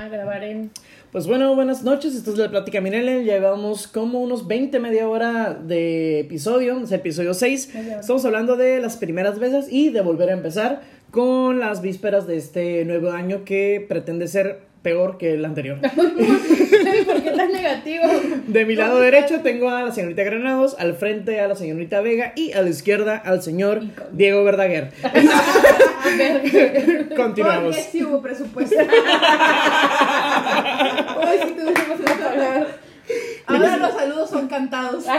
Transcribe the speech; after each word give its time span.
a 0.00 0.08
grabar 0.08 0.42
en... 0.44 0.70
Pues 1.12 1.26
bueno, 1.26 1.54
buenas 1.54 1.82
noches, 1.82 2.14
esto 2.14 2.32
es 2.32 2.38
la 2.38 2.48
Plática 2.48 2.80
Minele, 2.80 3.22
llevamos 3.22 3.86
como 3.86 4.22
unos 4.22 4.46
20, 4.46 4.78
media 4.78 5.06
hora 5.06 5.52
de 5.52 6.20
episodio, 6.20 6.80
es 6.82 6.90
episodio 6.92 7.34
6, 7.34 7.74
Media 7.74 7.90
hora. 7.90 8.00
estamos 8.00 8.24
hablando 8.24 8.56
de 8.56 8.80
las 8.80 8.96
primeras 8.96 9.38
veces 9.38 9.66
y 9.70 9.90
de 9.90 10.00
volver 10.00 10.30
a 10.30 10.32
empezar 10.32 10.80
con 11.10 11.60
las 11.60 11.82
vísperas 11.82 12.26
de 12.26 12.38
este 12.38 12.84
nuevo 12.86 13.10
año 13.10 13.44
que 13.44 13.84
pretende 13.86 14.26
ser 14.28 14.69
peor 14.82 15.18
que 15.18 15.34
el 15.34 15.44
anterior. 15.44 15.78
¿Por 15.80 17.22
qué 17.22 17.30
tan 17.36 17.52
negativo? 17.52 18.04
De 18.46 18.64
mi 18.64 18.76
lado 18.76 18.98
derecho 18.98 19.40
tengo 19.40 19.68
a 19.68 19.82
la 19.82 19.92
señorita 19.92 20.22
Granados, 20.22 20.74
al 20.78 20.94
frente 20.94 21.38
a 21.40 21.48
la 21.48 21.54
señorita 21.54 22.00
Vega 22.00 22.32
y 22.34 22.52
a 22.52 22.62
la 22.62 22.70
izquierda 22.70 23.16
al 23.16 23.42
señor 23.42 23.82
Diego 24.12 24.42
Verdaguer. 24.44 24.92
A 25.02 25.10
ver, 26.16 27.10
Continuamos. 27.14 27.76
Porque 27.76 27.90
sí 27.90 28.02
hubo 28.02 28.22
presupuesto. 28.22 28.74
Hoy 28.78 28.86
sí 31.44 31.52
tuvimos 31.52 32.00
que 32.00 32.10
hablar. 32.24 32.68
Ahora 33.46 33.76
los 33.76 33.92
saludos 33.92 34.30
son 34.30 34.48
cantados. 34.48 35.04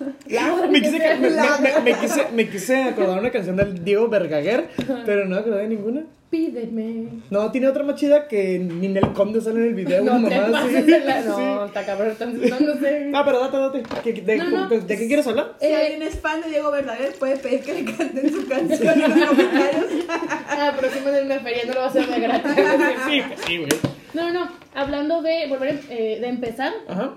Me 0.70 0.80
quise, 0.80 0.98
me, 1.16 1.30
me- 1.30 1.80
me 1.84 1.94
quise, 2.00 2.26
me 2.32 2.48
quise 2.48 2.82
acordar 2.84 3.18
una 3.18 3.30
canción 3.30 3.56
del 3.56 3.84
Diego 3.84 4.08
Verdaguer, 4.08 4.68
pero 5.04 5.26
no 5.26 5.36
acordé 5.36 5.62
de 5.62 5.68
ninguna. 5.68 6.02
Pídeme. 6.30 7.08
No, 7.30 7.50
tiene 7.50 7.66
otra 7.66 7.82
más 7.82 7.96
chida 7.96 8.28
que 8.28 8.56
Ninel 8.60 9.12
Conde 9.14 9.40
sale 9.40 9.58
en 9.62 9.66
el 9.66 9.74
video. 9.74 10.04
No 10.04 10.28
te 10.28 10.36
mamá 10.40 10.64
de 10.64 11.00
la... 11.00 11.20
No, 11.26 11.64
está 11.66 11.84
cabrón, 11.84 12.10
entonces 12.10 12.50
no, 12.50 12.60
no 12.74 12.80
sé. 12.80 13.10
Ah, 13.12 13.22
pero 13.24 13.40
date, 13.40 13.56
date. 13.56 13.82
¿Qué- 14.04 14.22
de, 14.22 14.36
No, 14.36 14.48
no. 14.50 14.68
de- 14.68 14.80
de 14.80 14.96
qué 14.96 15.06
quieres 15.08 15.26
hablar? 15.26 15.54
Si 15.60 15.66
Eh, 15.66 15.74
alguien 15.74 16.02
es 16.02 16.20
fan 16.20 16.40
de 16.40 16.50
Diego 16.50 16.70
Verdaguer, 16.70 17.12
puede 17.18 17.36
pedir 17.36 17.60
que 17.62 17.74
le 17.82 17.84
canten 17.84 18.32
su 18.32 18.46
canción 18.46 19.02
en 19.02 19.10
los 19.20 19.28
comentarios. 19.28 19.84
Ah, 20.08 20.72
pero 20.80 20.92
si 20.92 21.00
me 21.04 21.10
den 21.10 21.26
una 21.26 21.40
feria, 21.40 21.62
no 21.66 21.72
lo 21.74 21.80
va 21.80 21.86
a 21.86 21.88
hacer 21.88 22.06
de 22.06 22.20
gratis. 22.20 22.52
Sí, 23.08 23.22
pues 23.26 23.40
sí, 23.46 23.56
güey. 23.58 23.70
No, 24.14 24.32
no, 24.32 24.48
hablando 24.74 25.22
de 25.22 25.46
volver 25.48 25.80
eh, 25.90 26.18
de 26.20 26.28
empezar, 26.28 26.72
Ajá. 26.88 27.14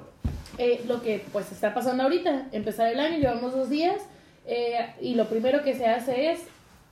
Eh, 0.58 0.82
lo 0.88 1.02
que 1.02 1.24
pues 1.32 1.52
está 1.52 1.74
pasando 1.74 2.04
ahorita, 2.04 2.48
empezar 2.52 2.92
el 2.92 3.00
año, 3.00 3.18
llevamos 3.18 3.54
dos 3.54 3.70
días 3.70 3.98
eh, 4.46 4.88
y 5.02 5.16
lo 5.16 5.28
primero 5.30 5.64
que 5.64 5.76
se 5.76 5.86
hace 5.86 6.32
es 6.32 6.40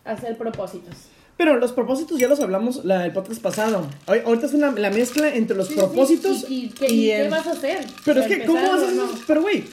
hacer 0.05 0.37
propósitos. 0.37 0.95
Pero 1.37 1.55
los 1.57 1.71
propósitos 1.71 2.19
ya 2.19 2.27
los 2.27 2.39
hablamos 2.39 2.85
la, 2.85 3.05
el 3.05 3.13
podcast 3.13 3.41
pasado. 3.41 3.87
Ahor- 4.05 4.23
Ahorita 4.25 4.45
es 4.45 4.53
una, 4.53 4.71
la 4.71 4.89
mezcla 4.91 5.33
entre 5.33 5.57
los 5.57 5.67
Sí, 5.69 5.75
propósitos 5.75 6.41
sí, 6.41 6.45
¿Y, 6.53 6.65
y 6.65 6.69
qué, 6.69 6.85
y 6.85 7.05
qué 7.07 7.21
el- 7.21 7.29
vas 7.31 7.47
a 7.47 7.51
hacer? 7.51 7.85
Pero 8.05 8.19
es 8.21 8.27
¿Para 8.27 8.39
que, 8.39 8.45
¿cómo 8.45 8.59
o 8.71 8.75
eso? 8.75 8.91
no? 8.91 9.09
Pero, 9.25 9.41
güey, 9.41 9.63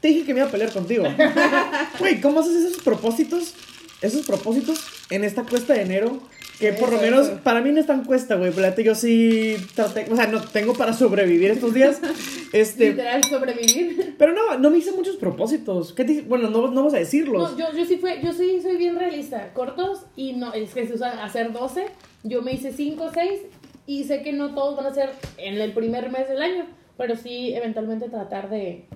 te 0.00 0.08
dije 0.08 0.24
que 0.24 0.34
me 0.34 0.40
iba 0.40 0.48
a 0.48 0.50
pelear 0.52 0.72
contigo. 0.72 1.04
Güey, 1.98 2.20
¿cómo 2.20 2.40
haces 2.40 2.54
esos 2.64 2.82
propósitos? 2.82 3.54
Esos 4.00 4.24
propósitos 4.26 4.80
en 5.10 5.24
esta 5.24 5.42
cuesta 5.44 5.74
de 5.74 5.82
enero. 5.82 6.20
Que 6.58 6.72
por 6.72 6.92
lo 6.92 7.00
menos 7.00 7.28
para 7.44 7.60
mí 7.60 7.70
no 7.70 7.78
es 7.80 7.86
tan 7.86 8.04
cuesta, 8.04 8.34
güey. 8.34 8.50
Pero 8.52 8.74
yo 8.82 8.94
sí 8.94 9.56
traté, 9.74 10.06
o 10.10 10.16
sea, 10.16 10.26
no 10.26 10.40
tengo 10.42 10.74
para 10.74 10.92
sobrevivir 10.92 11.50
estos 11.50 11.74
días. 11.74 12.00
Este, 12.50 12.92
Literal, 12.92 13.22
sobrevivir. 13.24 14.14
pero 14.18 14.32
no, 14.32 14.56
no 14.58 14.70
me 14.70 14.78
hice 14.78 14.90
muchos 14.92 15.16
propósitos. 15.16 15.92
¿Qué 15.92 16.04
te- 16.04 16.22
bueno, 16.22 16.48
no, 16.48 16.70
no 16.70 16.82
vas 16.84 16.94
a 16.94 16.98
decirlos. 16.98 17.52
No, 17.52 17.58
yo, 17.58 17.76
yo 17.76 17.84
sí 17.84 17.98
fue, 17.98 18.22
yo 18.24 18.32
sí 18.32 18.60
soy 18.62 18.78
bien 18.78 18.96
realista. 18.98 19.52
Cortos 19.52 20.06
y 20.16 20.32
no, 20.32 20.54
es 20.54 20.72
que 20.72 20.86
se 20.86 20.94
usan 20.94 21.18
hacer 21.18 21.52
12. 21.52 21.84
Yo 22.22 22.40
me 22.40 22.54
hice 22.54 22.72
5 22.72 23.10
6 23.12 23.30
y 23.86 24.04
sé 24.04 24.22
que 24.22 24.32
no 24.32 24.54
todos 24.54 24.78
van 24.78 24.86
a 24.86 24.94
ser 24.94 25.10
en 25.36 25.60
el 25.60 25.72
primer 25.74 26.10
mes 26.10 26.26
del 26.26 26.40
año, 26.40 26.64
pero 26.96 27.16
sí 27.16 27.52
eventualmente 27.54 28.08
tratar 28.08 28.48
de, 28.48 28.86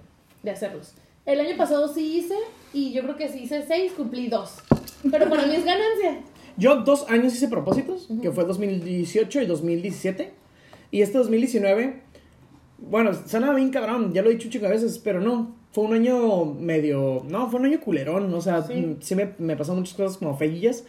de 0.42 0.50
hacerlos. 0.50 0.94
El 1.26 1.38
año 1.38 1.54
pasado 1.58 1.92
sí 1.92 2.16
hice 2.16 2.36
y 2.72 2.94
yo 2.94 3.02
creo 3.02 3.16
que 3.16 3.28
si 3.28 3.40
hice 3.40 3.64
6 3.68 3.92
cumplí 3.98 4.28
2. 4.28 4.50
Pero 5.10 5.28
para 5.28 5.44
mí 5.46 5.54
es 5.56 5.64
ganancia. 5.66 6.20
Yo 6.56 6.76
dos 6.82 7.06
años 7.08 7.34
hice 7.34 7.48
propósitos, 7.48 8.08
que 8.20 8.30
fue 8.30 8.44
2018 8.44 9.42
y 9.42 9.46
2017. 9.46 10.32
Y 10.90 11.00
este 11.02 11.18
2019, 11.18 12.02
bueno, 12.78 13.12
suena 13.26 13.52
bien 13.54 13.70
cabrón, 13.70 14.12
ya 14.12 14.22
lo 14.22 14.30
he 14.30 14.34
dicho 14.34 14.48
chico 14.50 14.66
a 14.66 14.70
veces, 14.70 14.98
pero 14.98 15.20
no. 15.20 15.54
Fue 15.72 15.84
un 15.84 15.94
año 15.94 16.44
medio. 16.44 17.22
No, 17.28 17.48
fue 17.50 17.58
un 17.60 17.66
año 17.66 17.80
culerón. 17.80 18.32
O 18.34 18.40
sea, 18.42 18.62
Sí. 18.62 18.74
mm, 18.74 18.96
sí, 19.00 19.14
me, 19.14 19.30
me 19.38 19.56
pasaron 19.56 19.78
muchas 19.80 19.94
cosas 19.96 20.18
como 20.18 20.36
feillas. 20.36 20.84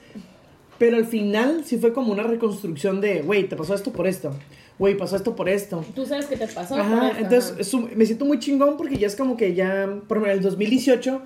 Pero 0.77 0.97
al 0.97 1.05
final 1.05 1.63
sí 1.63 1.77
fue 1.77 1.93
como 1.93 2.11
una 2.11 2.23
reconstrucción 2.23 2.99
de, 2.99 3.21
güey, 3.21 3.47
te 3.47 3.55
pasó 3.55 3.73
esto 3.75 3.91
por 3.93 4.07
esto. 4.07 4.33
Güey, 4.77 4.97
pasó 4.97 5.15
esto 5.15 5.35
por 5.37 5.47
esto. 5.47 5.85
Tú 5.95 6.05
sabes 6.05 6.25
que 6.25 6.35
te 6.35 6.47
pasó. 6.47 6.75
por 6.75 6.81
Ajá, 6.83 7.07
esto, 7.11 7.21
entonces 7.21 7.51
ajá. 7.51 7.61
es 7.61 7.73
un- 7.73 7.89
me 7.95 8.05
siento 8.05 8.25
muy 8.25 8.39
chingón 8.39 8.75
porque 8.75 8.97
ya 8.97 9.07
es 9.07 9.15
como 9.15 9.37
que 9.37 9.53
ya, 9.53 9.85
por 10.07 10.17
ejemplo, 10.17 10.25
en 10.31 10.37
el 10.39 10.41
2018 10.43 11.21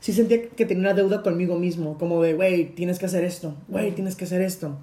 sí 0.00 0.12
sentía 0.12 0.48
que 0.48 0.64
tenía 0.64 0.82
una 0.82 0.94
deuda 0.94 1.22
conmigo 1.22 1.58
mismo, 1.58 1.98
como 1.98 2.22
de, 2.22 2.34
güey, 2.34 2.66
tienes 2.74 2.98
que 2.98 3.06
hacer 3.06 3.24
esto, 3.24 3.54
güey, 3.68 3.92
tienes 3.92 4.14
que 4.16 4.24
hacer 4.24 4.40
esto, 4.42 4.76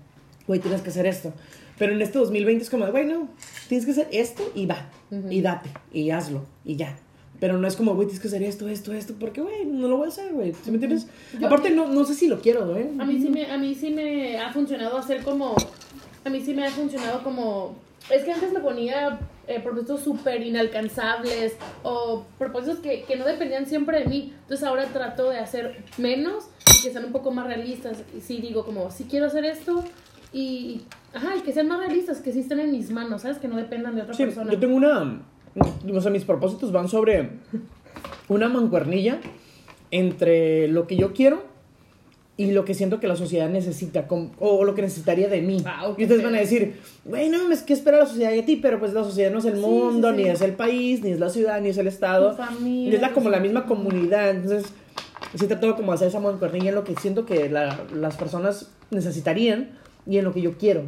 güey, 0.47 0.59
tienes 0.59 0.81
que 0.81 0.89
hacer 0.89 1.05
esto. 1.05 1.33
Pero 1.77 1.93
en 1.93 2.01
este 2.01 2.19
2020 2.19 2.63
es 2.63 2.69
como 2.69 2.89
güey, 2.89 3.05
no, 3.05 3.27
tienes 3.67 3.85
que 3.85 3.91
hacer 3.91 4.07
esto 4.11 4.43
y 4.55 4.65
va, 4.65 4.89
Ujú. 5.11 5.29
y 5.31 5.41
date, 5.41 5.69
y 5.93 6.09
hazlo, 6.11 6.45
y 6.63 6.75
ya. 6.77 6.97
Pero 7.39 7.57
no 7.57 7.67
es 7.67 7.75
como, 7.75 7.95
güey, 7.95 8.07
tienes 8.07 8.21
que 8.21 8.29
hacer 8.29 8.43
esto, 8.43 8.69
esto, 8.69 8.93
esto, 8.93 9.13
porque, 9.19 9.41
güey, 9.41 9.65
no 9.65 9.89
lo 9.89 9.97
voy 9.97 10.05
a 10.05 10.09
hacer, 10.09 10.31
güey, 10.33 10.53
¿sí 10.53 10.71
me 10.71 10.75
entiendes? 10.75 11.07
Yo- 11.39 11.47
Aparte, 11.47 11.69
no, 11.71 11.87
no 11.87 12.05
sé 12.05 12.13
si 12.15 12.27
lo 12.29 12.39
quiero, 12.39 12.65
güey. 12.67 12.85
A 12.97 13.03
mí 13.05 13.19
sí 13.21 13.27
me, 13.29 13.45
a 13.51 13.57
mí 13.57 13.75
sí 13.75 13.89
me 13.91 14.37
ha 14.39 14.53
funcionado 14.53 14.97
hacer 14.97 15.21
como, 15.21 15.53
a 16.23 16.29
mí 16.29 16.41
sí 16.41 16.53
me 16.53 16.65
ha 16.65 16.71
funcionado 16.71 17.23
como, 17.23 17.75
es 18.09 18.23
que 18.23 18.31
antes 18.31 18.51
me 18.53 18.59
ponía 18.59 19.19
eh, 19.47 19.59
propósitos 19.61 20.01
súper 20.01 20.41
inalcanzables 20.43 21.55
o 21.83 22.25
propósitos 22.37 22.79
que, 22.79 23.03
que 23.03 23.15
no 23.15 23.25
dependían 23.25 23.65
siempre 23.65 23.99
de 23.99 24.05
mí. 24.05 24.33
Entonces 24.41 24.65
ahora 24.67 24.85
trato 24.85 25.29
de 25.29 25.39
hacer 25.39 25.83
menos 25.97 26.45
y 26.79 26.83
que 26.83 26.91
sean 26.91 27.05
un 27.05 27.11
poco 27.11 27.31
más 27.31 27.47
realistas. 27.47 28.03
Y 28.15 28.21
sí 28.21 28.39
digo 28.41 28.65
como, 28.65 28.91
sí 28.91 29.05
quiero 29.09 29.25
hacer 29.27 29.45
esto 29.45 29.83
y, 30.33 30.83
ajá, 31.13 31.35
y 31.37 31.41
que 31.41 31.51
sean 31.53 31.67
más 31.67 31.79
realistas, 31.79 32.19
que 32.21 32.31
sí 32.31 32.39
estén 32.41 32.59
en 32.59 32.71
mis 32.71 32.91
manos, 32.91 33.21
¿sabes? 33.23 33.37
Que 33.37 33.47
no 33.47 33.55
dependan 33.57 33.95
de 33.95 34.01
otra 34.01 34.13
Sí, 34.13 34.25
persona. 34.25 34.51
yo 34.51 34.59
tengo 34.59 34.75
una. 34.75 35.21
O 35.93 36.01
sea, 36.01 36.11
mis 36.11 36.25
propósitos 36.25 36.71
van 36.71 36.89
sobre 36.89 37.29
una 38.27 38.49
mancuernilla 38.49 39.19
entre 39.91 40.67
lo 40.67 40.87
que 40.87 40.97
yo 40.97 41.13
quiero 41.13 41.43
y 42.37 42.51
lo 42.51 42.65
que 42.65 42.73
siento 42.73 42.99
que 42.99 43.07
la 43.07 43.15
sociedad 43.15 43.49
necesita, 43.49 44.05
o 44.39 44.63
lo 44.65 44.75
que 44.75 44.81
necesitaría 44.81 45.29
de 45.29 45.41
mí. 45.41 45.63
Wow, 45.63 45.95
y 45.97 46.03
ustedes 46.03 46.21
van 46.23 46.35
a 46.35 46.39
decir, 46.39 46.75
bueno, 47.05 47.37
es 47.51 47.61
que 47.61 47.71
espera 47.73 47.97
la 47.99 48.05
sociedad 48.05 48.31
de 48.31 48.43
ti, 48.43 48.57
pero 48.57 48.77
pues 48.79 48.91
la 48.93 49.03
sociedad 49.05 49.31
no 49.31 49.39
es 49.39 49.45
el 49.45 49.55
Sí, 49.55 49.61
mundo, 49.61 50.09
sí, 50.11 50.17
sí. 50.17 50.23
ni 50.23 50.29
es 50.29 50.41
el 50.41 50.53
país, 50.53 51.01
ni 51.01 51.11
es 51.11 51.19
la 51.19 51.29
ciudad, 51.29 51.61
ni 51.61 51.69
es 51.69 51.77
el 51.77 51.87
estado. 51.87 52.35
Familia, 52.35 52.91
y 52.91 52.95
es 52.95 53.01
la, 53.01 53.13
como 53.13 53.29
la 53.29 53.37
tus 53.37 53.43
misma 53.47 53.65
comunidad. 53.65 54.31
Entonces, 54.31 54.65
sí 55.33 55.47
trato 55.47 55.75
como 55.77 55.93
hacer 55.93 56.09
esa 56.09 56.19
mancuernilla 56.19 56.69
en 56.69 56.75
lo 56.75 56.83
que 56.83 56.95
siento 56.97 57.25
que 57.25 57.49
la- 57.49 57.79
las 57.93 58.17
personas 58.17 58.69
necesitarían 58.91 59.69
y 60.05 60.17
en 60.17 60.25
lo 60.25 60.33
que 60.33 60.41
yo 60.41 60.57
quiero. 60.57 60.83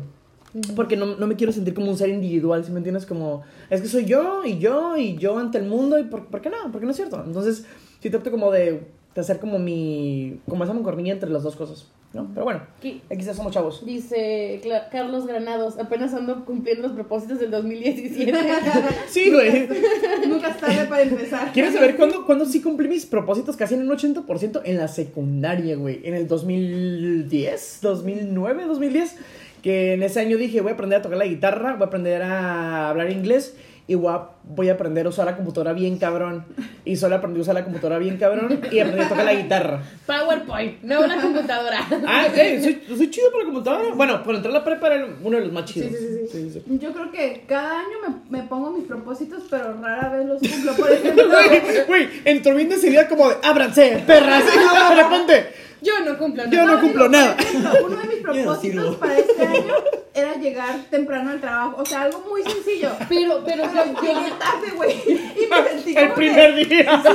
Porque 0.76 0.98
no, 0.98 1.18
no 1.18 1.28
me 1.28 1.36
quiero 1.36 1.54
sentir 1.54 1.74
como 1.74 1.90
un 1.92 1.98
ser 1.98 2.10
individual, 2.10 2.66
si 2.66 2.72
me 2.72 2.78
entiendes? 2.80 3.06
Como, 3.06 3.44
es 3.70 3.82
que 3.82 3.88
soy 3.88 4.06
yo 4.06 4.44
y 4.44 4.58
yo 4.58 4.98
y 4.98 5.16
yo 5.18 5.38
ante 5.38 5.60
el 5.60 5.66
mundo 5.66 6.00
y 6.00 6.04
por, 6.04 6.26
¿por 6.28 6.42
qué 6.42 6.50
no? 6.50 6.58
Porque 6.72 6.86
no 6.86 6.92
es 6.92 6.98
cierto. 6.98 7.22
Entonces, 7.26 7.66
sí 8.02 8.10
trato 8.10 8.32
como 8.32 8.50
de, 8.52 8.88
de 9.18 9.22
hacer 9.22 9.40
como 9.40 9.58
mi, 9.58 10.40
como 10.48 10.64
esa 10.64 10.74
mancuernilla 10.74 11.12
entre 11.12 11.32
las 11.32 11.42
dos 11.42 11.56
cosas, 11.56 11.88
¿no? 12.14 12.30
Pero 12.36 12.44
bueno, 12.44 12.62
Aquí 12.78 13.02
aquí 13.12 13.24
ya 13.24 13.34
somos 13.34 13.52
chavos. 13.52 13.84
Dice 13.84 14.62
Carlos 14.92 15.26
Granados, 15.26 15.80
apenas 15.80 16.14
ando 16.14 16.46
cumpliendo 16.46 16.84
los 16.84 16.92
propósitos 16.92 17.40
del 17.40 17.50
2017. 17.50 18.38
Sí, 19.10 19.32
güey. 19.32 19.68
Nunca 20.28 20.50
es 20.50 20.58
tarde 20.58 20.86
para 20.86 21.02
empezar. 21.02 21.52
¿Quieres 21.52 21.74
saber 21.74 21.96
cuándo, 21.96 22.28
cuándo 22.28 22.46
sí 22.46 22.62
cumplí 22.62 22.88
mis 22.88 23.08
propósitos 23.08 23.58
casi 23.58 23.74
en 23.74 23.90
un 23.90 23.98
80%? 23.98 24.62
En 24.64 24.78
la 24.78 24.88
secundaria, 24.88 25.76
güey. 25.78 26.02
En 26.04 26.14
el 26.14 26.28
2010, 26.28 27.80
2009, 27.82 28.66
2010. 28.68 29.16
Que 29.64 29.94
en 29.94 30.04
ese 30.04 30.20
año 30.20 30.38
dije, 30.38 30.62
voy 30.62 30.70
a 30.70 30.74
aprender 30.76 31.00
a 31.00 31.02
tocar 31.02 31.18
la 31.18 31.26
guitarra, 31.26 31.74
voy 31.74 31.86
a 31.86 31.88
aprender 31.88 32.22
a 32.22 32.90
hablar 32.90 33.12
inglés 33.12 33.56
y 33.90 33.96
voy 33.96 34.14
a, 34.14 34.22
voy 34.44 34.68
a 34.68 34.74
aprender 34.74 35.06
a 35.06 35.10
usar 35.10 35.26
la 35.26 35.36
computadora 35.36 35.72
bien 35.72 35.98
cabrón. 35.98 36.46
Y 36.84 36.98
solo 36.98 37.16
aprendí 37.16 37.40
a 37.40 37.44
usar 37.44 37.56
la 37.56 37.64
computadora 37.64 37.98
bien 37.98 38.18
cabrón 38.18 38.60
y 38.70 38.80
aprendí 38.80 39.02
a 39.02 39.10
tocar 39.10 39.26
la 39.26 39.34
guitarra. 39.34 39.82
PowerPoint, 40.06 40.84
no 40.84 41.00
una 41.00 41.22
computadora. 41.22 41.80
Ah, 42.06 42.28
eh, 42.36 42.62
soy, 42.62 42.98
soy 42.98 43.10
chido 43.10 43.32
para 43.32 43.44
la 43.44 43.50
computadora. 43.50 43.94
Bueno, 43.96 44.24
por 44.24 44.36
entrar 44.36 44.54
a 44.54 44.60
la 44.60 44.64
prepa 44.66 44.88
era 44.88 45.08
uno 45.24 45.38
de 45.38 45.44
los 45.44 45.54
más 45.54 45.66
chidos. 45.66 45.92
Sí, 45.92 45.98
sí, 45.98 46.50
sí. 46.52 46.62
sí. 46.66 46.80
Yo 46.80 46.92
creo 46.92 47.12
que 47.12 47.46
cada 47.48 47.80
año 47.80 47.98
me, 48.30 48.42
me 48.42 48.48
pongo 48.48 48.72
mis 48.72 48.86
propósitos, 48.86 49.44
pero 49.50 49.74
rara 49.82 50.10
vez 50.10 50.26
los 50.26 50.42
cumplo. 50.42 50.74
Por 50.74 50.92
ejemplo, 50.92 51.24
Güey, 51.28 51.86
güey, 51.88 52.10
entró 52.26 52.56
bien 52.56 52.70
decidida 52.70 53.08
como 53.08 53.30
de, 53.30 53.36
ábranse, 53.42 54.04
perras. 54.06 54.44
Y 54.54 54.60
luego 54.60 54.90
de 54.90 55.04
repente, 55.04 55.50
Yo 55.82 56.00
no 56.06 56.18
cumplo 56.18 56.44
Yo 56.50 56.66
no 56.66 56.80
cumplo 56.80 57.08
nada. 57.10 57.38
uno 57.86 57.96
de 57.98 58.08
mis 58.08 58.18
no 58.24 58.32
propósitos 58.34 58.62
sirvo. 58.62 58.94
para 58.98 59.18
este 59.18 59.46
año 59.46 59.74
era 60.14 60.34
llegar 60.36 60.76
temprano 60.90 61.30
al 61.32 61.40
trabajo. 61.40 61.82
O 61.82 61.86
sea, 61.86 62.02
algo 62.04 62.24
muy 62.28 62.42
sencillo. 62.44 62.90
Pero, 63.08 63.44
pero 63.46 63.64
Pero 63.72 63.86
yo, 63.86 64.02
llegué 64.02 64.32
tarde, 64.40 64.72
güey. 64.76 64.92
Y 65.08 65.48
me 65.50 65.70
sentí 65.70 65.96
el 65.96 66.04
como 66.06 66.16
primer 66.16 66.56
que, 66.56 66.66
día. 66.66 67.02
Sí, 67.04 67.10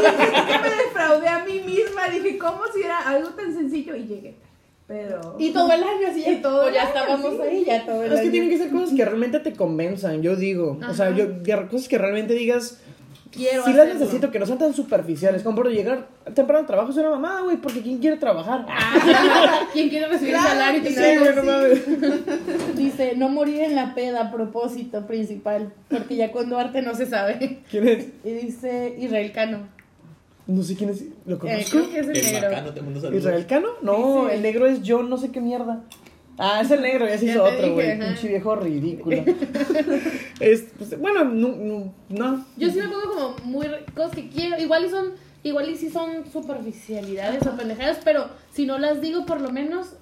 que 0.53 0.59
me 0.59 0.77
defraudé 0.85 1.29
a 1.29 1.39
mí 1.45 1.61
misma. 1.67 2.09
Dije, 2.09 2.39
¿cómo 2.39 2.61
si 2.73 2.83
era 2.83 3.01
algo 3.01 3.31
tan 3.31 3.53
sencillo? 3.53 3.97
Y 3.97 4.05
llegué. 4.07 4.37
Pero. 4.87 5.37
y 5.39 5.51
todo 5.53 5.73
el 5.73 5.83
año 5.83 6.09
así, 6.11 6.23
Y 6.29 6.37
todo 6.43 6.69
el 6.69 6.75
ya 6.75 6.83
año, 6.83 6.89
estábamos 6.91 7.33
sí. 7.37 7.41
ahí, 7.43 7.65
ya 7.65 7.87
todo 7.87 8.03
el 8.03 8.13
Es 8.13 8.19
que 8.19 8.23
año. 8.25 8.31
tienen 8.31 8.51
que 8.51 8.59
ser 8.59 8.71
cosas 8.71 8.95
que 8.95 9.05
realmente 9.05 9.41
te 9.41 9.53
convenzan, 9.55 10.23
yo 10.23 10.37
digo. 10.37 10.79
O 10.89 10.93
sea, 10.93 11.07
Ajá. 11.07 11.17
yo, 11.17 11.69
cosas 11.71 11.89
que 11.89 11.97
realmente 11.99 12.35
digas, 12.35 12.79
quiero 13.33 13.65
Sí 13.65 13.73
las 13.73 13.89
necesito, 13.89 14.31
que 14.31 14.39
no 14.39 14.47
sean 14.47 14.59
tan 14.59 14.73
superficiales. 14.75 15.43
Como 15.43 15.57
por 15.57 15.69
llegar 15.71 16.07
temprano 16.35 16.61
al 16.61 16.67
trabajo 16.67 16.91
es 16.91 16.97
una 16.99 17.11
mamada, 17.11 17.41
güey, 17.41 17.57
porque 17.57 17.81
¿quién 17.83 17.99
quiere 17.99 18.17
trabajar? 18.19 18.67
¿Quién 19.73 19.89
quiere 19.89 20.07
recibir 20.09 20.35
Claro 20.35 20.49
salario 20.49 20.81
y 20.81 20.83
que 20.85 20.91
tener 20.91 21.35
Sí, 21.35 21.41
mames. 21.45 22.77
Dice, 22.77 23.15
no 23.17 23.29
morir 23.29 23.63
en 23.63 23.75
la 23.75 23.95
peda, 23.95 24.31
propósito 24.31 25.07
principal, 25.07 25.73
porque 25.89 26.17
ya 26.17 26.31
con 26.33 26.49
Duarte 26.51 26.83
no 26.83 26.95
se 26.95 27.07
sabe. 27.07 27.61
¿Quién 27.71 27.89
es? 27.89 28.07
Y 28.25 28.31
dice 28.31 28.95
Israel 28.99 29.33
Cano. 29.33 29.59
No 30.47 30.63
sé 30.63 30.75
quién 30.77 30.91
es. 30.91 31.05
¿Lo 31.25 31.37
Eh, 31.37 31.39
conozco? 31.39 31.71
creo 31.71 31.91
que 31.91 31.99
es 32.01 32.09
el 32.09 32.17
El 32.17 32.25
negro. 32.33 32.51
bacano, 32.51 32.73
te 32.75 32.83
mando. 32.83 33.17
¿Israel 33.17 33.47
Cano? 33.47 33.69
No, 33.83 33.95
Sí, 33.97 34.29
sí. 34.31 34.35
el 34.37 34.43
negro 34.43 34.67
es 34.67 34.83
yo, 34.83 35.03
no 35.03 35.17
sé 35.17 35.31
qué 35.31 35.41
mierda. 35.41 35.83
Ah, 36.45 36.61
es 36.61 36.71
el 36.73 36.83
negro, 36.83 37.07
ya 37.07 37.17
se 37.19 37.27
hizo 37.27 37.45
otro, 37.45 37.73
güey. 37.75 37.99
Pinche 37.99 38.29
viejo 38.29 38.57
ridículo. 38.57 39.17
es, 40.41 40.65
pues, 40.77 40.99
bueno, 40.99 41.25
no, 41.25 41.49
no, 41.57 41.93
no. 42.09 42.45
Yo 42.57 42.69
sí 42.71 42.79
me 42.79 42.89
pongo 42.89 43.13
como 43.15 43.37
muy 43.45 43.67
cosas 43.95 44.13
que 44.17 44.29
quiero. 44.29 44.59
Igual 44.61 44.87
y 44.87 44.89
son, 44.91 45.13
igual 45.45 45.69
y 45.71 45.77
sí 45.77 45.89
son 45.91 46.25
superficialidades 46.33 47.47
o 47.47 47.57
pendejadas, 47.57 47.99
pero 48.05 48.27
si 48.53 48.67
no 48.67 48.79
las 48.79 49.01
digo 49.01 49.25
por 49.27 49.41
lo 49.41 49.51
menos, 49.53 49.95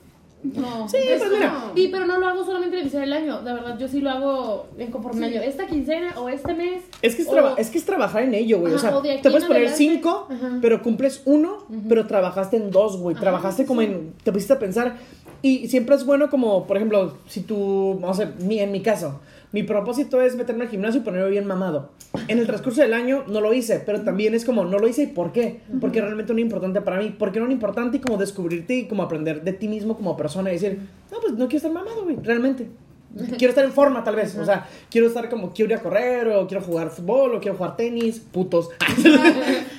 no. 0.43 0.89
Sí, 0.89 0.97
Es 0.97 1.19
pues 1.19 1.33
mira. 1.33 1.53
Y 1.75 1.89
pero 1.89 2.07
no 2.07 2.19
lo 2.19 2.27
hago 2.27 2.43
solamente 2.47 2.75
al 2.77 2.83
iniciar 2.83 3.03
el 3.03 3.13
año, 3.13 3.43
de 3.43 3.53
verdad, 3.53 3.79
yo 3.79 3.87
sí 3.89 4.01
lo 4.01 4.09
hago 4.09 4.69
en 4.79 4.91
conforme 4.91 5.27
año. 5.27 5.43
Esta 5.43 5.67
quincena 5.67 6.15
o 6.19 6.31
este 6.31 6.55
mes. 6.55 6.83
Es 7.03 7.15
que 7.15 7.23
es, 7.23 7.29
o- 7.29 7.33
traba- 7.33 7.55
es 7.59 7.69
que 7.69 7.77
es 7.77 7.85
trabajar 7.85 8.23
en 8.23 8.33
ello, 8.33 8.59
güey. 8.59 8.73
o 8.73 8.79
sea, 8.79 8.97
o 8.97 9.03
te 9.03 9.19
puedes 9.23 9.45
poner 9.45 9.67
adelante. 9.67 9.77
cinco, 9.77 10.29
Ajá. 10.31 10.59
pero 10.63 10.81
cumples 10.83 11.21
uno, 11.27 11.67
pero 11.91 12.07
trabajaste 12.07 12.57
en 12.57 12.71
dos, 12.71 12.97
güey. 12.97 13.15
Trabajaste 13.17 13.65
sí, 13.65 13.69
como 13.69 13.83
sí. 13.83 13.89
en. 13.89 14.15
Te 14.25 14.33
pusiste 14.33 14.55
a 14.55 14.59
pensar. 14.59 14.97
Y 15.43 15.69
siempre 15.69 15.95
es 15.97 16.05
bueno, 16.05 16.29
como, 16.31 16.67
por 16.67 16.77
ejemplo, 16.77 17.17
si 17.27 17.41
tú. 17.41 17.99
Vamos 18.01 18.21
a 18.21 18.27
ver, 18.27 18.35
mi- 18.43 18.59
en 18.59 18.73
mi 18.73 18.83
caso, 18.83 19.21
mi 19.53 19.63
propósito 19.63 20.21
es 20.21 20.37
meterme 20.37 20.65
al 20.65 20.71
gimnasio 20.71 21.01
y 21.01 21.05
ponerme 21.05 21.31
bien 21.31 21.47
mamado. 21.47 21.91
En 22.29 22.39
el 22.39 22.47
transcurso 22.47 22.83
del 22.83 22.93
año 22.93 23.25
no 23.29 23.41
lo 23.41 23.53
hice, 23.55 23.81
pero 23.85 24.03
también 24.03 24.35
es 24.35 24.45
como, 24.45 24.65
no 24.65 24.79
lo 24.79 24.87
hice 24.89 25.05
y 25.05 25.07
por 25.07 25.33
qué. 25.33 25.61
Porque 25.81 26.01
realmente 26.01 26.33
no 26.33 26.39
es 26.39 26.45
importante 26.45 26.81
para 26.83 26.99
mí. 26.99 27.15
Porque 27.19 27.41
no 27.41 27.47
es 27.47 27.53
importante 27.53 27.97
y 27.97 28.01
como 28.01 28.19
descubrirte 28.19 28.75
y 28.75 28.87
como 28.89 29.03
aprender 29.03 29.43
de 29.43 29.53
ti 29.53 29.69
mismo 29.69 29.97
como 29.97 30.17
persona 30.17 30.51
y 30.51 30.55
decir, 30.55 30.79
no, 31.11 31.19
pues 31.21 31.33
no 31.35 31.47
quiero 31.47 31.57
estar 31.57 31.73
mamado, 31.73 32.05
güey, 32.05 32.17
realmente. 32.23 32.67
Quiero 33.39 33.51
estar 33.51 33.65
en 33.65 33.73
forma, 33.73 34.05
tal 34.05 34.17
vez. 34.17 34.37
O 34.37 34.45
sea, 34.45 34.67
quiero 34.91 35.09
estar 35.09 35.29
como, 35.29 35.53
quiero 35.53 35.73
ir 35.73 35.79
a 35.79 35.83
correr, 35.83 36.29
o 36.29 36.47
quiero 36.47 36.63
jugar 36.63 36.91
fútbol, 36.91 37.35
o 37.35 37.41
quiero 37.41 37.57
jugar 37.57 37.77
tenis, 37.77 38.21
putos. 38.21 38.69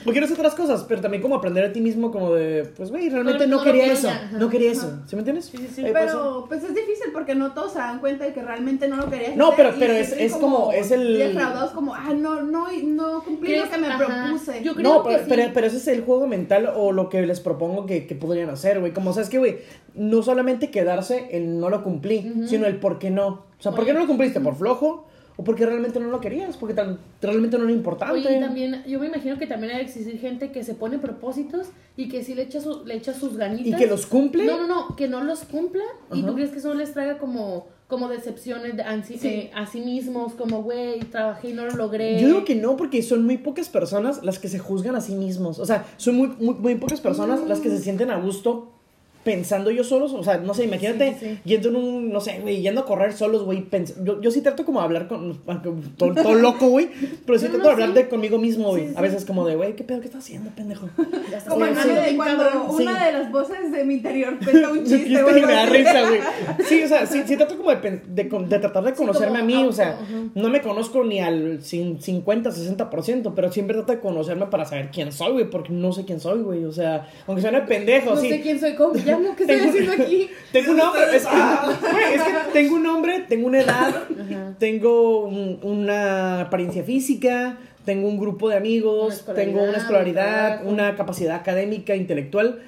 o 0.06 0.12
quiero 0.12 0.26
hacer 0.26 0.38
otras 0.38 0.56
cosas, 0.56 0.84
pero 0.88 1.02
también 1.02 1.22
como 1.22 1.36
aprender 1.36 1.64
de 1.68 1.70
ti 1.70 1.82
mismo, 1.82 2.12
como 2.12 2.34
de, 2.34 2.66
pues, 2.76 2.90
güey, 2.92 3.10
realmente 3.10 3.48
no 3.48 3.58
no 3.58 3.64
quería 3.64 3.92
eso. 3.94 4.10
No 4.34 4.50
quería 4.50 4.72
eso. 4.72 5.00
¿Sí 5.08 5.16
me 5.16 5.22
entiendes? 5.22 5.46
Sí, 5.46 5.58
sí, 5.58 5.70
sí. 5.76 5.82
Eh, 5.82 5.92
pues, 5.92 6.06
Pero 6.06 6.46
pues 6.48 6.64
es 6.64 6.76
difícil 6.76 6.91
porque 7.14 7.36
no 7.36 7.52
todos 7.54 7.74
se 7.74 7.80
dan 7.80 8.00
cuenta 8.00 8.26
de 8.26 8.34
que 8.34 8.42
realmente 8.42 8.88
no 8.88 8.96
lo 8.98 9.10
querías 9.10 9.36
No, 9.36 9.52
hacer 9.52 9.66
pero- 9.68 9.76
pero 9.80 9.94
es- 9.94 10.12
es 10.14 10.34
como- 10.36 10.72
es 10.72 10.92
el- 10.92 11.18
defraudados 11.18 11.72
como 11.72 11.94
ah 11.96 12.14
no 12.16 12.42
no 12.42 12.68
no 12.84 13.24
cumplí 13.24 13.56
lo 13.56 13.70
que 13.70 13.78
me 13.78 13.88
Ajá. 13.88 13.98
propuse 14.26 14.64
Yo 14.64 14.74
creo 14.76 14.84
No, 14.94 15.04
que 15.04 15.10
pero, 15.10 15.20
sí. 15.24 15.26
pero, 15.30 15.52
pero 15.54 15.68
ese 15.68 15.78
es 15.78 15.88
el 15.88 16.02
juego 16.04 16.28
mental 16.28 16.72
o 16.76 16.92
lo 16.92 17.10
que 17.10 17.22
les 17.26 17.40
propongo 17.40 17.86
que, 17.86 18.06
que 18.08 18.16
podrían 18.16 18.50
hacer, 18.50 18.80
güey. 18.80 18.94
Como, 18.94 19.14
¿sabes 19.14 19.30
qué, 19.30 19.38
güey? 19.40 19.58
No 19.96 20.24
solamente 20.24 20.72
quedarse 20.72 21.28
en 21.32 21.60
no 21.60 21.70
lo 21.70 21.84
cumplí, 21.84 22.34
sino 22.48 22.66
el 22.68 22.78
por 22.78 23.00
qué 23.00 23.10
no. 23.10 23.28
O 23.28 23.62
sea, 23.64 23.72
¿por 23.74 23.86
qué 23.86 23.94
no 23.94 24.00
lo 24.00 24.08
cumpliste? 24.08 24.40
¿Por 24.40 24.56
flojo? 24.56 25.06
¿O 25.38 25.44
porque 25.44 25.66
realmente 25.66 26.00
no 26.00 26.08
lo 26.10 26.20
querías? 26.20 26.58
Porque 26.58 26.74
tan- 26.74 27.00
realmente 27.22 27.58
no 27.58 27.64
era 27.64 27.74
importante. 27.74 28.16
Oye, 28.16 28.38
y 28.38 28.40
también, 28.40 28.84
yo 28.86 29.00
me 29.00 29.08
imagino 29.08 29.38
que 29.38 29.48
también 29.48 29.74
hay 29.76 29.82
existir 29.82 30.20
gente 30.20 30.52
que 30.52 30.64
se 30.64 30.76
pone 30.76 30.98
propósitos 31.00 31.68
y 31.98 32.10
que 32.10 32.24
sí 32.24 32.36
le 32.36 32.44
echa, 32.44 32.60
su- 32.62 32.84
le 32.86 32.96
echa 32.96 33.14
sus 33.14 33.38
ganitas. 33.38 33.68
¿Y 33.68 33.76
que 33.84 33.88
los 33.88 34.06
cumple? 34.06 34.46
No, 34.46 34.58
no, 34.58 34.68
no, 34.68 34.96
que 34.96 35.08
no 35.08 35.24
los 35.24 35.44
cumpla 35.46 35.84
y 36.14 36.24
tú 36.24 36.34
crees 36.36 36.52
que 36.52 36.58
eso 36.60 36.74
les 36.74 36.94
traiga 36.94 37.18
como, 37.18 37.68
como 37.88 38.08
decepciones 38.10 38.76
de 38.78 38.84
ansi- 38.84 39.18
Sí. 39.18 39.28
eh, 39.28 39.52
a 39.56 39.66
sí 39.66 39.82
mismos, 39.82 40.34
como, 40.34 40.64
güey, 40.64 41.00
trabajé 41.00 41.50
y 41.50 41.54
no 41.54 41.66
lo 41.66 41.76
logré. 41.76 42.20
Yo 42.22 42.28
digo 42.28 42.46
que 42.46 42.56
no, 42.56 42.76
porque 42.78 43.02
son 43.02 43.26
muy 43.26 43.38
pocas 43.38 43.70
personas 43.70 44.24
las 44.24 44.38
que 44.40 44.48
se 44.50 44.60
juzgan 44.60 44.96
a 44.96 45.02
sí 45.02 45.16
mismos. 45.16 45.60
O 45.60 45.66
sea, 45.66 45.86
son 45.98 46.16
muy, 46.16 46.28
muy, 46.40 46.54
muy 46.56 46.76
pocas 46.76 47.02
personas 47.02 47.42
las 47.48 47.60
que 47.60 47.70
se 47.70 47.80
sienten 47.80 48.12
a 48.12 48.18
gusto 48.18 48.74
pensando 49.24 49.70
ellos 49.70 49.88
solos. 49.88 50.14
O 50.14 50.24
sea, 50.24 50.38
no 50.38 50.54
sé, 50.54 50.64
imagínate 50.66 51.14
Sí, 51.14 51.18
sí, 51.20 51.26
sí. 51.36 51.40
yendo 51.46 51.70
en 51.70 51.76
un, 51.76 52.12
no 52.14 52.22
sé, 52.22 52.40
güey, 52.42 52.62
yendo 52.62 52.82
a 52.82 52.86
correr 52.86 53.14
solos, 53.14 53.44
güey. 53.44 53.66
Yo, 54.04 54.22
yo 54.22 54.32
sí 54.32 54.42
trato 54.42 54.66
como 54.66 54.80
de 54.80 54.86
hablar 54.86 55.08
con. 55.08 55.38
Todo, 55.98 56.14
todo 56.22 56.34
loco, 56.36 56.68
güey. 56.68 56.90
Pero 57.26 57.40
sí 57.40 57.46
No, 57.46 57.52
trato 57.52 57.58
no, 57.58 57.64
de 57.66 57.72
hablar 57.72 57.88
sí. 57.90 57.94
de 57.96 58.10
conmigo 58.10 58.38
mismo, 58.38 58.70
güey. 58.70 58.90
Sí, 58.90 58.94
A 58.98 59.02
veces 59.02 59.26
como 59.26 59.46
de, 59.48 59.56
güey, 59.56 59.76
¿qué 59.76 59.84
pedo? 59.84 60.00
¿Qué 60.02 60.08
estás 60.08 60.24
haciendo, 60.24 60.50
pendejo? 60.52 60.90
Ya 61.30 61.38
estás 61.38 61.54
como 61.54 61.66
el 61.66 61.76
Sí, 61.76 61.88
meme 61.88 62.04
sí. 62.06 62.10
de 62.12 62.16
cuando 62.18 62.44
Sí. 62.78 62.84
una 62.84 63.06
de 63.06 63.12
las 63.14 63.32
voces 63.32 63.72
de 63.72 63.84
mi 63.86 63.96
interior 63.96 64.38
cuenta 64.44 64.70
un 64.72 64.84
chiste 64.86 65.24
me 65.24 65.42
da 65.42 65.66
risa, 65.66 66.02
güey. 66.08 66.20
Sí, 66.68 66.84
o 66.84 66.88
sea, 66.88 67.06
sí, 67.06 67.24
sí 67.26 67.38
trato 67.38 67.58
como 67.58 67.72
de, 67.74 68.02
de, 68.08 68.24
tratar 68.60 68.84
de 68.84 68.94
conocerme 68.94 69.40
a 69.40 69.44
mí, 69.44 69.56
o 69.64 69.72
sea, 69.72 69.98
no 70.36 70.50
me 70.50 70.62
conozco 70.62 71.04
ni 71.04 71.20
al 71.20 71.60
cin- 71.62 72.00
50, 72.00 72.52
60%, 72.52 73.34
pero 73.36 73.52
siempre 73.52 73.76
trato 73.76 73.92
de 73.92 74.00
conocerme 74.00 74.46
para 74.48 74.66
saber 74.66 74.90
quién 74.92 75.12
soy, 75.12 75.32
güey, 75.34 75.50
porque 75.50 75.72
no 75.74 75.92
sé 75.92 76.06
quién 76.06 76.20
soy, 76.20 76.42
güey, 76.42 76.64
o 76.66 76.72
sea, 76.72 77.08
aunque 77.28 77.42
suene 77.42 77.62
pendejo, 77.62 78.12
No 78.16 78.22
sí. 78.22 78.30
sé 78.30 78.42
quién 78.42 78.60
soy, 78.60 78.76
¿cómo 78.76 78.94
llamo? 79.12 79.36
¿Qué 79.36 79.44
estoy 79.44 79.58
Tengo- 79.58 79.70
haciendo 79.70 79.92
aquí? 80.04 80.30
Tengo 80.52 80.72
un 80.72 80.78
nombre, 80.78 81.02
es 81.16 81.26
que, 81.26 81.36
güey, 81.92 82.14
es 82.16 82.22
que 82.24 82.32
tengo 82.54 82.76
un 82.76 82.84
nombre, 82.84 83.20
tengo 83.28 83.48
una 83.48 83.62
edad, 83.62 83.88
Ajá. 83.90 84.56
tengo 84.60 85.26
un- 85.26 85.60
una 85.64 86.42
apariencia 86.42 86.84
física, 86.84 87.58
tengo 87.86 88.08
un 88.08 88.20
grupo 88.20 88.50
de 88.50 88.58
amigos, 88.58 89.26
tengo 89.36 89.64
una 89.64 89.78
escolaridad, 89.78 90.66
una 90.66 90.96
capacidad 90.96 91.36
académica, 91.36 91.96
intelectual, 91.96 92.62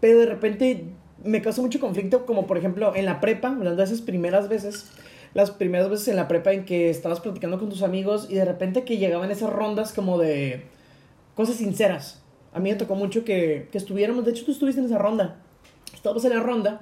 pero 0.00 0.20
de 0.20 0.26
repente 0.26 0.84
me 1.24 1.42
causa 1.42 1.60
mucho 1.60 1.80
conflicto, 1.80 2.24
como 2.26 2.46
por 2.46 2.56
ejemplo 2.56 2.94
en 2.96 3.04
la 3.04 3.20
prepa, 3.20 3.48
hablando 3.48 3.76
de 3.76 3.84
esas 3.84 4.00
primeras 4.00 4.48
veces, 4.48 4.90
las 5.34 5.50
primeras 5.50 5.90
veces 5.90 6.08
en 6.08 6.16
la 6.16 6.26
prepa 6.28 6.52
en 6.52 6.64
que 6.64 6.90
estabas 6.90 7.20
platicando 7.20 7.58
con 7.58 7.68
tus 7.68 7.82
amigos 7.82 8.26
y 8.30 8.34
de 8.36 8.44
repente 8.44 8.84
que 8.84 8.96
llegaban 8.98 9.30
esas 9.30 9.50
rondas 9.52 9.92
como 9.92 10.16
de 10.18 10.62
cosas 11.34 11.56
sinceras. 11.56 12.22
A 12.52 12.58
mí 12.60 12.70
me 12.70 12.76
tocó 12.76 12.94
mucho 12.94 13.24
que, 13.24 13.68
que 13.70 13.78
estuviéramos, 13.78 14.24
de 14.24 14.30
hecho 14.32 14.44
tú 14.44 14.52
estuviste 14.52 14.80
en 14.80 14.86
esa 14.86 14.98
ronda, 14.98 15.36
estábamos 16.00 16.24
en 16.24 16.30
la 16.30 16.40
ronda 16.40 16.80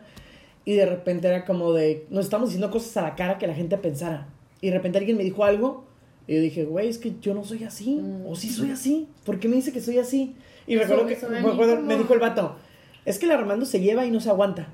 y 0.64 0.74
de 0.74 0.86
repente 0.86 1.26
era 1.28 1.44
como 1.44 1.72
de, 1.72 2.06
nos 2.10 2.24
estamos 2.26 2.50
diciendo 2.50 2.70
cosas 2.70 2.96
a 2.98 3.02
la 3.02 3.16
cara 3.16 3.38
que 3.38 3.46
la 3.46 3.54
gente 3.54 3.76
pensara. 3.78 4.28
Y 4.60 4.68
de 4.68 4.74
repente 4.74 4.98
alguien 4.98 5.16
me 5.16 5.24
dijo 5.24 5.44
algo 5.44 5.84
y 6.26 6.36
yo 6.36 6.40
dije, 6.42 6.64
güey, 6.64 6.88
es 6.88 6.98
que 6.98 7.14
yo 7.20 7.34
no 7.34 7.44
soy 7.44 7.64
así. 7.64 8.00
O 8.26 8.36
sí 8.36 8.48
soy 8.50 8.70
así. 8.70 9.08
¿Por 9.24 9.38
qué 9.40 9.48
me 9.48 9.56
dice 9.56 9.72
que 9.72 9.80
soy 9.80 9.98
así? 9.98 10.36
Y 10.66 10.74
Eso- 10.76 10.82
recuerdo 10.96 11.06
que 11.06 11.26
me, 11.28 11.38
acuerdo- 11.38 11.76
como- 11.76 11.86
me 11.88 11.96
dijo 11.96 12.12
el 12.14 12.20
vato, 12.20 12.56
es 13.04 13.18
que 13.18 13.26
el 13.26 13.32
Armando 13.32 13.64
se 13.66 13.80
lleva 13.80 14.04
y 14.06 14.10
no 14.10 14.20
se 14.20 14.28
aguanta. 14.30 14.68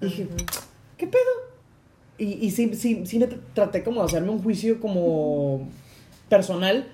Y 0.00 0.04
dije, 0.06 0.28
¿qué 0.96 1.06
pedo? 1.06 1.20
Y, 2.18 2.34
y 2.46 2.50
sí, 2.52 2.72
sí, 2.74 3.02
sí 3.04 3.18
me 3.18 3.28
tr- 3.28 3.40
traté 3.54 3.82
como 3.82 4.00
de 4.00 4.06
hacerme 4.06 4.30
un 4.30 4.42
juicio 4.42 4.80
como 4.80 5.68
personal 6.28 6.86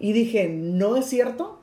y 0.00 0.12
dije, 0.12 0.48
no 0.48 0.96
es 0.96 1.06
cierto, 1.06 1.53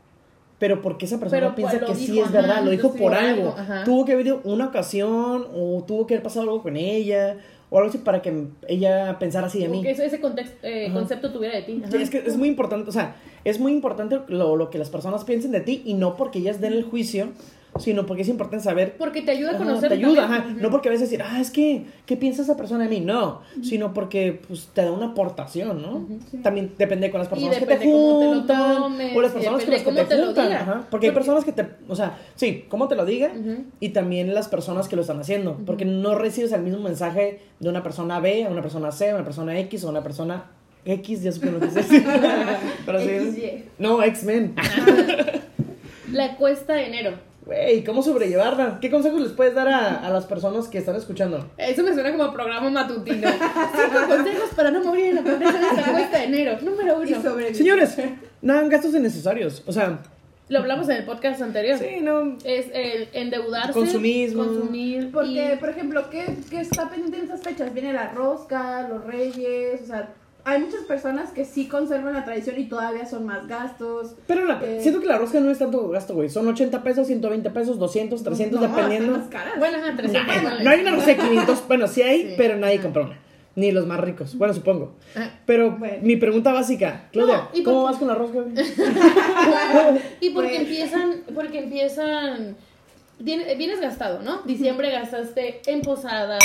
pero 0.62 0.80
porque 0.80 1.06
esa 1.06 1.20
persona 1.20 1.42
Pero, 1.42 1.56
piensa 1.56 1.80
pues, 1.80 1.98
que 1.98 2.06
sí 2.06 2.20
es 2.20 2.32
verdad, 2.32 2.64
lo 2.64 2.70
dijo 2.70 2.94
por 2.94 3.16
algo. 3.16 3.56
Tuvo 3.84 4.06
que 4.06 4.12
haber 4.12 4.42
una 4.44 4.68
ocasión 4.68 5.48
o 5.56 5.84
tuvo 5.88 6.06
que 6.06 6.14
haber 6.14 6.22
pasado 6.22 6.44
algo 6.44 6.62
con 6.62 6.78
ella 6.78 7.38
o 7.72 7.80
algo 7.80 7.90
así 7.90 7.98
para 7.98 8.22
que 8.22 8.46
ella 8.68 9.18
pensara 9.18 9.48
así 9.48 9.58
de 9.58 9.70
mí. 9.70 9.82
Que 9.82 9.90
ese, 9.90 10.22
contexto, 10.22 10.56
eh, 10.62 10.92
concepto 10.94 11.32
tuviera 11.32 11.56
de 11.56 11.64
ti. 11.64 11.82
Sí, 11.90 11.98
es 11.98 12.12
que 12.12 12.20
es 12.20 12.38
muy 12.38 12.48
importante, 12.48 12.88
o 12.88 12.94
sea, 12.94 13.16
es 13.44 13.60
muy 13.60 13.72
importante 13.72 14.20
lo, 14.28 14.56
lo 14.56 14.70
que 14.70 14.78
las 14.78 14.92
personas 14.92 15.24
piensen 15.24 15.52
de 15.52 15.62
ti 15.62 15.82
y 15.84 15.96
no 15.96 16.16
porque 16.16 16.38
ellas 16.38 16.62
den 16.62 16.74
el 16.74 16.84
juicio, 16.84 17.30
sino 17.80 18.06
porque 18.06 18.24
es 18.24 18.28
importante 18.30 18.64
saber 18.64 18.96
Porque 18.98 19.22
te 19.22 19.32
ayuda 19.32 19.52
a 19.52 19.58
conocer. 19.58 19.90
te 19.90 19.96
ayuda, 19.96 20.26
ajá. 20.26 20.46
No 20.60 20.70
porque 20.70 20.90
a 20.90 20.92
veces 20.92 21.10
decir, 21.10 21.24
ah, 21.26 21.40
es 21.40 21.52
que, 21.52 21.86
¿qué 22.06 22.18
piensa 22.18 22.42
esa 22.42 22.58
persona 22.58 22.84
de 22.84 22.90
mí? 22.90 23.00
No, 23.00 23.42
sino 23.64 23.94
porque 23.94 24.42
pues, 24.48 24.70
te 24.74 24.84
da 24.84 24.92
una 24.92 25.08
aportación, 25.08 25.82
¿no? 25.82 26.06
También 26.44 26.74
depende 26.78 27.10
con 27.12 27.20
las 27.20 27.30
personas 27.30 27.58
que 27.58 27.66
te 27.66 27.78
cómo 27.78 28.20
te 28.20 28.26
juntan, 28.28 28.76
tomes, 28.76 29.16
o 29.16 29.22
las 29.22 29.32
personas 29.32 29.64
con 29.64 29.72
depende 29.72 30.02
las 30.02 30.08
que 30.10 30.16
te, 30.16 30.16
te 30.16 30.26
juntan. 30.26 30.52
ajá. 30.52 30.88
Porque 30.90 31.08
hay 31.08 31.14
personas 31.14 31.46
que 31.46 31.52
te, 31.54 31.68
o 31.88 31.96
sea, 31.96 32.18
sí, 32.36 32.66
cómo 32.68 32.88
te 32.88 32.96
lo 32.96 33.06
diga 33.06 33.32
y 33.80 33.90
también 33.90 34.34
las 34.34 34.48
personas 34.48 34.88
que 34.88 34.96
lo 34.96 35.02
están 35.02 35.20
haciendo. 35.20 35.58
Porque 35.66 35.86
no 35.86 36.16
recibes 36.16 36.52
el 36.52 36.62
mismo 36.62 36.82
mensaje 36.82 37.40
de 37.60 37.70
una 37.70 37.84
persona 37.84 38.20
B 38.20 38.46
a 38.46 38.50
una 38.50 38.62
persona 38.62 38.92
C, 38.92 39.12
a 39.12 39.16
una 39.16 39.24
persona 39.24 39.58
X 39.60 39.84
o 39.86 39.90
una 39.90 40.04
persona 40.04 40.46
X, 40.84 41.22
ya 41.24 41.32
supe 41.32 41.52
lo 41.52 41.60
que 41.60 41.68
es. 41.68 41.74
Pero 42.86 43.00
sí, 43.00 43.66
no, 43.78 44.04
X-Men. 44.04 44.56
La 46.12 46.36
cuesta 46.36 46.74
de 46.74 46.88
enero. 46.88 47.31
Güey, 47.52 47.84
¿cómo 47.84 48.02
sobrellevarla? 48.02 48.78
¿Qué 48.80 48.90
consejos 48.90 49.20
les 49.20 49.34
puedes 49.34 49.54
dar 49.54 49.68
a, 49.68 50.08
a 50.08 50.10
las 50.10 50.26
personas 50.26 50.70
que 50.70 50.78
están 50.78 50.96
escuchando? 50.96 51.50
Eso 51.58 51.84
me 51.84 51.94
suena 51.94 52.10
como 52.16 52.32
programa 52.32 52.70
matutino. 52.70 53.28
Cinco 53.76 54.08
consejos 54.08 54.50
para 54.56 54.72
no 54.72 54.82
morir 54.86 55.08
en 55.08 55.16
la 55.16 55.22
pobreza 55.22 55.58
en 55.60 55.66
esta 55.78 55.92
cuesta 55.92 56.18
de 56.20 56.24
enero. 56.24 56.58
Número 56.62 57.04
Y 57.04 57.12
uno. 57.12 57.22
sobrevivir. 57.22 57.58
Señores, 57.58 57.98
no 58.42 58.54
hagan 58.54 58.70
gastos 58.70 58.96
innecesarios. 58.96 59.64
O 59.68 59.74
sea, 59.74 60.00
Lo 60.48 60.60
hablamos 60.60 60.88
en 60.88 60.96
el 60.96 61.04
podcast 61.04 61.42
anterior. 61.42 61.78
sí, 61.78 62.00
no. 62.02 62.38
Es 62.46 62.68
el 62.74 63.10
endeudarse. 63.12 63.74
Consumismo. 63.74 64.46
Consumir. 64.46 65.12
Porque, 65.12 65.52
y- 65.54 65.58
por 65.58 65.70
ejemplo, 65.72 66.10
¿qué, 66.10 66.34
¿qué 66.50 66.62
está 66.62 66.90
pendiente 66.90 67.18
en 67.18 67.26
esas 67.26 67.42
fechas? 67.42 67.74
Viene 67.74 67.92
la 67.92 68.12
rosca, 68.14 68.88
los 68.88 69.04
reyes, 69.04 69.82
o 69.84 69.88
sea, 69.88 70.08
hay 70.44 70.60
muchas 70.60 70.82
personas 70.84 71.32
que 71.32 71.46
sí 71.46 71.68
conservan 71.68 72.14
la 72.14 72.26
tradición 72.26 72.60
y 72.60 72.66
todavía 72.68 73.06
son 73.06 73.26
más 73.26 73.48
gastos. 73.48 74.16
Pero 74.28 74.46
la- 74.46 74.60
Eh. 74.64 74.80
siento 74.82 75.00
que 75.00 75.08
la 75.08 75.18
rosca 75.18 75.40
no 75.40 75.52
es 75.52 75.60
tanto 75.60 75.88
gasto, 75.90 76.14
güey. 76.16 76.30
Son 76.30 76.48
80 76.48 76.84
pesos, 76.84 77.08
120 77.08 77.50
pesos, 77.52 77.78
200, 77.80 78.24
300, 78.24 78.60
No, 78.62 78.68
dependiendo. 78.68 79.18
más 79.18 79.28
caras. 79.28 79.54
Bueno, 79.60 79.78
ajá, 79.78 79.96
300. 79.96 80.64
No 80.64 80.70
hay 80.70 80.82
una 80.82 80.92
rosca 80.92 81.08
de 81.12 81.18
500. 81.18 81.64
Bueno, 81.68 81.88
sí 81.88 82.02
hay, 82.02 82.22
Sí. 82.22 82.34
pero 82.38 82.58
nadie 82.58 82.80
compra 82.82 83.04
una. 83.04 83.20
Ni 83.54 83.72
los 83.74 83.86
más 83.86 84.00
ricos. 84.00 84.36
Bueno, 84.38 84.54
supongo. 84.54 84.94
Pero 85.46 85.72
Bueno. 85.78 85.98
mi 86.04 86.16
pregunta 86.16 86.54
básica, 86.54 87.10
Claudia, 87.12 87.38
No, 87.38 87.50
¿y 87.54 87.64
¿cómo 87.64 87.84
vas 87.84 87.98
con 87.98 88.08
la 88.08 88.16
rosca? 88.16 88.40
güey? 88.42 88.54
Y 90.22 90.30
porque 90.32 90.58
empiezan, 90.58 91.22
porque 91.36 91.60
empiezan, 91.60 92.56
viene- 93.20 93.54
vienes 93.56 93.82
gastado, 93.82 94.22
¿no? 94.22 94.42
Diciembre 94.44 94.90
gastaste 94.92 95.62
en 95.68 95.82
posadas, 95.82 96.40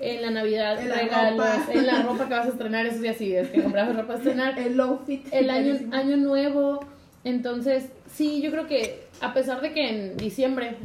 en 0.00 0.22
la 0.22 0.30
Navidad, 0.30 0.80
En 0.80 0.88
la 0.88 0.94
regalos, 0.96 1.38
ropa. 1.38 1.72
en 1.72 1.86
la 1.86 2.02
ropa 2.02 2.28
que 2.28 2.34
vas 2.34 2.46
a 2.46 2.50
estrenar, 2.50 2.86
eso 2.86 3.02
ya 3.02 3.14
sí, 3.14 3.34
es 3.34 3.48
que 3.50 3.62
comprabas 3.62 3.96
ropa 3.96 4.14
a 4.14 4.16
estrenar. 4.16 4.58
El 4.58 4.76
low 4.76 5.00
fit. 5.06 5.26
el 5.32 5.50
año, 5.50 5.74
año 5.92 6.16
nuevo. 6.16 6.80
Entonces, 7.24 7.90
sí, 8.12 8.40
yo 8.40 8.50
creo 8.50 8.66
que 8.66 9.00
a 9.20 9.34
pesar 9.34 9.60
de 9.60 9.72
que 9.72 9.88
en 9.88 10.16
diciembre 10.16 10.76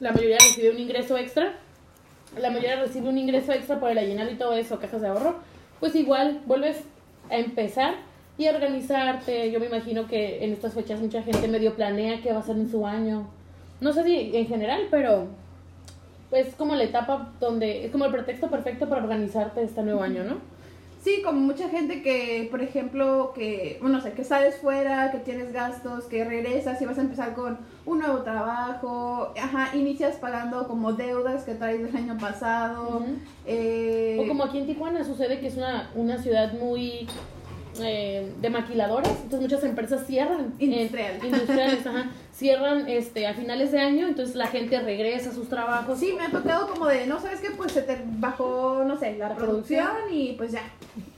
la 0.00 0.10
mayoría 0.12 0.38
recibe 0.38 0.70
un 0.70 0.78
ingreso 0.78 1.16
extra, 1.16 1.54
la 2.38 2.50
mayoría 2.50 2.80
recibe 2.80 3.08
un 3.08 3.18
ingreso 3.18 3.52
extra 3.52 3.78
por 3.78 3.90
el 3.90 3.98
aguinaldo 3.98 4.32
y 4.32 4.36
todo 4.36 4.54
eso, 4.54 4.78
cajas 4.80 5.00
de 5.02 5.08
ahorro, 5.08 5.36
pues 5.80 5.94
igual 5.94 6.40
vuelves 6.46 6.78
a 7.30 7.36
empezar 7.36 7.94
y 8.38 8.46
a 8.46 8.52
organizarte. 8.52 9.52
Yo 9.52 9.60
me 9.60 9.66
imagino 9.66 10.08
que 10.08 10.44
en 10.44 10.52
estas 10.52 10.74
fechas 10.74 11.00
mucha 11.00 11.22
gente 11.22 11.46
medio 11.46 11.74
planea 11.74 12.20
qué 12.22 12.30
va 12.32 12.38
a 12.38 12.40
hacer 12.40 12.56
en 12.56 12.70
su 12.70 12.86
año. 12.86 13.28
No 13.80 13.92
sé 13.92 14.02
si 14.04 14.36
en 14.36 14.46
general, 14.46 14.82
pero 14.90 15.28
es 16.32 16.54
como 16.54 16.74
la 16.74 16.84
etapa 16.84 17.32
donde 17.40 17.84
es 17.86 17.92
como 17.92 18.04
el 18.06 18.12
pretexto 18.12 18.48
perfecto 18.50 18.88
para 18.88 19.02
organizarte 19.02 19.62
este 19.62 19.82
nuevo 19.82 20.02
año, 20.02 20.24
¿no? 20.24 20.36
Sí, 21.02 21.20
como 21.24 21.40
mucha 21.40 21.68
gente 21.68 22.00
que, 22.00 22.46
por 22.48 22.62
ejemplo, 22.62 23.32
que, 23.34 23.76
bueno, 23.82 23.98
o 23.98 24.00
sea, 24.00 24.12
que 24.12 24.22
sales 24.22 24.58
fuera, 24.58 25.10
que 25.10 25.18
tienes 25.18 25.52
gastos, 25.52 26.04
que 26.04 26.24
regresas 26.24 26.80
y 26.80 26.86
vas 26.86 26.96
a 26.96 27.00
empezar 27.00 27.34
con 27.34 27.58
un 27.86 27.98
nuevo 27.98 28.18
trabajo, 28.18 29.32
ajá, 29.36 29.74
inicias 29.76 30.14
pagando 30.16 30.68
como 30.68 30.92
deudas 30.92 31.42
que 31.42 31.54
traes 31.54 31.82
del 31.82 31.96
año 31.96 32.16
pasado, 32.18 33.02
eh, 33.46 34.16
O 34.20 34.28
como 34.28 34.44
aquí 34.44 34.58
en 34.58 34.66
Tijuana 34.66 35.02
sucede 35.02 35.40
que 35.40 35.48
es 35.48 35.56
una, 35.56 35.90
una 35.96 36.18
ciudad 36.18 36.52
muy 36.52 37.08
eh, 37.80 38.32
de 38.40 38.50
maquiladores, 38.50 39.10
entonces 39.10 39.40
muchas 39.40 39.64
empresas 39.64 40.06
cierran. 40.06 40.54
eh, 40.60 40.64
Industrial. 40.66 41.18
industriales, 41.24 41.84
ajá. 41.84 42.10
Cierran 42.32 42.88
este, 42.88 43.26
a 43.26 43.34
finales 43.34 43.72
de 43.72 43.78
año, 43.80 44.06
entonces 44.08 44.34
la 44.36 44.46
gente 44.46 44.80
regresa 44.80 45.30
a 45.30 45.32
sus 45.34 45.48
trabajos. 45.50 45.98
Sí, 45.98 46.14
me 46.16 46.24
ha 46.24 46.30
tocado 46.30 46.66
como 46.68 46.86
de, 46.86 47.06
no 47.06 47.20
sabes 47.20 47.40
qué, 47.40 47.50
pues 47.50 47.72
se 47.72 47.82
te 47.82 47.98
bajó, 48.04 48.84
no 48.86 48.98
sé, 48.98 49.16
la 49.18 49.34
producción 49.36 49.86
y 50.10 50.32
pues 50.32 50.52
ya. 50.52 50.62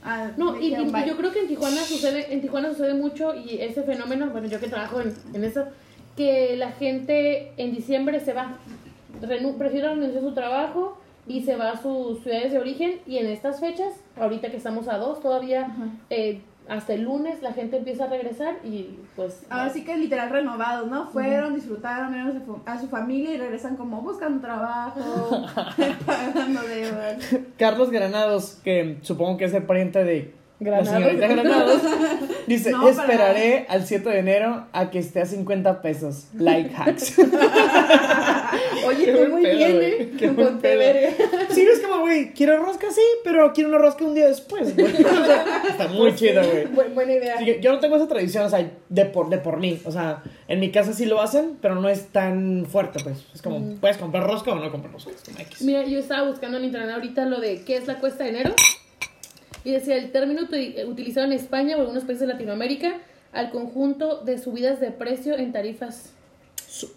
Ah, 0.03 0.31
No, 0.35 0.59
y, 0.59 0.71
yo 0.71 1.15
creo 1.17 1.31
que 1.31 1.39
en 1.39 1.47
Tijuana 1.47 1.81
sucede, 1.83 2.33
en 2.33 2.41
Tijuana 2.41 2.69
sucede 2.69 2.93
mucho 2.95 3.33
y 3.33 3.57
ese 3.61 3.83
fenómeno, 3.83 4.27
bueno, 4.31 4.47
yo 4.47 4.59
que 4.59 4.67
trabajo 4.67 4.99
en, 4.99 5.15
en 5.33 5.43
eso, 5.45 5.63
que 6.17 6.57
la 6.57 6.71
gente 6.73 7.53
en 7.57 7.73
diciembre 7.73 8.19
se 8.19 8.33
va, 8.33 8.57
renu- 9.21 9.57
prefiere 9.57 9.87
renunciar 9.89 10.21
a 10.23 10.27
su 10.27 10.33
trabajo 10.33 10.97
y 11.27 11.43
se 11.43 11.55
va 11.55 11.71
a 11.71 11.81
sus 11.81 12.21
ciudades 12.23 12.51
de 12.51 12.59
origen 12.59 12.99
y 13.07 13.17
en 13.19 13.27
estas 13.27 13.61
fechas, 13.61 13.93
ahorita 14.17 14.51
que 14.51 14.57
estamos 14.57 14.87
a 14.89 14.97
dos, 14.97 15.21
todavía 15.21 15.67
eh, 16.09 16.41
hasta 16.67 16.93
el 16.93 17.03
lunes 17.03 17.41
la 17.41 17.53
gente 17.53 17.77
empieza 17.77 18.05
a 18.05 18.07
regresar 18.07 18.55
y 18.63 18.99
pues... 19.15 19.45
Ahora 19.49 19.69
sí 19.69 19.83
que 19.83 19.97
literal 19.97 20.29
renovados, 20.29 20.89
¿no? 20.89 21.09
Fueron, 21.09 21.55
disfrutaron, 21.55 22.11
vieron 22.11 22.29
a 22.29 22.45
su, 22.45 22.61
a 22.65 22.81
su 22.81 22.87
familia 22.87 23.33
y 23.33 23.37
regresan 23.37 23.75
como 23.75 24.01
buscando 24.01 24.41
trabajo, 24.41 25.01
pagando 26.05 26.61
deudas. 26.63 27.35
Carlos 27.57 27.91
Granados, 27.91 28.59
que 28.63 28.97
supongo 29.01 29.37
que 29.37 29.45
es 29.45 29.53
el 29.53 29.63
pariente 29.63 30.03
de 30.03 30.33
Granados. 30.59 30.87
la 30.91 30.97
señorita 30.99 31.27
Granados, 31.27 31.81
dice, 32.47 32.71
No, 32.71 32.79
para- 32.79 32.91
esperaré 32.91 33.65
al 33.67 33.85
7 33.85 34.09
de 34.09 34.19
enero 34.19 34.67
a 34.71 34.89
que 34.89 34.99
esté 34.99 35.21
a 35.21 35.25
50 35.25 35.81
pesos. 35.81 36.27
Like 36.33 36.71
hacks. 36.75 37.17
Oye, 38.87 39.05
Qué 39.05 39.27
muy 39.27 39.41
pedo, 39.43 39.57
bien. 39.57 39.79
¿eh? 39.81 40.11
Qué 40.17 40.29
buen 40.29 40.59
pedo. 40.59 41.09
Sí, 41.49 41.61
es 41.61 41.79
como, 41.79 42.01
güey, 42.01 42.33
quiero 42.33 42.63
rosca, 42.63 42.87
sí, 42.91 43.01
pero 43.23 43.51
quiero 43.53 43.69
una 43.69 43.79
rosca 43.79 44.05
un 44.05 44.13
día 44.15 44.27
después, 44.27 44.75
güey. 44.75 44.93
O 45.05 45.25
sea, 45.25 45.63
está 45.69 45.87
muy 45.87 46.11
Pues 46.11 46.15
chido, 46.15 46.41
güey. 46.43 46.65
bu- 46.67 46.93
buena 46.93 47.13
idea. 47.13 47.37
Sí, 47.37 47.57
yo- 47.61 47.73
no 47.73 47.79
tengo 47.79 47.95
esa 47.97 48.07
tradición, 48.07 48.45
o 48.45 48.49
sea, 48.49 48.69
de 48.89 49.05
por, 49.05 49.29
de 49.29 49.37
por 49.39 49.57
mí. 49.57 49.79
O 49.85 49.91
sea, 49.91 50.23
en 50.47 50.59
mi 50.59 50.71
casa 50.71 50.93
sí 50.93 51.05
lo 51.05 51.21
hacen, 51.21 51.57
pero 51.61 51.75
no 51.75 51.89
es 51.89 52.07
tan 52.07 52.65
fuerte, 52.69 52.99
pues. 53.03 53.25
Es 53.33 53.41
como, 53.41 53.75
puedes 53.81 53.97
comprar 53.97 54.23
rosca 54.25 54.51
o 54.51 54.55
no 54.55 54.71
comprar 54.71 54.93
rosca. 54.93 55.11
Es 55.11 55.23
como 55.23 55.39
X. 55.39 55.61
Mira, 55.63 55.83
yo 55.85 55.99
estaba 55.99 56.29
buscando 56.29 56.57
en 56.57 56.65
internet 56.65 56.91
ahorita 56.93 57.25
lo 57.25 57.39
de 57.39 57.63
qué 57.63 57.77
es 57.77 57.87
la 57.87 57.95
cuesta 57.99 58.23
de 58.23 58.29
enero. 58.31 58.53
Y 59.65 59.71
decía, 59.71 59.95
el 59.97 60.11
término 60.13 60.43
uti- 60.43 60.75
utilizado 60.87 61.25
en 61.25 61.33
España 61.33 61.75
o 61.75 61.81
algunos 61.81 62.03
países 62.05 62.21
de 62.21 62.27
Latinoamérica 62.33 62.93
al 63.33 63.49
conjunto 63.49 64.21
de 64.21 64.37
subidas 64.37 64.79
de 64.79 64.91
precio 64.91 65.37
en 65.37 65.51
tarifas. 65.51 66.11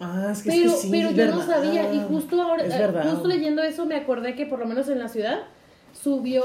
Ah, 0.00 0.28
es 0.32 0.42
que, 0.42 0.50
Pero, 0.50 0.70
es 0.70 0.74
que 0.76 0.80
sí, 0.82 0.88
pero 0.90 1.08
es 1.08 1.16
yo 1.16 1.26
no 1.26 1.42
sabía, 1.44 1.92
y 1.94 2.00
justo 2.08 2.40
ahora, 2.42 2.64
eh, 2.64 2.92
justo 3.10 3.26
leyendo 3.28 3.62
eso 3.62 3.86
me 3.86 3.96
acordé 3.96 4.34
que 4.34 4.44
por 4.46 4.58
lo 4.58 4.66
menos 4.66 4.88
en 4.88 4.98
la 4.98 5.08
ciudad 5.08 5.40
subió, 6.00 6.42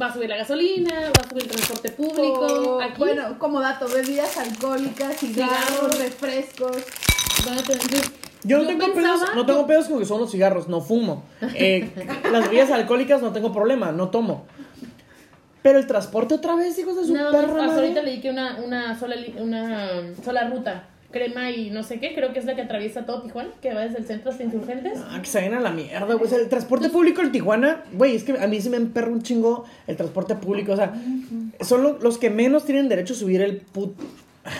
va 0.00 0.06
a 0.06 0.12
subir 0.14 0.28
la 0.28 0.36
gasolina, 0.36 0.92
va 0.94 1.24
a 1.24 1.28
subir 1.28 1.42
el 1.44 1.48
transporte 1.50 1.90
público. 1.90 2.46
O, 2.76 2.80
Aquí 2.80 2.94
Bueno, 2.98 3.38
como 3.38 3.60
dato, 3.60 3.86
bebidas 3.88 4.36
alcohólicas, 4.38 5.16
cigarros, 5.16 5.56
Cigarros. 5.66 5.98
refrescos. 5.98 6.76
van 7.46 7.58
a 7.58 7.62
tener- 7.62 7.80
Yo 8.44 8.58
no 8.58 8.66
tengo, 8.66 8.86
pensaba- 8.94 9.14
pedos, 9.18 9.34
no 9.36 9.46
tengo 9.46 9.66
pedos 9.66 9.86
con 9.86 9.98
que 9.98 10.06
son 10.06 10.20
los 10.20 10.30
cigarros, 10.30 10.68
no 10.68 10.80
fumo. 10.80 11.24
Eh, 11.54 11.90
las 12.32 12.44
bebidas 12.44 12.70
alcohólicas 12.70 13.20
no 13.20 13.32
tengo 13.32 13.52
problema, 13.52 13.92
no 13.92 14.08
tomo. 14.10 14.46
Pero 15.64 15.78
el 15.78 15.86
transporte 15.86 16.34
otra 16.34 16.54
vez, 16.56 16.78
hijos 16.78 16.94
de 16.94 17.04
su 17.06 17.14
más, 17.14 17.34
perra 17.34 17.64
hasta 17.64 17.76
ahorita 17.80 18.02
leí 18.02 18.20
que 18.20 18.28
una, 18.28 18.58
una, 18.62 18.98
sola, 18.98 19.16
una 19.40 19.88
sola 20.22 20.50
ruta, 20.50 20.88
crema 21.10 21.50
y 21.50 21.70
no 21.70 21.82
sé 21.82 21.98
qué, 22.00 22.14
creo 22.14 22.34
que 22.34 22.38
es 22.40 22.44
la 22.44 22.54
que 22.54 22.60
atraviesa 22.60 23.06
todo 23.06 23.22
Tijuana, 23.22 23.48
que 23.62 23.72
va 23.72 23.80
desde 23.80 23.96
el 23.96 24.04
centro 24.04 24.30
hasta 24.30 24.42
Insurgentes. 24.44 24.98
Ah, 25.08 25.20
que 25.22 25.26
se 25.26 25.38
vayan 25.38 25.54
a 25.54 25.60
la 25.60 25.70
mierda, 25.70 26.04
güey. 26.04 26.18
O 26.22 26.28
sea, 26.28 26.36
el 26.36 26.50
transporte 26.50 26.90
público 26.90 27.22
en 27.22 27.32
Tijuana, 27.32 27.82
güey, 27.94 28.14
es 28.14 28.24
que 28.24 28.38
a 28.38 28.46
mí 28.46 28.60
se 28.60 28.68
me 28.68 28.76
emperra 28.76 29.08
un 29.08 29.22
chingo 29.22 29.64
el 29.86 29.96
transporte 29.96 30.34
público. 30.34 30.72
O 30.72 30.76
sea, 30.76 30.92
son 31.62 31.82
lo- 31.82 31.98
los 31.98 32.18
que 32.18 32.28
menos 32.28 32.66
tienen 32.66 32.90
derecho 32.90 33.14
a 33.14 33.16
subir 33.16 33.40
el 33.40 33.56
put... 33.56 33.94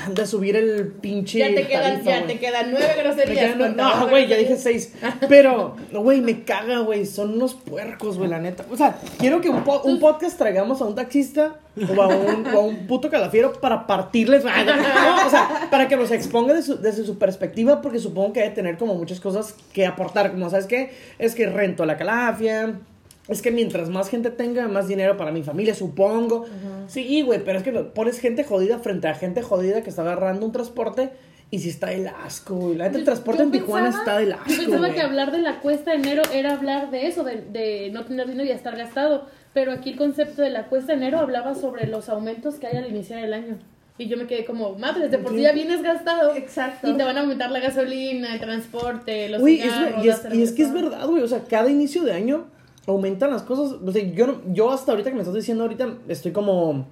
de 0.08 0.26
subir 0.26 0.56
el 0.56 0.88
pinche. 0.88 1.38
ya 1.38 1.48
te 1.54 1.66
quedan, 1.66 1.92
tarifa, 2.02 2.10
ya 2.10 2.26
te 2.26 2.38
quedan 2.38 2.70
nueve 2.70 2.88
groserías. 3.02 3.54
quedan- 3.56 3.76
No, 3.76 4.08
güey, 4.08 4.26
ya 4.26 4.36
dije 4.36 4.56
seis. 4.56 4.92
Pero, 5.28 5.76
güey, 5.92 6.20
me 6.22 6.42
caga, 6.44 6.78
güey. 6.78 7.04
Son 7.04 7.34
unos 7.34 7.54
puercos, 7.54 8.16
güey, 8.16 8.30
la 8.30 8.38
neta. 8.38 8.64
O 8.70 8.76
sea, 8.76 8.98
quiero 9.18 9.40
que 9.40 9.50
un, 9.50 9.62
po- 9.62 9.82
un 9.82 10.00
podcast 10.00 10.38
traigamos 10.38 10.80
a 10.80 10.84
un 10.84 10.94
taxista 10.94 11.56
o 11.96 12.00
a 12.02 12.06
un, 12.08 12.46
o 12.46 12.50
a 12.50 12.60
un 12.60 12.86
puto 12.86 13.10
calafiero 13.10 13.52
para 13.52 13.86
partirles. 13.86 14.44
No, 14.64 15.26
o 15.26 15.30
sea, 15.30 15.68
para 15.70 15.86
que 15.88 15.96
nos 15.96 16.10
exponga 16.10 16.54
de 16.54 16.62
su- 16.62 16.80
desde 16.80 17.04
su 17.04 17.18
perspectiva, 17.18 17.82
porque 17.82 17.98
supongo 17.98 18.32
que 18.32 18.40
debe 18.40 18.54
tener 18.54 18.78
como 18.78 18.94
muchas 18.94 19.20
cosas 19.20 19.54
que 19.72 19.86
aportar. 19.86 20.30
Como, 20.30 20.48
¿sabes 20.48 20.66
qué? 20.66 20.92
Es 21.18 21.34
que 21.34 21.46
rento 21.46 21.84
la 21.84 21.96
calafia. 21.98 22.80
Es 23.28 23.40
que 23.40 23.50
mientras 23.50 23.88
más 23.88 24.10
gente 24.10 24.30
tenga, 24.30 24.68
más 24.68 24.86
dinero 24.86 25.16
para 25.16 25.32
mi 25.32 25.42
familia, 25.42 25.74
supongo. 25.74 26.44
Sí, 26.88 27.22
güey, 27.22 27.42
pero 27.44 27.58
es 27.58 27.64
que 27.64 27.72
pones 27.72 28.20
gente 28.20 28.44
jodida 28.44 28.78
frente 28.78 29.08
a 29.08 29.14
gente 29.14 29.40
jodida 29.42 29.82
que 29.82 29.90
está 29.90 30.02
agarrando 30.02 30.44
un 30.44 30.52
transporte 30.52 31.10
y 31.50 31.60
si 31.60 31.70
está 31.70 31.92
el 31.92 32.06
asco, 32.08 32.54
güey. 32.54 32.76
La 32.76 32.84
neta, 32.84 32.96
el 32.98 33.02
Yo- 33.02 33.06
transporte 33.06 33.38
yo 33.38 33.44
en 33.44 33.52
Tijuana 33.52 33.84
pensaba- 33.86 34.02
está 34.04 34.18
del 34.18 34.32
asco, 34.32 34.50
Yo 34.50 34.56
pensaba 34.58 34.78
güey. 34.78 34.92
que 34.94 35.00
hablar 35.00 35.32
de 35.32 35.38
la 35.38 35.60
cuesta 35.60 35.92
de 35.92 35.96
enero 35.98 36.22
era 36.34 36.52
hablar 36.52 36.90
de 36.90 37.06
eso, 37.06 37.24
de, 37.24 37.42
de 37.50 37.90
no 37.92 38.04
tener 38.04 38.26
dinero 38.28 38.44
y 38.48 38.52
estar 38.52 38.76
gastado. 38.76 39.26
Pero 39.54 39.72
aquí 39.72 39.90
el 39.90 39.96
concepto 39.96 40.42
de 40.42 40.50
la 40.50 40.64
cuesta 40.66 40.92
de 40.92 40.98
enero 40.98 41.18
hablaba 41.18 41.54
sobre 41.54 41.86
los 41.86 42.08
aumentos 42.08 42.56
que 42.56 42.66
hay 42.66 42.76
al 42.76 42.88
iniciar 42.88 43.20
el 43.24 43.32
año. 43.32 43.56
Y 43.96 44.08
yo 44.08 44.16
me 44.16 44.26
quedé 44.26 44.44
como, 44.44 44.76
madre, 44.76 45.08
de 45.08 45.16
por 45.18 45.32
sí 45.32 45.42
ya 45.42 45.52
vienes 45.52 45.80
gastado. 45.80 46.34
Exacto. 46.34 46.90
Y 46.90 46.94
te 46.96 47.04
van 47.04 47.16
a 47.16 47.20
aumentar 47.20 47.52
la 47.52 47.60
gasolina, 47.60 48.34
el 48.34 48.40
transporte, 48.40 49.28
los 49.28 49.40
es, 49.40 49.46
cigarros, 49.62 50.04
y, 50.04 50.08
es, 50.08 50.20
y 50.34 50.42
es 50.42 50.50
que 50.52 50.62
es 50.64 50.72
verdad, 50.74 51.06
güey. 51.06 51.22
O 51.22 51.28
sea, 51.28 51.44
cada 51.48 51.70
inicio 51.70 52.02
de 52.02 52.12
año 52.12 52.46
aumentan 52.86 53.30
las 53.30 53.42
cosas. 53.42 53.76
O 53.84 53.92
sea, 53.92 54.02
yo, 54.02 54.26
no- 54.26 54.40
yo 54.52 54.70
hasta 54.70 54.92
ahorita 54.92 55.10
que 55.10 55.14
me 55.16 55.22
estás 55.22 55.34
diciendo 55.34 55.64
ahorita, 55.64 55.94
estoy 56.08 56.32
como 56.32 56.86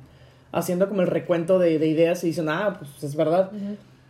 haciendo 0.53 0.89
como 0.89 1.01
el 1.03 1.09
recuento 1.09 1.59
de, 1.59 1.79
de 1.79 1.87
ideas 1.89 2.23
y 2.25 2.29
dicen, 2.29 2.49
ah, 2.49 2.77
pues 2.79 3.03
es 3.05 3.17
verdad. 3.17 3.51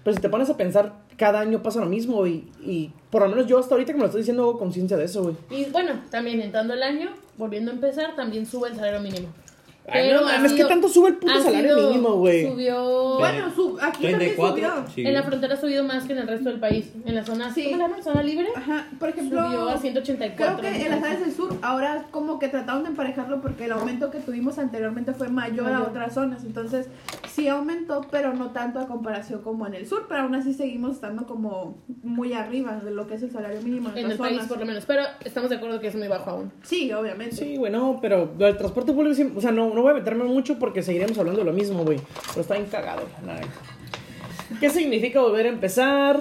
Pero 0.05 0.17
si 0.17 0.21
te 0.23 0.29
pones 0.29 0.51
a 0.51 0.57
pensar, 0.57 0.95
cada 1.17 1.39
año 1.41 1.63
pasa 1.63 1.79
lo 1.81 1.87
mismo 1.87 2.27
y, 2.27 2.51
y 2.65 2.93
por 3.11 3.23
lo 3.23 3.29
menos 3.29 3.47
yo 3.47 3.59
hasta 3.59 3.75
ahorita 3.75 3.93
que 3.93 3.97
me 3.99 4.01
lo 4.01 4.07
estoy 4.07 4.23
diciendo 4.23 4.43
hago 4.43 4.59
conciencia 4.59 4.97
de 4.97 5.05
eso, 5.05 5.23
güey. 5.23 5.37
Y 5.51 5.67
bueno, 5.71 5.93
también 6.11 6.41
entrando 6.41 6.75
el 6.75 6.83
año, 6.83 7.11
volviendo 7.39 7.71
a 7.71 7.75
empezar, 7.75 8.17
también 8.17 8.45
sube 8.47 8.69
el 8.71 8.75
salario 8.75 9.01
mínimo. 9.01 9.29
Ay, 9.89 10.13
no 10.13 10.23
mames, 10.23 10.53
¿qué 10.53 10.59
sido- 10.59 10.69
tanto 10.69 10.89
sube 10.89 11.09
el 11.09 11.17
puto 11.17 11.43
salario 11.43 11.75
sido- 11.77 11.89
mínimo, 11.91 12.13
güey? 12.15 12.47
Subió. 12.49 13.19
Bueno, 13.19 13.53
su, 13.55 13.77
aquí 13.81 14.03
también 14.03 14.19
34. 14.19 14.55
subió. 14.69 14.85
Sí. 14.95 15.05
En 15.07 15.13
la 15.15 15.23
frontera 15.25 15.55
ha 15.55 15.57
subido 15.61 15.83
más 15.85 16.05
que 16.05 16.13
en 16.13 16.19
el 16.21 16.29
resto 16.29 16.49
del 16.51 16.61
país. 16.61 16.93
En 17.05 17.15
la 17.17 17.25
zona, 17.25 17.53
Sí. 17.53 17.65
¿cómo 17.65 17.79
llama? 17.89 18.03
¿Zona 18.03 18.23
libre? 18.23 18.47
Ajá, 18.55 18.87
por 19.01 19.09
ejemplo, 19.09 19.43
Subió 19.45 19.63
a 19.63 19.67
creo 19.71 19.79
184. 19.81 20.61
que 20.61 20.83
en 20.85 20.91
las 20.91 21.03
áreas 21.03 21.21
del 21.21 21.33
sur 21.35 21.57
ahora 21.63 22.05
como 22.13 22.39
que 22.39 22.49
trataron 22.49 22.85
de 22.85 22.91
emparejarlo 22.91 23.41
porque 23.43 23.65
el 23.65 23.73
aumento 23.73 24.11
que 24.13 24.19
tuvimos 24.21 24.59
anteriormente 24.59 25.13
fue 25.15 25.29
mayor 25.29 25.73
a 25.73 25.83
otras 25.83 26.15
zonas. 26.15 26.45
Entonces, 26.45 26.87
sí 27.29 27.49
aumentó, 27.49 28.03
pero 28.11 28.33
no 28.35 28.51
tanto 28.51 28.79
a 28.79 28.87
comparación 28.87 29.43
como 29.43 29.67
en 29.67 29.75
el 29.75 29.87
sur, 29.89 30.07
pero 30.09 30.23
aún 30.23 30.35
así 30.37 30.55
seguimos 30.55 30.93
estando 30.93 31.27
como 31.27 31.79
muy 32.05 32.35
arriba 32.35 32.77
de 32.85 32.91
lo 32.93 33.07
que 33.09 33.15
es 33.15 33.23
el 33.25 33.33
salario 33.33 33.61
mínimo 33.63 33.91
en, 33.91 33.99
En 33.99 34.11
el 34.13 34.17
país, 34.19 34.35
zonas. 34.35 34.49
por 34.49 34.59
lo 34.59 34.67
menos. 34.67 34.85
Pero 34.87 35.03
estamos 35.25 35.51
de 35.51 35.57
acuerdo 35.57 35.81
que 35.81 35.89
es 35.89 35.95
muy 35.97 36.07
bajo 36.09 36.31
aún. 36.31 36.53
Sí, 36.63 36.93
obviamente. 36.93 37.35
Sí, 37.37 37.57
güey, 37.57 37.73
no, 37.73 37.99
pero 38.01 38.33
lo 38.39 38.47
del 38.47 38.57
transporte 38.57 38.93
público, 38.93 39.15
sí, 39.15 39.31
o 39.35 39.41
sea, 39.41 39.51
no, 39.51 39.72
no 39.75 39.83
voy 39.83 39.91
a 39.93 39.95
meterme 39.95 40.25
mucho 40.25 40.59
porque 40.59 40.83
seguiremos 40.83 41.17
hablando 41.19 41.41
de 41.41 41.47
lo 41.47 41.53
mismo, 41.53 41.85
güey. 41.85 42.01
Pero 42.29 42.41
está 42.41 42.55
bien 42.55 42.67
cagado, 42.67 43.03
la 43.27 43.35
neta. 43.35 43.49
¿Qué 44.61 44.71
significa 44.71 45.21
volver 45.21 45.47
a 45.47 45.49
empezar? 45.51 46.21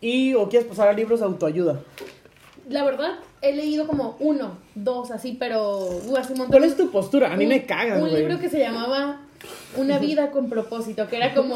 Y, 0.00 0.34
o 0.34 0.48
quieres 0.48 0.68
pasar 0.68 0.88
a 0.88 0.92
libros 0.92 1.20
de 1.20 1.26
autoayuda. 1.26 1.80
La 2.68 2.84
verdad, 2.84 3.12
he 3.42 3.54
leído 3.54 3.86
como 3.86 4.16
uno, 4.18 4.58
dos, 4.74 5.10
así, 5.12 5.36
pero 5.38 5.86
uh, 5.88 6.16
hace 6.16 6.32
un 6.32 6.38
montón. 6.38 6.58
¿Cuál 6.58 6.64
es 6.64 6.76
tu 6.76 6.90
postura? 6.90 7.32
A 7.32 7.36
mí 7.36 7.44
Un- 7.44 7.50
me 7.50 7.64
cagas, 7.64 8.02
Un 8.02 8.08
güey. 8.08 8.22
libro 8.22 8.40
que 8.40 8.48
se 8.50 8.58
llamaba 8.58 9.20
Una 9.76 9.98
vida 9.98 10.32
con 10.32 10.48
propósito, 10.48 11.06
que 11.06 11.16
era 11.16 11.32
como, 11.32 11.54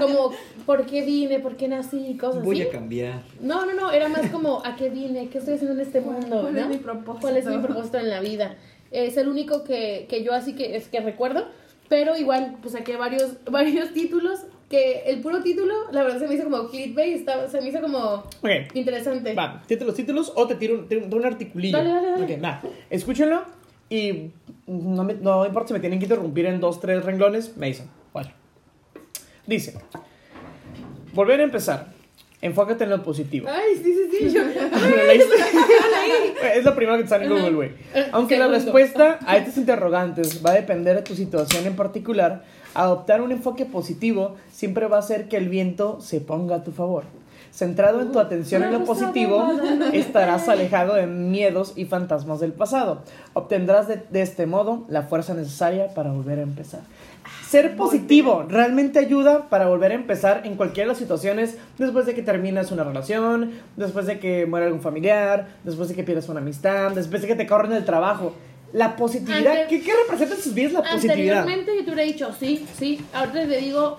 como 0.00 0.32
¿por 0.66 0.84
qué 0.84 1.02
vine? 1.02 1.38
¿Por 1.40 1.56
qué 1.56 1.66
nací? 1.68 2.08
y 2.08 2.16
Cosas 2.18 2.44
Voy 2.44 2.60
así. 2.60 2.68
a 2.68 2.72
cambiar. 2.72 3.22
No, 3.40 3.64
no, 3.64 3.72
no, 3.72 3.90
era 3.90 4.08
más 4.08 4.28
como 4.30 4.62
¿a 4.66 4.76
qué 4.76 4.90
vine? 4.90 5.28
¿Qué 5.30 5.38
estoy 5.38 5.54
haciendo 5.54 5.74
en 5.80 5.86
este 5.86 6.00
mundo? 6.02 6.42
¿Cuál 6.42 6.56
es 6.58 6.62
¿no? 6.64 6.68
mi 6.68 6.76
propósito? 6.76 7.18
¿Cuál 7.22 7.36
es 7.38 7.46
mi 7.46 7.58
propósito 7.58 7.98
en 7.98 8.10
la 8.10 8.20
vida? 8.20 8.56
Es 8.94 9.16
el 9.16 9.28
único 9.28 9.64
que, 9.64 10.06
que 10.08 10.22
yo 10.24 10.32
así 10.32 10.54
que 10.54 10.76
es 10.76 10.88
que 10.88 11.00
recuerdo, 11.00 11.46
pero 11.88 12.16
igual 12.16 12.56
pues 12.62 12.72
saqué 12.74 12.96
varios 12.96 13.32
varios 13.50 13.92
títulos 13.92 14.40
que 14.70 15.02
el 15.06 15.20
puro 15.20 15.42
título, 15.42 15.74
la 15.92 16.02
verdad 16.02 16.18
se 16.18 16.26
me 16.26 16.34
hizo 16.34 16.44
como 16.44 16.68
clickbait, 16.68 17.16
estaba, 17.16 17.48
se 17.48 17.60
me 17.60 17.68
hizo 17.68 17.80
como 17.82 18.24
interesante. 18.74 19.34
Va, 19.34 19.62
tírate 19.66 19.84
los 19.84 19.94
títulos 19.94 20.32
o 20.34 20.46
te 20.46 20.54
tiro, 20.54 20.74
un- 20.78 20.88
tiro 20.88 21.04
un 21.06 21.24
articulillo. 21.26 21.76
Dale, 21.76 21.90
dale, 21.90 22.10
dale. 22.12 22.34
Ok, 22.36 22.42
va. 22.44 22.62
Escúchenlo 22.88 23.42
y 23.90 24.30
no, 24.66 25.04
me- 25.04 25.14
no 25.14 25.44
importa 25.44 25.68
si 25.68 25.74
me 25.74 25.80
tienen 25.80 25.98
que 25.98 26.06
interrumpir 26.06 26.46
en 26.46 26.60
dos, 26.60 26.80
tres 26.80 27.04
renglones, 27.04 27.56
me 27.56 27.66
dicen. 27.66 27.88
Bueno. 28.12 28.30
Dice: 29.46 29.74
Volver 31.12 31.40
a 31.40 31.44
empezar. 31.44 31.92
Enfócate 32.44 32.84
en 32.84 32.90
lo 32.90 33.02
positivo. 33.02 33.48
Ay, 33.50 33.74
sí, 33.82 33.94
sí, 33.94 34.28
sí. 34.28 34.34
Yo, 34.34 34.42
es 36.54 36.62
lo 36.62 36.74
primero 36.74 36.98
que 36.98 37.04
te 37.04 37.08
sale 37.08 37.24
en 37.24 37.30
Google, 37.30 37.52
güey. 37.52 37.70
Aunque 38.12 38.36
la 38.36 38.48
respuesta 38.48 39.18
a 39.24 39.38
estos 39.38 39.56
interrogantes 39.56 40.44
va 40.44 40.50
a 40.50 40.52
depender 40.52 40.94
de 40.94 41.00
tu 41.00 41.14
situación 41.14 41.66
en 41.66 41.74
particular, 41.74 42.44
adoptar 42.74 43.22
un 43.22 43.32
enfoque 43.32 43.64
positivo 43.64 44.36
siempre 44.52 44.88
va 44.88 44.96
a 44.96 44.98
hacer 44.98 45.26
que 45.26 45.38
el 45.38 45.48
viento 45.48 46.02
se 46.02 46.20
ponga 46.20 46.56
a 46.56 46.64
tu 46.64 46.70
favor. 46.70 47.04
Centrado 47.50 48.02
en 48.02 48.12
tu 48.12 48.18
atención 48.18 48.62
en 48.62 48.72
lo 48.72 48.84
positivo, 48.84 49.50
estarás 49.94 50.46
alejado 50.50 50.96
de 50.96 51.06
miedos 51.06 51.72
y 51.76 51.86
fantasmas 51.86 52.40
del 52.40 52.52
pasado. 52.52 53.04
Obtendrás 53.32 53.88
de, 53.88 54.02
de 54.10 54.20
este 54.20 54.44
modo 54.44 54.84
la 54.88 55.04
fuerza 55.04 55.32
necesaria 55.32 55.94
para 55.94 56.12
volver 56.12 56.40
a 56.40 56.42
empezar. 56.42 56.82
Ser 57.54 57.76
positivo 57.76 58.44
realmente 58.48 58.98
ayuda 58.98 59.48
para 59.48 59.68
volver 59.68 59.92
a 59.92 59.94
empezar 59.94 60.42
en 60.44 60.56
cualquiera 60.56 60.86
de 60.86 60.88
las 60.88 60.98
situaciones 60.98 61.56
después 61.78 62.04
de 62.04 62.12
que 62.14 62.22
terminas 62.22 62.72
una 62.72 62.82
relación, 62.82 63.52
después 63.76 64.06
de 64.06 64.18
que 64.18 64.44
muere 64.44 64.66
algún 64.66 64.80
familiar, 64.80 65.46
después 65.62 65.88
de 65.88 65.94
que 65.94 66.02
pierdes 66.02 66.28
una 66.28 66.40
amistad, 66.40 66.90
después 66.90 67.22
de 67.22 67.28
que 67.28 67.36
te 67.36 67.46
corren 67.46 67.70
del 67.70 67.84
trabajo. 67.84 68.34
La 68.72 68.96
positividad, 68.96 69.52
Ante- 69.52 69.66
¿qué, 69.68 69.82
qué 69.84 69.92
representa 70.02 70.34
en 70.34 70.40
sus 70.42 70.52
vidas 70.52 70.72
la 70.72 70.82
positividad? 70.82 71.38
Anteriormente 71.42 71.76
yo 71.76 71.84
te 71.84 71.92
hubiera 71.92 72.02
dicho 72.12 72.32
sí, 72.40 72.66
sí. 72.76 73.00
Ahorita 73.12 73.46
te 73.46 73.56
digo 73.58 73.98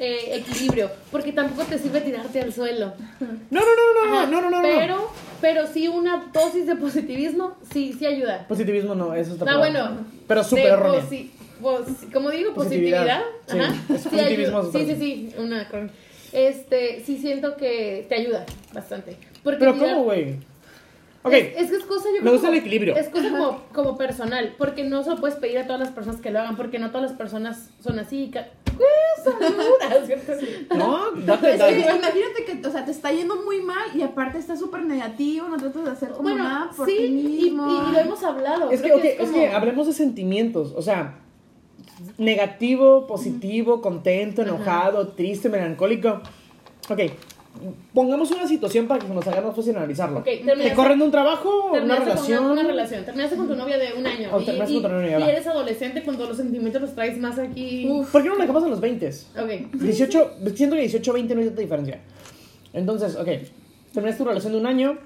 eh, 0.00 0.30
equilibrio, 0.44 0.90
porque 1.12 1.30
tampoco 1.30 1.62
te 1.62 1.78
sirve 1.78 2.00
tirarte 2.00 2.40
al 2.40 2.52
suelo. 2.52 2.92
No, 3.20 3.60
no, 3.60 3.66
no, 3.66 4.04
no, 4.10 4.16
Ajá, 4.16 4.26
no, 4.26 4.40
no, 4.40 4.50
no, 4.50 4.62
no. 4.62 4.68
Pero, 4.68 5.10
pero 5.40 5.66
sí 5.68 5.86
una 5.86 6.28
dosis 6.32 6.66
de 6.66 6.74
positivismo, 6.74 7.52
sí, 7.72 7.94
sí 7.96 8.04
ayuda. 8.04 8.46
Positivismo 8.48 8.96
no, 8.96 9.14
eso 9.14 9.34
está 9.34 9.44
Ah, 9.44 9.48
peor. 9.48 9.58
bueno. 9.60 9.90
Pero 10.26 10.42
súper 10.42 10.66
erróneo. 10.72 11.02
Pos- 11.60 11.86
como 12.12 12.30
digo, 12.30 12.54
Positividad. 12.54 13.22
positividad. 13.22 13.22
Sí, 13.46 13.58
Ajá. 13.58 13.98
Sí, 14.10 14.20
ayuda. 14.20 14.62
sí, 14.72 14.86
sí, 14.86 14.96
sí, 14.96 15.34
una 15.38 15.68
con- 15.68 15.90
Este, 16.32 17.02
sí 17.04 17.18
siento 17.18 17.56
que 17.56 18.04
te 18.08 18.14
ayuda 18.16 18.44
bastante. 18.74 19.16
Porque 19.42 19.58
Pero 19.60 19.78
¿cómo, 19.78 20.04
güey? 20.04 20.36
Ok, 21.22 21.32
Es, 21.32 21.56
es 21.64 21.70
que 21.70 21.76
es 21.78 21.84
cosa, 21.84 22.08
yo 22.16 22.22
Me 22.22 22.30
gusta 22.30 22.48
el 22.48 22.54
equilibrio. 22.54 22.94
Es 22.96 23.08
cosa 23.08 23.28
como, 23.30 23.62
como 23.72 23.96
personal, 23.98 24.54
porque 24.56 24.84
no 24.84 25.02
se 25.02 25.10
lo 25.10 25.16
puedes 25.16 25.36
pedir 25.36 25.58
a 25.58 25.64
todas 25.66 25.80
las 25.80 25.90
personas 25.90 26.20
que 26.20 26.30
lo 26.30 26.38
hagan, 26.38 26.56
porque 26.56 26.78
no 26.78 26.90
todas 26.90 27.10
las 27.10 27.18
personas 27.18 27.70
son 27.82 27.98
así. 27.98 28.30
ca- 28.32 28.46
¡Eh, 28.78 29.20
saluda! 29.24 30.06
¿cierto? 30.06 30.32
no, 30.76 31.10
date, 31.26 31.54
Es 31.54 31.62
que 31.62 31.80
imagínate 31.80 32.44
que, 32.46 32.66
o 32.66 32.70
sea, 32.70 32.84
te 32.84 32.92
está 32.92 33.10
yendo 33.10 33.42
muy 33.44 33.60
mal 33.60 33.88
y 33.94 34.02
aparte 34.02 34.38
estás 34.38 34.60
súper 34.60 34.82
negativo, 34.84 35.48
no 35.48 35.56
tratas 35.56 35.84
de 35.84 35.90
hacer 35.90 36.10
como 36.10 36.22
Bueno, 36.22 36.44
nada 36.44 36.70
por 36.76 36.86
sí, 36.88 36.96
ti 36.96 37.02
y, 37.04 37.10
mismo. 37.10 37.66
y- 37.66 37.88
y 37.90 37.92
lo 37.92 37.98
hemos 37.98 38.22
hablado. 38.22 38.70
Es 38.70 38.80
que, 38.80 38.88
creo 38.88 38.98
ok, 38.98 39.04
es 39.04 39.16
como- 39.18 39.32
que 39.32 39.48
hablemos 39.48 39.86
de 39.88 39.92
sentimientos, 39.94 40.72
o 40.76 40.82
sea, 40.82 41.18
negativo, 42.16 43.06
positivo, 43.06 43.80
contento, 43.80 44.42
enojado, 44.42 45.08
triste, 45.08 45.48
melancólico. 45.48 46.20
Ok, 46.90 47.00
pongamos 47.92 48.30
una 48.30 48.46
situación 48.46 48.86
para 48.86 49.00
que 49.04 49.12
nos 49.12 49.26
haga 49.26 49.40
más 49.40 49.54
fácil 49.56 49.76
analizarlo. 49.76 50.20
Ok, 50.20 50.24
¿Te 50.26 50.72
corren 50.74 50.98
de 50.98 51.04
un 51.04 51.10
trabajo? 51.10 51.64
¿Una 51.70 51.72
Terminaste 51.72 52.04
con 52.04 52.14
relación? 52.14 52.44
Una, 52.44 52.52
una 52.52 52.62
relación. 52.62 53.04
Terminaste 53.04 53.36
con 53.36 53.48
tu 53.48 53.56
novia 53.56 53.78
de 53.78 53.92
un 53.94 54.06
año. 54.06 54.28
O 54.32 54.40
y, 54.40 54.44
terminaste 54.44 54.74
y- 54.74 54.82
con 54.82 54.90
tu 54.90 54.96
novia, 54.96 55.18
y 55.18 55.22
eres 55.22 55.46
adolescente 55.46 56.02
cuando 56.02 56.26
los 56.26 56.36
sentimientos 56.36 56.80
los 56.80 56.94
traes 56.94 57.18
más 57.18 57.38
aquí. 57.38 57.90
¿Por 58.10 58.22
qué 58.22 58.28
no 58.28 58.34
lo 58.36 58.40
dejamos 58.40 58.64
a 58.64 58.68
los 58.68 58.80
20? 58.80 59.08
Ok. 59.08 59.72
18, 59.74 60.30
siento 60.54 60.76
que 60.76 60.82
18, 60.82 61.12
20 61.12 61.34
no 61.34 61.40
hay 61.40 61.46
tanta 61.48 61.60
diferencia. 61.62 62.00
Entonces, 62.72 63.16
ok, 63.16 63.28
terminaste 63.92 64.22
tu 64.22 64.28
relación 64.28 64.52
de 64.52 64.58
un 64.60 64.66
año. 64.66 64.98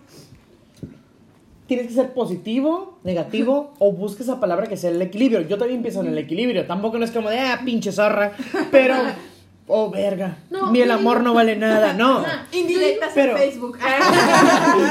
Tienes 1.73 1.87
que 1.89 1.95
ser 1.95 2.13
positivo, 2.13 2.99
negativo 3.03 3.73
o 3.79 3.93
busca 3.93 4.23
esa 4.23 4.39
palabra 4.39 4.67
que 4.67 4.77
sea 4.77 4.91
el 4.91 5.01
equilibrio. 5.01 5.41
Yo 5.41 5.57
también 5.57 5.81
pienso 5.81 6.03
en 6.03 6.09
el 6.09 6.19
equilibrio. 6.19 6.67
Tampoco 6.67 6.99
no 6.99 7.05
es 7.07 7.11
como 7.11 7.31
de, 7.31 7.39
ah, 7.39 7.63
pinche 7.65 7.91
zorra. 7.93 8.33
Pero, 8.71 8.95
oh, 9.69 9.89
verga. 9.91 10.37
No, 10.51 10.71
Ni 10.71 10.81
el 10.81 10.89
sí. 10.89 10.93
amor 10.93 11.23
no 11.23 11.33
vale 11.33 11.57
nada. 11.57 11.95
No. 11.95 12.23
Indirectas 12.53 13.13
Pero- 13.15 13.33
en 13.33 13.39
Facebook. 13.39 13.79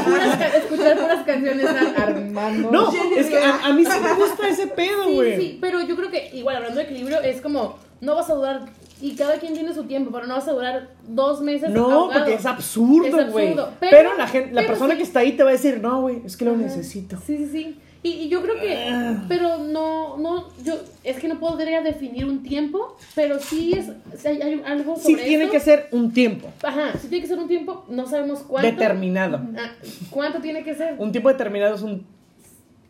Puras 0.05 0.55
escuchar 0.55 0.97
puras 0.97 1.23
canciones 1.23 1.67
a 1.67 2.01
Armando. 2.01 2.71
No, 2.71 2.91
es 3.15 3.27
que 3.27 3.37
a, 3.37 3.65
a 3.65 3.73
mí 3.73 3.85
sí 3.85 3.99
me 4.03 4.13
gusta 4.15 4.47
ese 4.49 4.65
pedo, 4.65 5.03
Sí, 5.05 5.13
güey. 5.13 5.37
sí, 5.37 5.57
pero 5.61 5.81
yo 5.85 5.95
creo 5.95 6.09
que 6.09 6.31
igual 6.33 6.55
hablando 6.55 6.77
de 6.79 6.85
equilibrio 6.85 7.21
es 7.21 7.41
como 7.41 7.77
no 7.99 8.15
vas 8.15 8.27
a 8.31 8.33
durar 8.33 8.65
y 9.01 9.15
cada 9.15 9.37
quien 9.39 9.53
tiene 9.53 9.73
su 9.73 9.83
tiempo, 9.85 10.11
pero 10.11 10.27
no 10.27 10.35
vas 10.35 10.47
a 10.47 10.51
durar 10.53 10.89
dos 11.07 11.41
meses. 11.41 11.69
No, 11.71 11.89
ahogado. 11.91 12.19
porque 12.19 12.33
es 12.35 12.45
absurdo, 12.45 13.27
güey. 13.31 13.49
Pero, 13.55 13.69
pero- 13.79 14.17
la, 14.17 14.27
gente, 14.27 14.51
la 14.53 14.61
pero 14.61 14.67
persona 14.73 14.91
sí. 14.93 14.97
que 14.97 15.03
está 15.03 15.19
ahí 15.21 15.33
te 15.33 15.43
va 15.43 15.49
a 15.49 15.53
decir, 15.53 15.79
no, 15.81 16.01
güey, 16.01 16.21
es 16.25 16.37
que 16.37 16.45
lo 16.45 16.51
Ajá. 16.51 16.61
necesito. 16.61 17.17
Sí, 17.25 17.37
sí, 17.37 17.49
sí. 17.51 17.79
Y, 18.03 18.09
y 18.13 18.29
yo 18.29 18.41
creo 18.41 18.59
que, 18.59 18.87
Ah. 18.89 19.25
pero 19.27 19.59
no, 19.59 20.17
no, 20.17 20.47
yo, 20.63 20.73
es 21.03 21.19
que 21.19 21.27
no 21.27 21.39
podría 21.39 21.81
definir 21.81 22.25
un 22.25 22.41
tiempo, 22.41 22.97
pero 23.13 23.37
sí 23.39 23.73
es, 23.73 23.91
sí 24.19 24.27
hay, 24.27 24.41
hay 24.41 24.63
algo 24.65 24.97
sobre 24.97 25.17
Sí, 25.21 25.27
tiene 25.27 25.43
esto. 25.43 25.53
que 25.53 25.59
ser 25.59 25.87
un 25.91 26.11
tiempo 26.11 26.49
Ajá, 26.63 26.93
sí 26.99 27.09
tiene 27.09 27.21
que 27.21 27.27
ser 27.27 27.37
un 27.37 27.47
tiempo, 27.47 27.85
no 27.89 28.07
sabemos 28.07 28.39
cuánto. 28.39 28.71
determinado. 28.71 29.39
Ah, 29.55 29.73
¿Cuánto 30.09 30.39
tiene 30.41 30.63
que 30.63 30.73
ser? 30.73 30.95
Un 30.97 31.11
tiempo 31.11 31.29
determinado 31.29 31.75
es 31.75 31.81
un. 31.83 32.03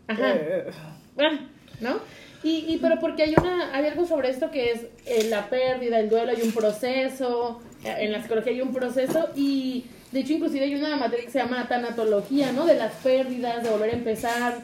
Ajá. 0.08 0.34
eh, 0.34 0.70
Ah, 1.18 1.40
¿no? 1.82 1.96
Y, 2.44 2.66
y 2.68 2.78
pero 2.82 3.00
porque 3.00 3.24
hay 3.24 3.36
una 3.40 3.76
hay 3.76 3.86
algo 3.86 4.06
sobre 4.06 4.30
esto 4.30 4.50
que 4.50 4.72
es 4.72 4.82
eh, 5.06 5.28
la 5.30 5.50
pérdida, 5.50 6.00
el 6.00 6.10
duelo, 6.10 6.32
hay 6.32 6.42
un 6.42 6.52
proceso, 6.52 7.60
eh, 7.84 7.96
en 8.00 8.12
la 8.12 8.22
psicología 8.22 8.54
hay 8.54 8.62
un 8.62 8.74
proceso 8.74 9.30
y 9.36 9.86
de 10.12 10.22
hecho 10.22 10.34
inclusive 10.34 10.66
hay 10.66 10.76
una 10.76 10.98
materia 10.98 11.26
que 11.26 11.32
se 11.32 11.40
llama 11.40 11.68
tanatología, 11.68 12.52
¿no? 12.52 12.66
De 12.66 12.76
las 12.76 12.94
pérdidas, 12.96 13.64
de 13.64 13.70
volver 13.70 13.92
a 13.92 13.94
empezar. 13.94 14.60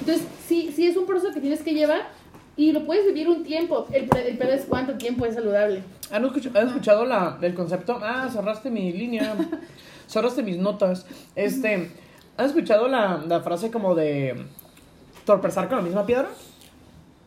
Entonces, 0.00 0.26
sí, 0.46 0.72
sí 0.74 0.86
es 0.86 0.96
un 0.96 1.06
proceso 1.06 1.32
que 1.32 1.40
tienes 1.40 1.62
que 1.62 1.72
llevar 1.72 2.08
y 2.56 2.72
lo 2.72 2.84
puedes 2.84 3.06
vivir 3.06 3.28
un 3.28 3.42
tiempo. 3.42 3.86
El, 3.92 4.08
el 4.16 4.38
pedo 4.38 4.52
es 4.52 4.66
cuánto 4.68 4.94
tiempo 4.94 5.26
es 5.26 5.34
saludable. 5.34 5.82
¿Han 6.10 6.24
escuchado, 6.24 6.58
han 6.60 6.68
escuchado 6.68 7.04
la, 7.04 7.38
el 7.42 7.54
concepto? 7.54 7.98
Ah, 8.02 8.28
cerraste 8.30 8.70
mi 8.70 8.92
línea. 8.92 9.34
cerraste 10.06 10.42
mis 10.42 10.58
notas. 10.58 11.06
Este. 11.34 11.90
¿Han 12.36 12.46
escuchado 12.46 12.88
la, 12.88 13.22
la 13.26 13.40
frase 13.40 13.70
como 13.70 13.94
de. 13.94 14.36
torpezar 15.24 15.68
con 15.68 15.78
la 15.78 15.82
misma 15.82 16.06
piedra? 16.06 16.28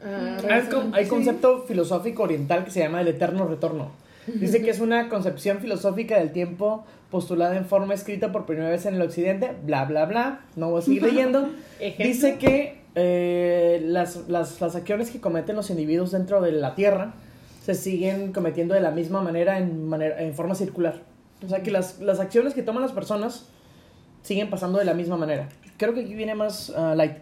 Ah, 0.04 0.38
Hay, 0.50 0.62
con- 0.64 0.94
hay 0.94 1.06
concepto 1.08 1.64
filosófico 1.68 2.24
oriental 2.24 2.64
que 2.66 2.72
se 2.72 2.80
llama 2.82 3.02
el 3.02 3.08
eterno 3.08 3.48
retorno. 3.48 3.92
Dice 4.28 4.62
que 4.62 4.70
es 4.70 4.82
una 4.82 5.08
concepción 5.08 5.60
filosófica 5.60 6.20
del 6.20 6.32
tiempo 6.34 6.86
postulada 7.10 7.56
en 7.56 7.66
forma 7.66 7.94
escrita 7.94 8.34
por 8.34 8.46
primera 8.46 8.70
vez 8.70 8.86
en 8.86 8.96
el 8.96 9.02
occidente, 9.02 9.52
bla, 9.64 9.86
bla, 9.86 10.06
bla. 10.06 10.42
No 10.58 10.70
voy 10.70 10.80
a 10.80 10.82
seguir 10.84 11.04
leyendo. 11.10 11.50
Dice 11.98 12.38
que 12.38 12.78
eh, 12.96 13.80
las, 13.86 14.28
las, 14.28 14.60
las 14.60 14.76
acciones 14.76 15.12
que 15.12 15.22
cometen 15.22 15.56
los 15.56 15.70
individuos 15.70 16.12
dentro 16.12 16.42
de 16.42 16.52
la 16.52 16.76
Tierra 16.76 17.14
se 17.64 17.74
siguen 17.74 18.34
cometiendo 18.34 18.74
de 18.74 18.82
la 18.82 18.92
misma 18.92 19.22
manera 19.22 19.58
en, 19.60 19.88
manera, 19.88 20.22
en 20.22 20.34
forma 20.34 20.56
circular. 20.56 20.96
O 21.46 21.48
sea 21.48 21.64
que 21.64 21.72
las, 21.72 22.00
las 22.00 22.20
acciones 22.20 22.54
que 22.54 22.64
toman 22.64 22.82
las 22.84 22.92
personas 22.92 23.46
siguen 24.24 24.50
pasando 24.50 24.78
de 24.78 24.86
la 24.86 24.94
misma 24.94 25.16
manera. 25.16 25.48
Creo 25.78 25.94
que 25.94 26.02
aquí 26.02 26.16
viene 26.16 26.36
más 26.36 26.72
ah, 26.76 26.96
light. 26.96 27.14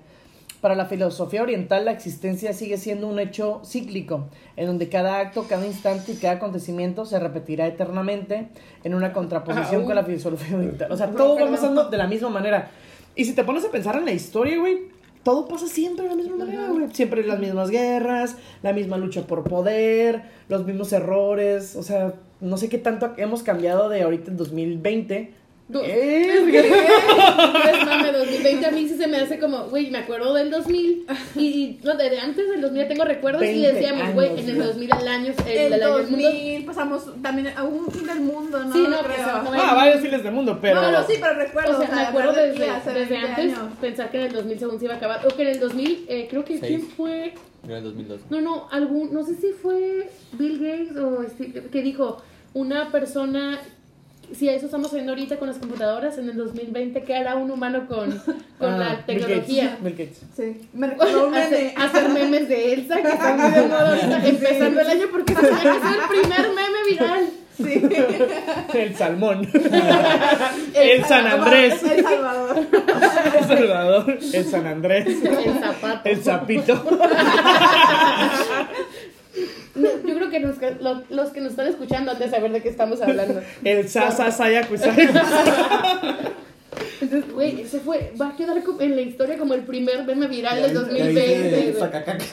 Para 0.62 0.76
la 0.76 0.86
filosofía 0.86 1.44
oriental, 1.44 1.86
la 1.86 1.92
existencia 1.92 2.54
sigue 2.54 2.78
siendo 2.78 3.08
un 3.08 3.20
hecho 3.20 3.62
cíclico, 3.64 4.30
en 4.56 4.68
donde 4.68 4.90
cada 4.90 5.20
acto, 5.20 5.46
cada 5.48 5.66
instante 5.66 6.14
y 6.14 6.16
cada 6.16 6.36
acontecimiento 6.36 7.06
se 7.06 7.20
repetirá 7.20 7.68
eternamente 7.68 8.48
en 8.84 8.96
una 8.96 9.14
contraposición 9.14 9.84
Ah, 9.84 9.86
con 9.86 9.96
la 9.96 10.04
filosofía 10.04 10.58
oriental. 10.58 10.92
O 10.92 10.98
sea, 10.98 11.12
todo 11.12 11.40
va 11.40 11.50
pasando 11.50 11.90
de 11.90 11.98
la 11.98 12.08
misma 12.08 12.30
manera. 12.30 12.72
Y 13.16 13.26
si 13.26 13.34
te 13.34 13.44
pones 13.44 13.64
a 13.66 13.72
pensar 13.72 13.96
en 13.96 14.06
la 14.06 14.12
historia, 14.12 14.58
güey, 14.58 14.96
todo 15.24 15.48
pasa 15.48 15.68
siempre 15.68 16.04
de 16.04 16.10
la 16.12 16.16
misma 16.16 16.36
manera, 16.38 16.68
güey. 16.70 16.88
Siempre 16.94 17.24
las 17.26 17.40
mismas 17.40 17.70
guerras, 17.70 18.36
la 18.62 18.74
misma 18.74 18.98
lucha 18.98 19.26
por 19.26 19.44
poder, 19.44 20.24
los 20.50 20.66
mismos 20.66 20.94
errores. 20.94 21.76
O 21.76 21.84
sea, 21.84 22.14
no 22.42 22.58
sé 22.58 22.70
qué 22.70 22.78
tanto 22.78 23.14
hemos 23.18 23.44
cambiado 23.44 23.90
de 23.90 24.04
ahorita 24.04 24.32
en 24.32 24.38
2020 24.38 25.45
Du- 25.68 25.82
Eh, 25.84 26.28
Es 26.46 27.86
mame, 27.86 28.12
2020 28.12 28.66
a 28.68 28.72
mí 28.72 28.88
sí 28.88 28.96
se 28.98 29.08
me 29.08 29.18
hace 29.18 29.40
como, 29.40 29.64
güey, 29.66 29.90
me 29.90 29.98
acuerdo 29.98 30.34
del 30.36 30.52
2000 30.52 31.08
y, 31.36 31.80
no, 31.84 31.96
desde 31.96 32.20
antes 32.20 32.48
del 32.48 32.62
2000 32.62 32.88
tengo 32.88 33.04
recuerdos 33.04 33.42
y 33.42 33.46
20 33.62 33.74
decíamos, 33.74 34.14
güey, 34.14 34.40
en 34.40 34.50
el 34.50 34.56
güey. 34.58 34.68
2000 34.68 34.90
el 35.02 35.08
año, 35.08 35.34
el, 35.46 35.58
El 35.58 35.72
del 35.72 35.84
año 35.84 35.98
del 35.98 36.08
mundo. 36.08 36.28
2000 36.30 36.66
pasamos 36.66 37.22
también 37.24 37.48
a 37.58 37.64
un 37.64 37.92
fin 37.92 38.06
del 38.06 38.20
mundo, 38.22 38.64
¿no? 38.64 38.74
Sí, 38.74 38.80
no, 38.80 39.00
Creo. 39.00 39.16
pues, 39.16 39.26
no, 39.26 39.52
Ah, 39.64 39.74
varios 39.74 40.02
files 40.02 40.24
del 40.24 40.34
mundo, 40.34 40.60
pero. 40.62 40.82
No, 40.82 40.92
no, 40.92 41.08
sí, 41.08 41.14
pero 41.20 41.34
recuerdo. 41.34 41.78
O 41.80 41.82
sea, 41.82 41.96
me 41.96 42.02
acuerdo 42.02 42.34
de 42.34 42.52
desde, 42.52 42.70
hace 42.70 42.90
desde 42.92 43.10
20 43.18 43.28
antes 43.28 43.58
años. 43.58 43.74
pensar 43.82 44.12
que 44.12 44.18
en 44.20 44.24
el 44.28 44.34
2000 44.34 44.60
según 44.60 44.78
se 44.80 44.86
iba 44.86 44.94
a 44.94 44.98
acabar. 44.98 45.26
O 45.26 45.36
que 45.36 45.42
en 45.42 45.48
el 45.48 45.60
2000, 45.60 46.06
eh, 46.08 46.28
creo 46.30 46.46
que 46.46 46.60
Seis. 46.60 46.68
quién 46.68 46.82
fue. 46.96 47.34
Yo 47.64 47.72
en 47.72 47.78
el 47.78 47.84
2002. 47.86 48.20
No, 48.30 48.40
no, 48.42 48.68
algún, 48.72 49.12
no 49.12 49.24
sé 49.26 49.34
si 49.36 49.48
fue 49.54 50.10
Bill 50.34 50.60
Gates 50.60 50.96
o 50.98 51.24
Steve- 51.24 51.70
que 51.72 51.82
dijo 51.82 52.22
una 52.54 52.92
persona. 52.92 53.60
Si 54.34 54.50
a 54.50 54.54
eso 54.54 54.66
estamos 54.66 54.88
haciendo 54.88 55.12
ahorita 55.12 55.38
con 55.38 55.48
las 55.48 55.58
computadoras, 55.58 56.18
en 56.18 56.30
el 56.30 56.36
2020, 56.38 57.04
¿qué 57.04 57.16
hará 57.16 57.36
un 57.36 57.52
humano 57.52 57.86
con, 57.88 58.12
con 58.58 58.74
Ah, 58.74 58.78
la 58.78 58.90
Bill 58.96 59.06
tecnología? 59.06 59.64
Gates, 59.66 59.84
Bill 59.84 59.94
Gates. 59.94 60.22
Sí, 60.36 60.62
me 60.74 60.88
recordó 60.88 61.28
un 61.28 61.36
Hacer, 61.36 61.52
meme. 61.52 61.74
hacer 61.78 62.10
memes 62.10 62.50
de 62.50 62.74
Elsa, 62.74 63.02
que 63.02 63.08
están 63.10 63.40
muy 63.40 63.52
de 63.52 63.62
moda 63.68 63.90
ahorita, 63.90 64.28
empezando 64.28 64.82
el 64.82 64.88
año, 64.88 65.06
porque 65.12 65.34
se 65.34 65.40
que 65.42 65.48
ser 65.48 65.64
el 65.64 66.22
primer 66.22 66.50
meme 66.50 66.90
viral. 66.90 67.30
Sí. 67.56 67.82
El 68.78 68.96
salmón. 68.98 69.48
El 70.74 71.06
San 71.06 71.26
Andrés. 71.26 71.82
El 71.84 72.04
Salvador. 72.04 72.58
El 73.40 73.46
Salvador. 73.48 74.18
El 74.34 74.46
San 74.46 74.68
Andrés. 74.68 75.08
El 75.24 75.60
zapato. 75.62 76.10
El 76.10 76.22
sapito. 76.22 76.84
No, 79.76 79.90
Yo 80.08 80.16
creo 80.16 80.30
que 80.30 80.40
los, 80.40 80.58
que 80.58 80.72
lo- 80.80 81.04
los 81.10 81.30
que 81.30 81.42
nos 81.42 81.52
están 81.52 81.68
escuchando 81.68 82.12
han 82.12 82.20
de 82.20 82.30
saber 82.30 82.52
de 82.52 82.62
qué 82.62 82.70
estamos 82.70 83.02
hablando. 83.02 83.42
El 83.64 83.88
Sasa 83.90 84.32
Sayakusai. 84.32 85.10
Entonces, 87.02 87.32
güey, 87.34 87.62
ese 87.62 87.80
fue, 87.82 88.14
va 88.20 88.30
a 88.30 88.36
quedar 88.36 88.58
en 88.80 88.96
la 88.96 89.02
historia 89.02 89.38
como 89.38 89.54
el 89.54 89.62
primer 89.62 90.04
meme 90.06 90.28
viral 90.28 90.62
del 90.62 90.74
Ya 90.74 90.80
2020. 90.80 91.22
dice, 91.22 91.62
güey. 91.62 91.74
sacacaca. 91.80 92.26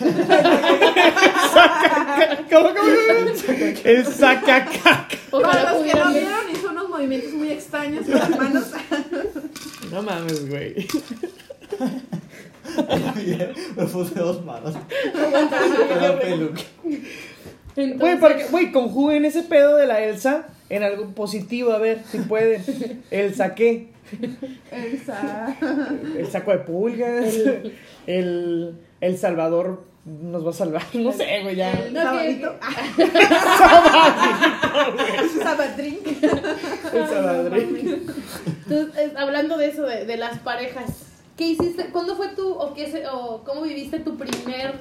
¿Cómo, 2.51 2.69
cómo, 2.69 2.75
cómo? 2.75 3.31
El 3.85 4.07
sacacaca. 4.07 5.09
Ojalá 5.31 5.53
Para 5.53 5.73
los 5.75 5.83
que 5.83 5.95
no 5.99 6.11
vieron, 6.13 6.51
hizo 6.53 6.71
unos 6.71 6.89
movimientos 6.89 7.33
muy 7.33 7.51
extraños 7.51 8.05
con 8.07 8.19
las 8.19 8.31
manos. 8.31 8.65
No 9.91 10.03
mames, 10.03 10.49
güey. 10.49 10.87
Me 13.77 13.85
puse 13.87 14.15
dos 14.19 14.45
manos. 14.45 14.75
La 16.01 16.19
peluca. 16.21 16.61
Entonces, 17.75 18.21
Güey, 18.21 18.49
güey, 18.51 18.73
conjuguen 18.73 19.25
ese 19.25 19.43
pedo 19.43 19.77
de 19.77 19.87
la 19.87 20.01
Elsa 20.03 20.47
en 20.69 20.83
algo 20.83 21.07
positivo, 21.09 21.73
a 21.73 21.79
ver 21.79 22.03
si 22.11 22.19
pueden. 22.19 23.03
El 23.11 23.35
saqué. 23.35 23.89
Esa. 24.71 25.57
El 26.17 26.27
saco 26.31 26.53
de 26.53 26.59
pulgas. 26.59 27.35
El, 28.07 28.75
el 29.01 29.19
Salvador 29.19 29.85
nos 30.05 30.45
va 30.45 30.51
a 30.51 30.55
salvar. 30.55 30.83
No 30.95 31.13
sé, 31.13 31.41
güey, 31.43 31.57
ya. 31.57 31.73
El 31.73 31.95
No, 31.95 32.01
que- 32.01 32.07
sabadito. 32.07 32.55
Sabadrink. 35.43 36.07
El 36.07 37.09
Salvador. 37.09 37.59
Entonces, 37.59 39.13
hablando 39.17 39.57
de 39.59 39.69
eso, 39.69 39.83
de, 39.83 40.05
de 40.05 40.17
las 40.17 40.39
parejas, 40.41 40.85
¿qué 41.37 41.49
hiciste? 41.49 41.87
¿Cuándo 41.91 42.17
fue 42.17 42.29
tu, 42.29 42.53
o, 42.53 42.75
qué 42.75 43.05
o 43.11 43.43
cómo 43.45 43.63
viviste 43.63 44.01
tu 44.01 44.17
primer 44.17 44.81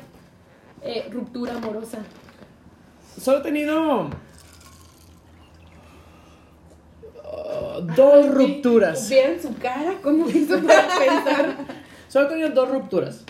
eh, 0.84 1.08
ruptura 1.12 1.56
amorosa? 1.56 2.00
Solo 3.20 3.40
he 3.40 3.42
tenido. 3.42 4.10
uh, 7.32 7.82
dos 7.96 8.28
rupturas. 8.34 9.10
Vean 9.10 9.42
su 9.42 9.56
cara, 9.58 9.96
¿cómo 10.02 10.30
hizo 10.30 10.62
para 10.62 10.88
pensar? 10.88 11.56
Solo 12.08 12.28
he 12.28 12.30
tenido 12.30 12.50
dos 12.50 12.70
rupturas. 12.70 13.24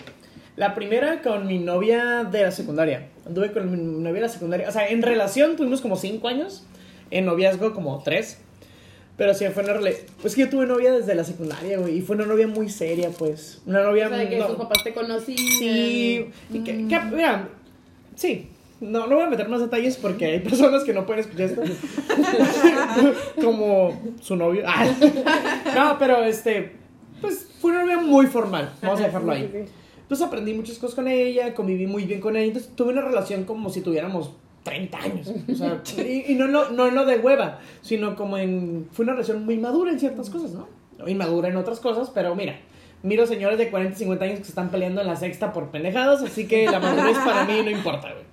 La 0.56 0.74
primera 0.74 1.22
con 1.22 1.46
mi 1.46 1.58
novia 1.58 2.24
de 2.24 2.42
la 2.42 2.50
secundaria. 2.50 3.08
Anduve 3.26 3.52
con 3.52 3.70
mi 3.70 3.78
novia 3.78 4.14
de 4.14 4.20
la 4.20 4.28
secundaria. 4.28 4.68
O 4.68 4.72
sea, 4.72 4.88
en 4.88 5.02
relación 5.02 5.56
tuvimos 5.56 5.80
como 5.80 5.96
cinco 5.96 6.28
años. 6.28 6.64
En 7.10 7.24
noviazgo 7.24 7.72
como 7.74 8.02
tres. 8.02 8.38
Pero 9.22 9.34
sí, 9.34 9.44
fue 9.54 9.62
una 9.62 9.74
relación. 9.74 10.04
Pues 10.20 10.34
que 10.34 10.40
yo 10.40 10.48
tuve 10.50 10.66
novia 10.66 10.90
desde 10.90 11.14
la 11.14 11.22
secundaria, 11.22 11.78
güey. 11.78 11.98
Y 11.98 12.00
fue 12.02 12.16
una 12.16 12.26
novia 12.26 12.48
muy 12.48 12.68
seria, 12.68 13.08
pues. 13.10 13.62
Una 13.66 13.84
novia 13.84 14.06
O 14.06 14.08
sea, 14.08 14.18
de 14.18 14.28
que 14.28 14.36
no- 14.38 14.48
tus 14.48 14.56
papás 14.56 14.82
te 14.82 14.92
conocían. 14.92 15.36
Sí. 15.38 16.26
Y 16.52 16.58
que, 16.64 16.88
que- 16.88 17.00
mira, 17.12 17.48
sí. 18.16 18.48
No, 18.80 19.06
no 19.06 19.14
voy 19.14 19.24
a 19.24 19.30
meter 19.30 19.48
más 19.48 19.60
detalles 19.60 19.96
porque 19.96 20.24
hay 20.26 20.40
personas 20.40 20.82
que 20.82 20.92
no 20.92 21.06
pueden 21.06 21.20
escuchar 21.20 21.42
esto. 21.50 21.62
Como 23.40 24.00
su 24.20 24.34
novio. 24.34 24.64
Ah. 24.66 24.86
No, 25.76 25.96
pero 26.00 26.24
este. 26.24 26.72
Pues 27.20 27.46
fue 27.60 27.70
una 27.70 27.82
novia 27.82 27.98
muy 27.98 28.26
formal. 28.26 28.72
Vamos 28.82 29.00
a 29.00 29.04
dejarlo 29.04 29.30
ahí. 29.30 29.48
Entonces 30.02 30.26
aprendí 30.26 30.52
muchas 30.52 30.78
cosas 30.78 30.96
con 30.96 31.06
ella, 31.06 31.54
conviví 31.54 31.86
muy 31.86 32.06
bien 32.06 32.20
con 32.20 32.36
ella. 32.36 32.46
Entonces 32.46 32.72
tuve 32.74 32.92
una 32.92 33.02
relación 33.02 33.44
como 33.44 33.70
si 33.70 33.82
tuviéramos 33.82 34.32
30 34.62 34.98
años. 34.98 35.32
O 35.50 35.54
sea, 35.54 35.80
y, 35.98 36.32
y 36.32 36.34
no, 36.34 36.44
en 36.46 36.52
lo- 36.52 36.70
no 36.70 36.86
en 36.88 36.94
lo 36.94 37.04
de 37.04 37.18
hueva, 37.18 37.58
sino 37.80 38.14
como 38.16 38.38
en. 38.38 38.88
Fue 38.92 39.04
una 39.04 39.12
relación 39.12 39.44
muy 39.44 39.56
madura 39.58 39.90
en 39.90 39.98
ciertas 40.00 40.30
cosas, 40.30 40.52
¿no? 40.52 40.66
Inmadura 41.08 41.48
en 41.48 41.56
otras 41.56 41.80
cosas, 41.80 42.10
pero 42.14 42.34
mira. 42.34 42.58
Miro 43.04 43.26
señores 43.26 43.58
de 43.58 43.68
40 43.68 43.96
y 43.96 43.98
50 43.98 44.24
años 44.24 44.38
que 44.38 44.44
se 44.44 44.50
están 44.52 44.70
peleando 44.70 45.00
en 45.00 45.08
la 45.08 45.16
sexta 45.16 45.52
por 45.52 45.70
pendejadas, 45.72 46.22
así 46.22 46.46
que 46.46 46.66
la 46.70 46.78
madurez 46.78 47.18
para 47.18 47.44
mí 47.46 47.60
no 47.64 47.70
importa, 47.70 48.12
güey. 48.12 48.24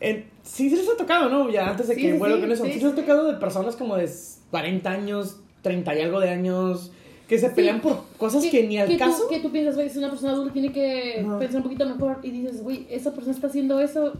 En- 0.00 0.24
sí, 0.42 0.70
sí 0.70 0.76
les 0.76 0.88
ha 0.88 0.96
tocado, 0.96 1.28
¿no? 1.28 1.50
Ya 1.50 1.68
antes 1.68 1.88
de 1.88 1.94
Sí, 1.94 2.00
que 2.00 2.12
sí, 2.12 2.18
vuelva 2.18 2.36
sí, 2.36 2.40
con 2.42 2.52
eso. 2.52 2.64
sí, 2.64 2.72
Sí, 2.72 2.80
les 2.80 2.92
ha 2.92 2.94
tocado 2.96 3.30
de 3.30 3.38
personas 3.38 3.76
como 3.76 3.96
de 3.96 4.08
40 4.50 4.90
años, 4.90 5.40
30 5.60 5.94
y 5.94 6.00
algo 6.00 6.20
de 6.20 6.30
años, 6.30 6.90
que 7.28 7.38
se 7.38 7.50
pelean 7.50 7.80
por 7.80 8.04
cosas 8.18 8.44
que, 8.46 8.66
ni 8.68 8.78
al 8.78 8.86
que 8.88 8.96
caso. 8.96 9.24
Tú, 9.24 9.28
que 9.28 9.40
tú 9.40 9.50
piensas, 9.50 9.74
güey, 9.74 9.90
si 9.90 9.98
una 9.98 10.08
persona 10.10 10.32
adulta 10.32 10.52
tiene 10.52 10.72
que 10.72 11.26
pensar 11.40 11.56
un 11.56 11.62
poquito 11.64 11.84
mejor 11.86 12.18
y 12.22 12.30
dices, 12.30 12.62
güey, 12.62 12.86
esa 12.88 13.12
persona 13.12 13.34
está 13.34 13.48
haciendo 13.48 13.80
eso, 13.80 14.12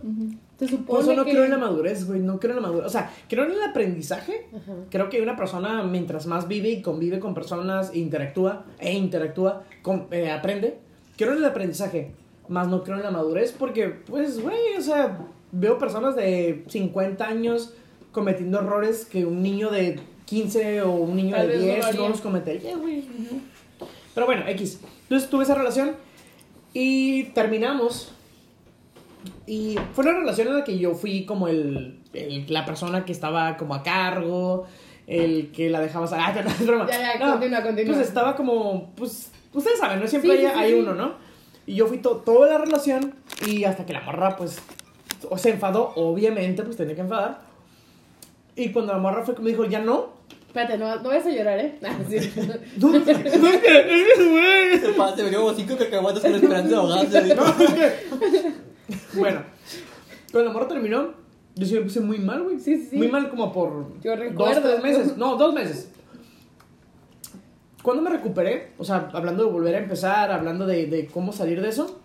se 0.59 0.67
supone 0.67 0.87
Por 0.87 1.01
eso 1.03 1.15
no 1.15 1.25
que... 1.25 1.31
creo 1.31 1.45
en 1.45 1.51
la 1.51 1.59
madurez, 1.59 2.07
güey. 2.07 2.19
No 2.21 2.41
creo 2.41 2.57
en 2.57 2.63
la 2.63 2.69
madurez. 2.69 2.87
O 2.87 2.91
sea, 2.91 3.13
creo 3.29 3.45
en 3.45 3.53
el 3.53 3.63
aprendizaje. 3.63 4.49
Ajá. 4.57 4.73
Creo 4.91 5.09
que 5.09 5.23
una 5.23 5.37
persona, 5.37 5.85
mientras 5.85 6.27
más 6.27 6.49
vive 6.49 6.69
y 6.71 6.83
convive 6.83 7.21
con 7.21 7.33
personas, 7.33 7.95
interactúa, 7.95 8.65
e 8.81 8.95
interactúa, 8.95 9.63
con- 9.83 10.09
eh, 10.11 10.31
aprende. 10.33 10.79
Creo 11.17 11.33
en 11.33 11.39
el 11.39 11.45
aprendizaje. 11.45 12.11
Más 12.49 12.67
no 12.69 12.83
creo 12.83 12.97
en 12.97 13.03
la 13.05 13.11
madurez 13.13 13.55
porque, 13.57 13.89
pues, 13.89 14.41
güey, 14.43 14.57
o 14.79 14.81
sea, 14.83 15.19
veo 15.53 15.79
personas 15.79 16.17
de 16.17 16.65
50 16.69 17.25
años 17.27 17.73
cometiendo 18.13 18.59
errores 18.59 19.05
que 19.05 19.25
un 19.27 19.43
niño 19.43 19.71
de 19.71 20.01
15 20.27 20.83
o 20.83 20.91
un 20.93 21.17
niño 21.17 21.35
Tal 21.37 21.49
de 21.49 21.53
vez 21.55 21.61
no 21.61 21.67
lo 21.67 21.73
10 21.73 21.81
no, 21.81 21.87
haría. 21.89 22.09
los 22.11 22.21
cometería, 22.21 22.77
güey. 22.77 23.05
Pero 24.15 24.27
bueno, 24.27 24.45
X. 24.49 24.81
Entonces 25.05 25.31
tuve 25.31 25.45
esa 25.45 25.55
relación 25.55 25.93
y 26.75 27.25
terminamos. 27.31 28.13
Y 29.47 29.77
fue 29.95 30.05
una 30.05 30.19
relación 30.21 30.49
en 30.49 30.55
la 30.59 30.65
que 30.65 30.79
yo 30.79 30.95
fui 30.95 31.25
como 31.25 31.49
el, 31.49 32.01
el- 32.13 32.47
la 32.53 32.65
persona 32.65 33.05
que 33.05 33.13
estaba 33.13 33.57
como 33.57 33.75
a 33.75 33.83
cargo, 33.83 34.67
el 35.07 35.51
que 35.53 35.71
la 35.71 35.81
dejaba 35.81 36.07
salir. 36.07 36.25
Ah, 36.39 36.43
no, 36.43 36.51
es 36.51 36.67
broma. 36.67 36.87
Ya, 36.89 37.19
ya, 37.19 37.25
No, 37.27 37.33
continúa, 37.33 37.63
continúa. 37.63 37.95
Pues 37.95 38.07
estaba 38.09 38.37
como, 38.37 38.93
pues, 38.97 39.31
ustedes 39.53 39.79
saben, 39.79 40.01
¿no? 40.01 40.07
Siempre 40.09 40.31
Sí, 40.39 40.45
hay, 40.45 40.53
sí, 40.53 40.59
hay 40.59 40.71
sí. 40.73 40.79
uno, 40.79 40.95
¿no? 40.95 41.13
Y 41.67 41.75
yo 41.75 41.87
fui 41.87 41.99
to- 41.99 42.23
toda 42.25 42.49
la 42.49 42.59
relación 42.59 43.15
y 43.47 43.65
hasta 43.65 43.85
que 43.87 43.93
la 43.93 44.01
morra, 44.01 44.37
pues, 44.37 44.61
se 45.37 45.51
enfadó, 45.51 45.93
obviamente, 45.97 46.63
pues 46.63 46.77
tenía 46.77 46.95
que 46.95 47.01
enfadar. 47.01 47.41
Y 48.55 48.71
cuando 48.71 48.93
la 48.93 48.99
morra 48.99 49.25
fue 49.25 49.35
me 49.41 49.51
dijo, 49.51 49.65
ya 49.65 49.81
no. 49.81 50.16
Espérate, 50.47 50.79
no, 50.79 50.97
no 51.03 51.09
vayas 51.09 51.27
a 51.27 51.31
llorar, 51.31 51.59
¿eh? 51.59 51.79
Ah, 51.85 51.99
sí. 52.09 52.17
No, 52.79 52.89
no. 52.91 53.05
Se 53.05 54.93
como 55.39 55.55
cinco 55.55 55.77
con 56.21 56.35
esperanza 56.35 56.69
de 56.69 56.75
ahogarse. 56.77 57.35
No, 57.35 57.57
que- 57.57 59.19
Bueno, 59.19 59.43
cuando 60.33 60.49
la 60.49 60.55
morra 60.55 60.69
terminó, 60.69 61.15
yo 61.55 61.67
sí 61.67 61.75
me 61.75 61.81
puse 61.83 62.01
muy 62.01 62.19
mal, 62.19 62.43
güey. 62.43 62.59
Sí, 62.61 62.87
sí. 62.89 62.97
Muy 62.97 63.09
mal 63.09 63.29
como 63.29 63.53
por 63.53 64.01
Yo 64.03 64.13
dos, 64.13 64.19
recuerdo. 64.21 64.61
tres 64.63 64.83
meses. 64.83 65.17
No, 65.17 65.37
dos 65.37 65.53
meses. 65.55 65.91
Cuando 67.83 68.03
me 68.03 68.11
recuperé, 68.11 68.73
o 68.79 68.85
sea, 68.85 69.09
hablando 69.13 69.45
de 69.45 69.51
volver 69.51 69.75
a 69.75 69.79
empezar, 69.79 70.33
hablando 70.33 70.67
de, 70.67 70.87
de 70.87 71.07
cómo 71.07 71.33
salir 71.33 71.61
de 71.63 71.69
eso, 71.69 72.01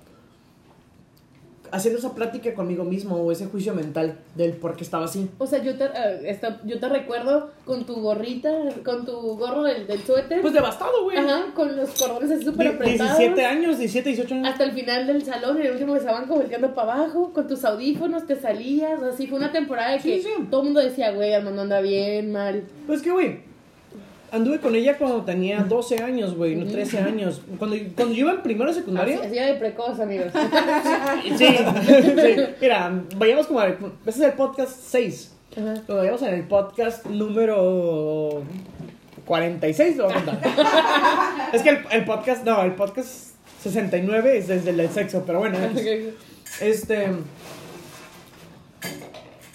haciendo 1.71 1.99
esa 1.99 2.13
plática 2.15 2.53
conmigo 2.53 2.83
mismo 2.83 3.15
o 3.15 3.31
ese 3.31 3.45
juicio 3.47 3.73
mental 3.73 4.17
del 4.35 4.53
por 4.53 4.75
qué 4.75 4.83
estaba 4.83 5.05
así. 5.05 5.29
O 5.37 5.47
sea, 5.47 5.61
yo 5.63 5.75
te, 5.77 5.85
eh, 5.85 6.21
esta- 6.25 6.59
yo 6.65 6.79
te 6.79 6.89
recuerdo 6.89 7.51
con 7.65 7.85
tu 7.85 7.95
gorrita, 8.01 8.51
con 8.83 9.05
tu 9.05 9.13
gorro 9.37 9.63
del, 9.63 9.87
del 9.87 10.01
suéter. 10.03 10.41
Pues 10.41 10.53
devastado, 10.53 11.03
güey. 11.03 11.17
Ajá, 11.17 11.45
con 11.55 11.75
los 11.75 11.89
cordones 11.91 12.31
así 12.31 12.43
súper 12.45 12.67
apretados. 12.69 13.17
17 13.17 13.45
años, 13.45 13.77
17, 13.77 14.09
18 14.09 14.35
años. 14.35 14.47
Hasta 14.49 14.63
el 14.65 14.71
final 14.73 15.07
del 15.07 15.23
salón, 15.23 15.57
en 15.59 15.65
el 15.67 15.71
último 15.73 15.93
que 15.93 15.99
estaban 15.99 16.27
como 16.27 16.41
para 16.75 16.93
abajo, 16.93 17.31
con 17.33 17.47
tus 17.47 17.63
audífonos 17.65 18.27
te 18.27 18.35
salías, 18.35 19.01
así 19.03 19.27
fue 19.27 19.37
una 19.37 19.51
temporada 19.51 19.91
de 19.91 19.97
que 19.99 20.21
Sí, 20.21 20.23
sí. 20.23 20.47
todo 20.49 20.61
el 20.61 20.65
mundo 20.65 20.79
decía, 20.81 21.11
güey, 21.11 21.33
Armando 21.33 21.61
anda 21.61 21.81
bien, 21.81 22.31
mal. 22.31 22.63
Pues 22.87 23.01
que, 23.01 23.11
güey, 23.11 23.39
anduve 24.31 24.59
con 24.59 24.75
ella 24.75 24.97
cuando 24.97 25.23
tenía 25.23 25.59
12 25.59 26.01
años, 26.01 26.35
güey, 26.35 26.55
no 26.55 26.65
13 26.65 26.99
años. 26.99 27.41
Cuando, 27.59 27.77
cuando 27.95 28.15
yo 28.15 28.21
iba 28.21 28.31
en 28.31 28.41
primero 28.41 28.69
de 28.69 28.79
secundaria. 28.79 29.21
Era 29.23 29.47
de 29.47 29.55
precoz, 29.55 29.99
amigos. 29.99 30.27
Sí, 31.37 31.47
sí. 31.47 32.35
Mira, 32.59 33.03
vayamos 33.17 33.47
como 33.47 33.59
a... 33.59 33.67
Ese 33.67 33.79
es 34.05 34.19
el 34.21 34.33
podcast 34.33 34.71
6. 34.71 35.33
Ajá. 35.51 35.73
Cuando 35.85 35.97
vayamos 35.97 36.21
en 36.21 36.33
el 36.33 36.43
podcast 36.43 37.05
número 37.05 38.43
46 39.25 39.97
lo 39.97 40.05
voy 40.05 40.13
a 40.13 40.15
contar. 40.15 40.39
es 41.53 41.61
que 41.61 41.69
el, 41.69 41.79
el 41.91 42.05
podcast, 42.05 42.45
no, 42.45 42.61
el 42.63 42.73
podcast 42.73 43.31
69 43.61 44.37
es 44.37 44.47
desde 44.47 44.69
el 44.71 44.89
sexo, 44.89 45.23
pero 45.25 45.39
bueno, 45.39 45.57
este... 46.61 47.09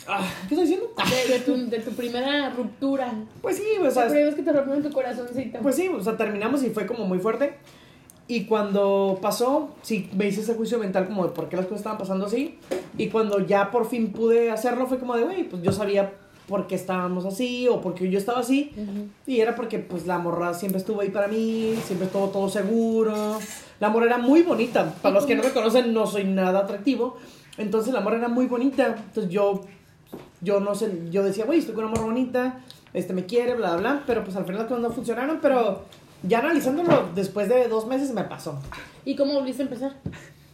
Ah, 0.08 0.20
¿Qué 0.48 0.54
estoy 0.54 0.68
diciendo? 0.68 0.92
De, 1.28 1.32
de 1.34 1.40
tu, 1.40 1.70
de 1.70 1.78
tu 1.80 1.90
primera 1.92 2.50
ruptura. 2.50 3.12
Pues 3.42 3.56
sí, 3.56 3.64
o 3.80 3.84
La 3.84 3.90
sea, 3.90 4.04
primera 4.04 4.26
vez 4.26 4.34
que 4.34 4.42
te 4.42 4.52
rompieron 4.52 4.82
tu 4.82 4.90
corazoncito. 4.90 5.58
Pues 5.60 5.76
sí, 5.76 5.88
o 5.88 6.02
sea, 6.02 6.16
terminamos 6.16 6.62
y 6.62 6.70
fue 6.70 6.86
como 6.86 7.04
muy 7.06 7.18
fuerte. 7.18 7.54
Y 8.28 8.44
cuando 8.44 9.18
pasó, 9.22 9.70
sí, 9.82 10.10
me 10.16 10.26
hice 10.26 10.40
ese 10.40 10.54
juicio 10.54 10.78
mental 10.78 11.06
como 11.06 11.24
de 11.24 11.32
por 11.32 11.48
qué 11.48 11.56
las 11.56 11.66
cosas 11.66 11.78
estaban 11.80 11.98
pasando 11.98 12.26
así. 12.26 12.58
Y 12.98 13.08
cuando 13.08 13.38
ya 13.46 13.70
por 13.70 13.88
fin 13.88 14.12
pude 14.12 14.50
hacerlo, 14.50 14.86
fue 14.86 14.98
como 14.98 15.16
de, 15.16 15.22
güey, 15.24 15.44
pues 15.48 15.62
yo 15.62 15.70
sabía 15.72 16.12
por 16.48 16.66
qué 16.66 16.74
estábamos 16.76 17.24
así 17.24 17.66
o 17.68 17.80
por 17.80 17.94
qué 17.94 18.10
yo 18.10 18.18
estaba 18.18 18.40
así. 18.40 18.72
Y 19.26 19.40
era 19.40 19.54
porque, 19.54 19.78
pues, 19.78 20.06
la 20.06 20.18
morra 20.18 20.54
siempre 20.54 20.80
estuvo 20.80 21.00
ahí 21.00 21.10
para 21.10 21.28
mí, 21.28 21.76
siempre 21.84 22.06
estuvo 22.06 22.28
todo 22.28 22.48
seguro. 22.48 23.38
La 23.78 23.90
morra 23.90 24.06
era 24.06 24.18
muy 24.18 24.42
bonita. 24.42 24.94
Para 25.02 25.14
los 25.14 25.26
que 25.26 25.36
no 25.36 25.42
me 25.44 25.50
conocen, 25.50 25.92
no 25.92 26.06
soy 26.06 26.24
nada 26.24 26.60
atractivo. 26.60 27.16
Entonces, 27.58 27.92
la 27.94 28.00
morra 28.00 28.16
era 28.18 28.28
muy 28.28 28.46
bonita. 28.46 28.96
Entonces, 29.06 29.30
yo, 29.32 29.60
yo 30.46 30.60
no 30.60 30.74
sé, 30.74 30.90
yo 31.10 31.22
decía, 31.24 31.44
güey, 31.44 31.58
estoy 31.58 31.74
con 31.74 31.84
una 31.84 31.92
morra 31.94 32.06
bonita, 32.06 32.60
este 32.94 33.12
me 33.12 33.26
quiere, 33.26 33.54
bla, 33.54 33.72
bla, 33.76 33.80
bla. 33.94 34.02
Pero, 34.06 34.22
pues, 34.24 34.36
al 34.36 34.44
final 34.44 34.60
las 34.60 34.68
cosas 34.68 34.82
no 34.82 34.90
funcionaron. 34.90 35.38
Pero, 35.42 35.84
ya 36.22 36.38
analizándolo, 36.38 37.10
después 37.14 37.48
de 37.48 37.68
dos 37.68 37.86
meses 37.86 38.12
me 38.12 38.24
pasó. 38.24 38.58
¿Y 39.04 39.14
cómo 39.16 39.34
volviste 39.34 39.62
a 39.62 39.66
empezar? 39.66 39.92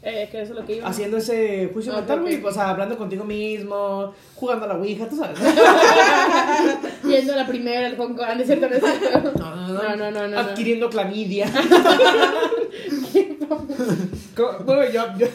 Eh, 0.05 0.28
que 0.33 0.42
eso 0.42 0.52
es 0.55 0.59
lo 0.59 0.66
que 0.66 0.76
iba. 0.78 0.88
Haciendo 0.88 1.18
ese 1.18 1.70
juicio 1.72 1.92
Ah, 1.92 1.98
mental, 1.98 2.22
güey. 2.22 2.40
ok. 2.40 2.46
O 2.46 2.52
sea, 2.52 2.70
hablando 2.70 2.98
contigo 2.98 3.22
mismo, 3.24 4.12
jugando 4.35 4.64
a 4.64 4.68
la 4.68 4.74
ouija, 4.76 5.09
tú 5.09 5.16
sabes. 5.16 5.38
Yendo 7.05 7.35
a 7.35 7.37
la 7.37 7.46
primera, 7.46 7.87
el 7.87 7.96
Hong 7.96 8.14
Kong, 8.16 8.26
¿no 8.35 8.40
es 8.42 8.46
cierto? 8.46 8.66
¿No? 9.38 9.55
No, 9.55 9.72
No, 9.74 9.96
no, 9.96 10.11
no, 10.11 10.26
no, 10.28 10.38
Adquiriendo 10.38 10.90
clamidia. 10.90 11.46
Bueno, 14.64 14.85
yo, 14.90 15.05
yo- 15.18 15.26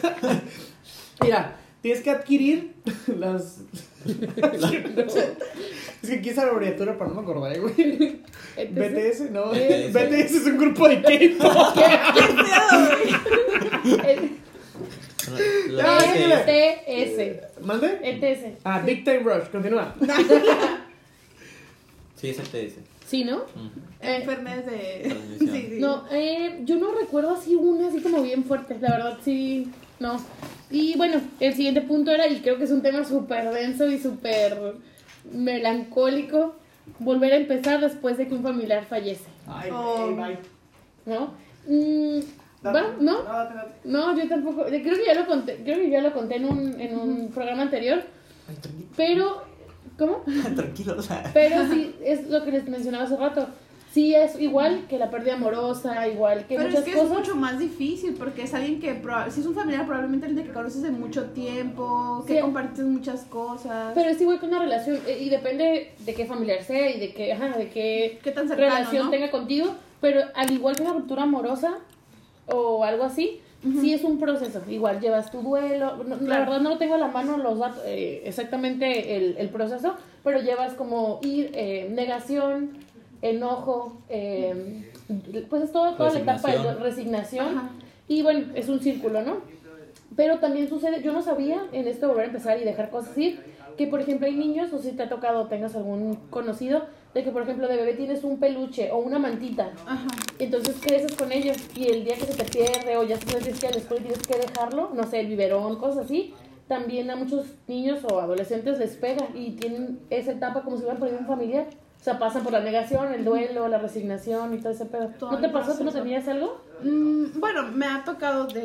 Mira, 1.22 1.56
tienes 1.82 2.02
que 2.02 2.10
adquirir 2.10 2.74
las. 3.18 3.58
es 6.02 6.08
que 6.10 6.20
quise 6.22 6.36
la 6.36 6.50
abreviatura, 6.52 6.96
pero 6.96 7.10
no 7.10 7.16
me 7.16 7.22
acordaré, 7.22 7.58
güey. 7.60 7.74
BTS, 8.56 9.30
no. 9.30 9.50
BTS. 9.50 9.92
BTS 9.96 10.34
es 10.34 10.46
un 10.46 10.58
grupo 10.58 10.88
de 10.88 11.02
K-pop. 11.02 11.76
La- 15.70 15.98
Ah, 15.98 16.14
la- 16.16 16.44
ETS. 16.46 17.60
¿Mande? 17.62 17.98
ETS. 18.02 18.58
Ah, 18.64 18.80
Big 18.80 19.04
Time 19.04 19.20
Rush, 19.20 19.48
continúa. 19.50 19.94
Sí, 22.16 22.30
es 22.30 22.38
el 22.38 22.48
TS. 22.48 22.74
Sí, 23.06 23.24
¿no? 23.24 23.42
Eh, 24.00 24.16
Enfermedades 24.22 24.66
de. 24.66 25.08
Transmisión. 25.08 25.50
Sí, 25.50 25.66
sí. 25.70 25.80
No, 25.80 26.04
eh, 26.10 26.60
yo 26.64 26.76
no 26.76 26.92
recuerdo 26.94 27.34
así 27.34 27.54
una 27.54 27.88
así 27.88 28.00
como 28.00 28.22
bien 28.22 28.44
fuerte, 28.44 28.76
la 28.80 28.90
verdad 28.90 29.18
sí, 29.24 29.70
no. 30.00 30.20
Y 30.70 30.96
bueno, 30.96 31.20
el 31.40 31.54
siguiente 31.54 31.80
punto 31.82 32.10
era, 32.10 32.26
y 32.26 32.40
creo 32.40 32.58
que 32.58 32.64
es 32.64 32.70
un 32.70 32.82
tema 32.82 33.04
súper 33.04 33.50
denso 33.50 33.86
y 33.88 33.98
súper 33.98 34.74
melancólico, 35.32 36.56
volver 36.98 37.32
a 37.32 37.36
empezar 37.36 37.80
después 37.80 38.16
de 38.18 38.28
que 38.28 38.34
un 38.34 38.42
familiar 38.42 38.84
fallece, 38.84 39.24
Ay, 39.46 39.70
Oh. 39.72 40.14
bye. 40.16 40.38
¿no? 41.06 41.32
Mm, 41.66 42.20
bueno, 42.62 42.88
¿no? 43.00 43.22
date, 43.22 43.54
date. 43.54 43.72
No, 43.84 44.16
yo 44.18 44.28
tampoco, 44.28 44.64
creo 44.64 44.82
que 44.82 45.04
ya 45.06 45.14
lo 45.14 45.26
conté, 45.26 45.56
creo 45.64 45.78
que 45.78 45.90
ya 45.90 46.00
lo 46.02 46.12
conté 46.12 46.36
en 46.36 46.44
un, 46.46 46.80
en 46.80 46.98
un 46.98 47.28
programa 47.30 47.62
anterior, 47.62 48.02
Ay, 48.48 48.56
tranquilo. 48.56 48.88
pero, 48.96 49.42
¿cómo? 49.98 50.22
Tranquilo, 50.56 50.96
o 50.98 51.02
sea. 51.02 51.30
Pero 51.32 51.66
sí, 51.70 51.94
es 52.04 52.28
lo 52.28 52.44
que 52.44 52.50
les 52.52 52.68
mencionaba 52.68 53.04
hace 53.04 53.16
rato, 53.16 53.46
sí 53.92 54.14
es 54.14 54.38
igual 54.40 54.86
que 54.88 54.98
la 54.98 55.10
pérdida 55.10 55.34
amorosa, 55.34 56.06
igual 56.08 56.46
que 56.46 56.56
Pero 56.56 56.68
muchas 56.68 56.80
es 56.80 56.84
que 56.84 56.92
cosas. 56.92 57.10
es 57.10 57.18
mucho 57.18 57.34
más 57.36 57.58
difícil 57.58 58.14
porque 58.18 58.42
es 58.42 58.54
alguien 58.54 58.80
que, 58.80 59.02
si 59.30 59.40
es 59.40 59.46
un 59.46 59.54
familiar, 59.54 59.86
probablemente 59.86 60.26
alguien 60.26 60.46
que 60.46 60.52
conoces 60.52 60.82
de 60.82 60.90
mucho 60.90 61.24
tiempo, 61.30 62.22
que 62.26 62.34
Sí. 62.34 62.40
compartes 62.40 62.84
muchas 62.84 63.24
cosas. 63.24 63.92
Pero 63.94 64.10
es 64.10 64.20
igual 64.20 64.38
que 64.40 64.46
una 64.46 64.58
relación, 64.58 64.98
eh, 65.06 65.18
y 65.20 65.28
depende 65.30 65.92
de 65.98 66.14
qué 66.14 66.26
familiar 66.26 66.62
sea 66.62 66.90
y 66.90 67.00
de 67.00 67.12
qué, 67.12 67.32
ajá, 67.32 67.56
de 67.56 67.68
qué 67.70 68.18
¿Qué 68.22 68.30
tan 68.30 68.46
cercano, 68.48 68.68
relación 68.74 69.06
no? 69.06 69.10
tenga 69.10 69.30
contigo, 69.30 69.74
pero 70.00 70.20
al 70.34 70.50
igual 70.52 70.76
que 70.76 70.82
una 70.82 70.92
ruptura 70.92 71.22
amorosa 71.24 71.78
o 72.46 72.84
algo 72.84 73.04
así, 73.04 73.40
sí 73.80 73.92
es 73.92 74.04
un 74.04 74.18
proceso. 74.20 74.62
Igual 74.68 75.00
llevas 75.00 75.30
tu 75.32 75.40
duelo, 75.42 75.96
no- 76.04 76.16
la 76.20 76.38
verdad 76.40 76.60
no 76.60 76.70
lo 76.70 76.78
tengo 76.78 76.94
a 76.94 76.98
la 76.98 77.08
mano 77.08 77.36
los 77.38 77.58
datos, 77.58 77.82
eh, 77.84 78.22
exactamente 78.24 79.16
el, 79.16 79.36
el 79.36 79.48
proceso, 79.48 79.94
pero 80.22 80.40
llevas 80.40 80.74
como 80.74 81.18
ir, 81.22 81.50
eh, 81.54 81.88
negación, 81.92 82.70
enojo, 83.22 84.00
eh, 84.08 84.90
pues 85.48 85.64
es 85.64 85.72
todo, 85.72 85.94
toda 85.94 86.12
la 86.12 86.20
etapa 86.20 86.50
de 86.50 86.74
Resignación. 86.74 87.58
Ajá. 87.58 87.70
Y 88.08 88.22
bueno, 88.22 88.46
es 88.54 88.68
un 88.68 88.80
círculo, 88.80 89.22
¿no? 89.22 89.38
Pero 90.16 90.38
también 90.38 90.68
sucede, 90.68 91.02
yo 91.02 91.12
no 91.12 91.22
sabía 91.22 91.66
en 91.72 91.86
esto 91.86 92.06
de 92.06 92.12
volver 92.12 92.24
a 92.24 92.28
empezar 92.28 92.58
y 92.58 92.64
dejar 92.64 92.90
cosas 92.90 93.16
ir, 93.18 93.40
que 93.76 93.86
por 93.86 94.00
ejemplo 94.00 94.26
hay 94.26 94.34
niños, 94.34 94.72
no 94.72 94.78
sé 94.78 94.90
si 94.90 94.96
te 94.96 95.02
ha 95.04 95.08
tocado 95.08 95.42
o 95.42 95.46
tengas 95.46 95.76
algún 95.76 96.16
conocido, 96.30 96.86
de 97.14 97.22
que 97.22 97.30
por 97.30 97.42
ejemplo 97.42 97.68
de 97.68 97.76
bebé 97.76 97.94
tienes 97.94 98.24
un 98.24 98.38
peluche 98.38 98.90
o 98.90 98.98
una 98.98 99.18
mantita, 99.18 99.72
Ajá. 99.86 100.08
entonces 100.38 100.76
creces 100.80 101.14
con 101.14 101.30
ellos 101.30 101.56
y 101.76 101.88
el 101.88 102.04
día 102.04 102.16
que 102.16 102.26
se 102.26 102.34
te 102.34 102.44
pierde 102.44 102.96
o 102.96 103.04
ya 103.04 103.16
se 103.18 103.26
tienes 103.26 103.44
que 103.44 103.66
ir 103.66 103.72
a 103.72 103.74
la 103.74 103.78
escuela 103.78 104.02
y 104.02 104.08
tienes 104.08 104.26
que 104.26 104.38
dejarlo, 104.38 104.90
no 104.94 105.04
sé, 105.04 105.20
el 105.20 105.28
biberón, 105.28 105.76
cosas 105.76 106.06
así, 106.06 106.34
también 106.66 107.10
a 107.10 107.16
muchos 107.16 107.46
niños 107.66 108.00
o 108.10 108.20
adolescentes 108.20 108.78
les 108.78 108.96
pega 108.96 109.28
y 109.34 109.52
tienen 109.52 110.00
esa 110.10 110.32
etapa 110.32 110.62
como 110.62 110.76
si 110.76 110.82
hubieran 110.82 111.00
perdido 111.00 111.20
un 111.20 111.26
familiar. 111.26 111.66
O 112.00 112.04
sea, 112.04 112.18
pasan 112.18 112.44
por 112.44 112.52
la 112.52 112.60
negación, 112.60 113.12
el 113.12 113.24
duelo, 113.24 113.66
la 113.68 113.78
resignación 113.78 114.54
y 114.54 114.58
todo 114.58 114.72
ese 114.72 114.86
pedo. 114.86 115.08
Todo 115.18 115.32
¿No 115.32 115.40
te 115.40 115.48
pasó? 115.48 115.76
¿Tú 115.76 115.84
no 115.84 115.92
tenías 115.92 116.28
algo? 116.28 116.60
Mm, 116.82 117.38
bueno, 117.40 117.64
me 117.72 117.86
ha 117.86 118.04
tocado 118.04 118.46
de, 118.46 118.62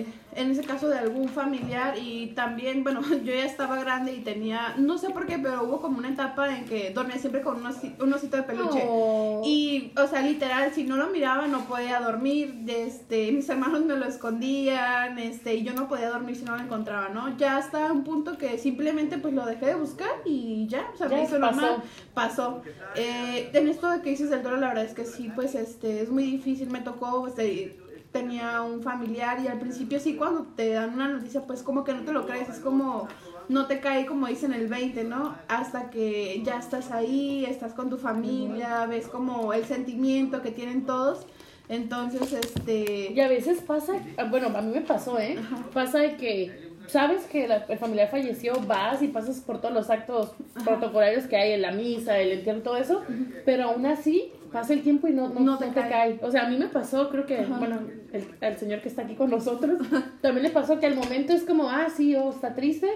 eh, 0.00 0.06
en 0.34 0.50
ese 0.50 0.62
caso 0.64 0.88
de 0.88 0.98
algún 0.98 1.28
familiar 1.28 1.94
y 1.98 2.28
también, 2.34 2.82
bueno, 2.82 3.00
yo 3.24 3.32
ya 3.34 3.44
estaba 3.44 3.76
grande 3.78 4.12
y 4.14 4.20
tenía, 4.20 4.74
no 4.78 4.98
sé 4.98 5.10
por 5.10 5.26
qué, 5.26 5.38
pero 5.38 5.62
hubo 5.64 5.80
como 5.80 5.98
una 5.98 6.08
etapa 6.08 6.56
en 6.56 6.64
que 6.64 6.90
dormía 6.90 7.18
siempre 7.18 7.42
con 7.42 7.56
un, 7.56 7.64
osi- 7.70 7.94
un 8.02 8.12
osito 8.12 8.36
de 8.38 8.42
peluche. 8.44 8.84
Oh. 8.88 9.42
Y, 9.44 9.92
o 9.96 10.06
sea, 10.06 10.22
literal, 10.22 10.72
si 10.74 10.84
no 10.84 10.96
lo 10.96 11.08
miraba 11.10 11.46
no 11.46 11.66
podía 11.66 12.00
dormir, 12.00 12.54
este, 12.66 13.30
mis 13.32 13.48
hermanos 13.48 13.84
me 13.84 13.96
lo 13.96 14.06
escondían, 14.06 15.18
este, 15.18 15.54
y 15.56 15.62
yo 15.64 15.74
no 15.74 15.88
podía 15.88 16.08
dormir 16.10 16.36
si 16.36 16.44
no 16.44 16.56
lo 16.56 16.62
encontraba, 16.62 17.08
¿no? 17.10 17.36
Ya 17.36 17.56
hasta 17.58 17.92
un 17.92 18.04
punto 18.04 18.38
que 18.38 18.58
simplemente 18.58 19.18
pues 19.18 19.34
lo 19.34 19.44
dejé 19.46 19.66
de 19.66 19.74
buscar 19.74 20.10
y 20.24 20.66
ya, 20.68 20.88
o 20.94 20.96
sea, 20.96 21.08
Ya 21.08 21.16
me 21.16 21.24
hizo 21.24 21.38
pasó. 21.38 21.60
normal, 21.60 21.82
pasó. 22.14 22.62
Eh, 22.96 23.50
en 23.52 23.68
esto 23.68 23.90
de 23.90 24.00
que 24.02 24.10
dices 24.10 24.30
del 24.30 24.42
duelo, 24.42 24.56
la 24.58 24.68
verdad 24.68 24.84
es 24.84 24.94
que 24.94 25.04
sí, 25.04 25.30
pues, 25.34 25.54
este, 25.54 26.00
es 26.00 26.10
muy 26.10 26.24
difícil, 26.24 26.70
me 26.70 26.80
tocó, 26.80 27.20
este, 27.36 27.76
tenía 28.12 28.62
un 28.62 28.82
familiar 28.82 29.40
y 29.42 29.48
al 29.48 29.58
principio 29.58 29.98
sí, 29.98 30.14
cuando 30.14 30.42
te 30.54 30.70
dan 30.70 30.94
una 30.94 31.08
noticia, 31.08 31.42
pues 31.42 31.62
como 31.62 31.82
que 31.82 31.92
no 31.92 32.02
te 32.02 32.12
lo 32.12 32.26
crees, 32.26 32.48
es 32.48 32.60
como 32.60 33.08
no 33.48 33.66
te 33.66 33.80
cae 33.80 34.06
como 34.06 34.26
dicen 34.26 34.52
el 34.52 34.68
20, 34.68 35.04
¿no? 35.04 35.34
Hasta 35.48 35.90
que 35.90 36.40
ya 36.44 36.58
estás 36.58 36.90
ahí, 36.92 37.44
estás 37.44 37.74
con 37.74 37.90
tu 37.90 37.98
familia, 37.98 38.86
ves 38.86 39.06
como 39.06 39.52
el 39.52 39.64
sentimiento 39.64 40.40
que 40.42 40.50
tienen 40.50 40.86
todos. 40.86 41.26
Entonces, 41.68 42.32
este... 42.32 43.12
Y 43.12 43.20
a 43.20 43.28
veces 43.28 43.60
pasa, 43.60 43.94
ah, 44.16 44.24
bueno, 44.30 44.48
a 44.56 44.62
mí 44.62 44.72
me 44.72 44.80
pasó, 44.80 45.18
¿eh? 45.18 45.36
Pasa 45.72 45.98
de 45.98 46.16
que 46.16 46.72
sabes 46.86 47.24
que 47.24 47.48
la, 47.48 47.56
el 47.68 47.78
familiar 47.78 48.10
falleció, 48.10 48.54
vas 48.66 49.02
y 49.02 49.08
pasas 49.08 49.40
por 49.40 49.60
todos 49.60 49.74
los 49.74 49.90
actos 49.90 50.32
protocolarios 50.64 51.24
que 51.26 51.36
hay 51.36 51.52
en 51.52 51.62
la 51.62 51.72
misa, 51.72 52.18
el 52.18 52.32
entierro, 52.32 52.62
todo 52.62 52.76
eso, 52.76 53.02
pero 53.44 53.64
aún 53.64 53.86
así 53.86 54.32
pasa 54.54 54.72
el 54.72 54.82
tiempo 54.82 55.08
y 55.08 55.12
no, 55.12 55.28
no, 55.28 55.40
No 55.40 55.58
te 55.58 55.66
no 55.66 55.72
te, 55.74 55.80
cae. 55.80 55.90
cae. 55.90 56.20
O 56.22 56.30
sea, 56.30 56.46
a 56.46 56.48
mí 56.48 56.56
me 56.56 56.68
pasó, 56.68 57.10
creo 57.10 57.26
que, 57.26 57.40
Ajá. 57.40 57.58
bueno, 57.58 57.80
el, 58.12 58.24
al 58.40 58.56
señor 58.56 58.80
que 58.80 58.88
está 58.88 59.02
aquí 59.02 59.16
con 59.16 59.28
nosotros, 59.28 59.78
también 60.22 60.44
le 60.44 60.50
pasó 60.50 60.78
que 60.78 60.86
al 60.86 60.94
momento 60.94 61.32
es 61.32 61.42
como, 61.42 61.68
ah, 61.68 61.88
sí, 61.94 62.14
oh, 62.14 62.30
está 62.30 62.54
triste, 62.54 62.88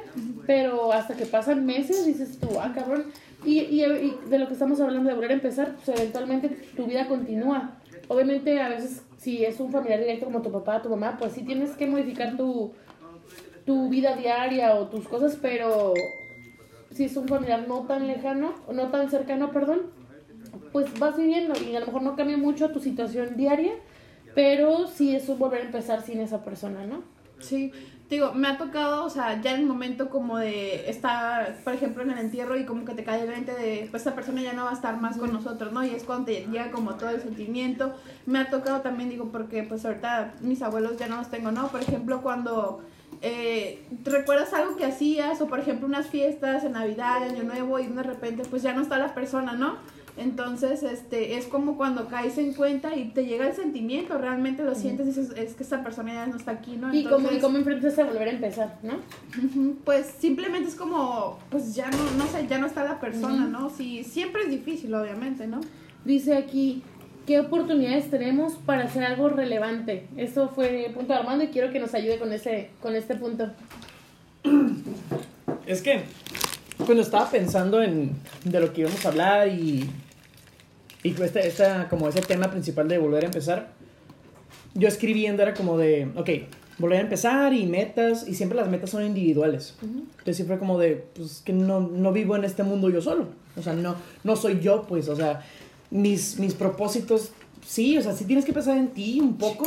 pero 0.46 0.92
hasta 0.92 1.16
que 1.16 1.26
pasan 1.26 1.66
meses 1.66 2.06
dices 2.06 2.38
tú, 2.38 2.48
ah, 2.60 2.70
cabrón. 2.72 3.06
Y, 3.44 3.58
y, 3.58 3.84
y 3.84 4.18
de 4.30 4.38
lo 4.38 4.46
que 4.46 4.52
estamos 4.52 4.80
hablando 4.80 5.08
de 5.08 5.14
volver 5.16 5.32
a 5.32 5.34
empezar, 5.34 5.74
pues 5.84 5.98
eventualmente 5.98 6.48
tu 6.76 6.86
vida 6.86 7.08
continúa. 7.08 7.72
Obviamente, 8.06 8.60
a 8.60 8.68
veces, 8.68 9.02
si 9.18 9.44
es 9.44 9.58
un 9.58 9.72
familiar 9.72 9.98
directo 9.98 10.26
como 10.26 10.40
tu 10.42 10.52
papá, 10.52 10.80
tu 10.80 10.88
mamá, 10.88 11.16
pues 11.18 11.32
sí 11.32 11.42
tienes 11.42 11.72
que 11.72 11.88
modificar 11.88 12.36
tu, 12.36 12.72
tu 13.66 13.88
vida 13.88 14.14
diaria 14.14 14.74
o 14.76 14.86
tus 14.86 15.08
cosas, 15.08 15.36
pero 15.42 15.92
si 16.92 17.04
es 17.04 17.16
un 17.16 17.26
familiar 17.28 17.66
no 17.68 17.80
tan 17.82 18.06
lejano, 18.06 18.54
o 18.68 18.72
no 18.72 18.88
tan 18.88 19.10
cercano, 19.10 19.50
perdón, 19.50 19.82
pues 20.72 20.98
vas 20.98 21.16
viviendo 21.16 21.54
y 21.60 21.76
a 21.76 21.80
lo 21.80 21.86
mejor 21.86 22.02
no 22.02 22.16
cambia 22.16 22.36
mucho 22.36 22.70
tu 22.70 22.80
situación 22.80 23.36
diaria, 23.36 23.72
pero 24.34 24.86
sí 24.86 25.14
es 25.14 25.26
volver 25.38 25.62
a 25.62 25.64
empezar 25.66 26.02
sin 26.02 26.20
esa 26.20 26.44
persona, 26.44 26.86
¿no? 26.86 27.02
Sí, 27.40 27.72
digo, 28.10 28.32
me 28.34 28.48
ha 28.48 28.58
tocado, 28.58 29.04
o 29.04 29.10
sea, 29.10 29.40
ya 29.40 29.52
en 29.52 29.60
el 29.60 29.66
momento 29.66 30.08
como 30.08 30.38
de 30.38 30.88
estar, 30.90 31.58
por 31.62 31.74
ejemplo, 31.74 32.02
en 32.02 32.10
el 32.10 32.18
entierro 32.18 32.56
y 32.56 32.64
como 32.64 32.84
que 32.84 32.94
te 32.94 33.04
cae 33.04 33.22
el 33.22 33.28
20 33.28 33.52
de, 33.52 33.88
pues 33.90 34.00
esta 34.00 34.14
persona 34.14 34.42
ya 34.42 34.54
no 34.54 34.64
va 34.64 34.70
a 34.70 34.74
estar 34.74 35.00
más 35.00 35.16
con 35.18 35.32
nosotros, 35.32 35.72
¿no? 35.72 35.84
Y 35.84 35.90
es 35.90 36.04
cuando 36.04 36.26
te 36.26 36.46
llega 36.46 36.70
como 36.70 36.94
todo 36.94 37.10
el 37.10 37.20
sentimiento. 37.20 37.94
Me 38.26 38.40
ha 38.40 38.50
tocado 38.50 38.80
también, 38.80 39.08
digo, 39.08 39.30
porque 39.30 39.62
pues 39.62 39.84
ahorita 39.84 40.34
mis 40.40 40.62
abuelos 40.62 40.96
ya 40.96 41.06
no 41.06 41.16
los 41.16 41.30
tengo, 41.30 41.52
¿no? 41.52 41.68
Por 41.68 41.80
ejemplo, 41.80 42.22
cuando 42.22 42.82
eh, 43.20 43.84
recuerdas 44.04 44.52
algo 44.52 44.76
que 44.76 44.84
hacías 44.84 45.40
o 45.40 45.48
por 45.48 45.58
ejemplo 45.58 45.86
unas 45.86 46.06
fiestas 46.06 46.62
en 46.62 46.72
Navidad, 46.72 47.22
Año 47.22 47.42
Nuevo 47.42 47.78
y 47.80 47.86
de 47.88 48.02
repente 48.02 48.44
pues 48.48 48.62
ya 48.62 48.72
no 48.72 48.82
está 48.82 48.98
la 48.98 49.14
persona, 49.14 49.52
¿no? 49.54 49.76
Entonces, 50.18 50.82
este, 50.82 51.36
es 51.36 51.46
como 51.46 51.76
cuando 51.76 52.08
caes 52.08 52.38
en 52.38 52.52
cuenta 52.52 52.96
y 52.96 53.10
te 53.10 53.24
llega 53.24 53.46
el 53.46 53.54
sentimiento, 53.54 54.18
realmente 54.18 54.64
lo 54.64 54.74
sientes 54.74 55.06
y 55.06 55.10
dices, 55.10 55.30
es 55.36 55.54
que 55.54 55.62
esta 55.62 55.82
persona 55.82 56.12
ya 56.12 56.26
no 56.26 56.36
está 56.36 56.52
aquí, 56.52 56.76
¿no? 56.76 56.92
Y 56.92 57.04
como, 57.04 57.30
y 57.30 57.38
como 57.38 57.58
enfrentas 57.58 57.98
a 57.98 58.04
volver 58.04 58.28
a 58.28 58.30
empezar, 58.32 58.78
¿no? 58.82 58.94
Pues 59.84 60.14
simplemente 60.18 60.68
es 60.68 60.74
como, 60.74 61.38
pues 61.50 61.74
ya 61.74 61.90
no, 61.90 61.98
no 62.16 62.26
sé, 62.26 62.46
ya 62.48 62.58
no 62.58 62.66
está 62.66 62.84
la 62.84 63.00
persona. 63.00 63.46
¿no? 63.46 63.70
Sí, 63.70 64.04
siempre 64.04 64.42
es 64.42 64.50
difícil, 64.50 64.94
obviamente, 64.94 65.46
¿no? 65.46 65.60
Dice 66.04 66.36
aquí, 66.36 66.82
¿qué 67.26 67.40
oportunidades 67.40 68.10
tenemos 68.10 68.54
para 68.54 68.84
hacer 68.84 69.04
algo 69.04 69.28
relevante? 69.28 70.06
Eso 70.16 70.48
fue 70.48 70.90
punto 70.94 71.12
de 71.12 71.18
Armando 71.18 71.44
y 71.44 71.48
quiero 71.48 71.72
que 71.72 71.80
nos 71.80 71.94
ayude 71.94 72.18
con, 72.18 72.32
ese, 72.32 72.70
con 72.80 72.96
este 72.96 73.14
punto. 73.16 73.50
Es 75.66 75.82
que 75.82 76.02
cuando 76.78 77.02
estaba 77.02 77.30
pensando 77.30 77.82
en 77.82 78.12
de 78.44 78.60
lo 78.60 78.72
que 78.72 78.82
íbamos 78.82 79.04
a 79.04 79.08
hablar 79.08 79.48
y, 79.48 79.88
y 81.08 81.22
este, 81.22 81.46
esta, 81.46 81.88
como 81.88 82.08
ese 82.08 82.20
tema 82.20 82.50
principal 82.50 82.88
de 82.88 82.98
volver 82.98 83.24
a 83.24 83.26
empezar, 83.26 83.70
yo 84.74 84.88
escribiendo 84.88 85.42
era 85.42 85.54
como 85.54 85.78
de, 85.78 86.08
ok, 86.16 86.30
volver 86.78 86.98
a 86.98 87.02
empezar 87.02 87.52
y 87.52 87.66
metas, 87.66 88.28
y 88.28 88.34
siempre 88.34 88.56
las 88.56 88.68
metas 88.68 88.90
son 88.90 89.04
individuales. 89.04 89.74
Entonces 89.82 90.36
siempre 90.36 90.58
como 90.58 90.78
de, 90.78 91.04
pues 91.14 91.42
que 91.44 91.52
no, 91.52 91.80
no 91.80 92.12
vivo 92.12 92.36
en 92.36 92.44
este 92.44 92.62
mundo 92.62 92.90
yo 92.90 93.02
solo. 93.02 93.26
O 93.56 93.62
sea, 93.62 93.72
no, 93.72 93.96
no 94.24 94.36
soy 94.36 94.60
yo, 94.60 94.84
pues, 94.88 95.08
o 95.08 95.16
sea, 95.16 95.44
mis, 95.90 96.38
mis 96.38 96.54
propósitos, 96.54 97.30
sí, 97.66 97.98
o 97.98 98.02
sea, 98.02 98.14
sí 98.14 98.24
tienes 98.24 98.44
que 98.44 98.52
pensar 98.52 98.76
en 98.76 98.88
ti 98.88 99.20
un 99.20 99.36
poco, 99.36 99.66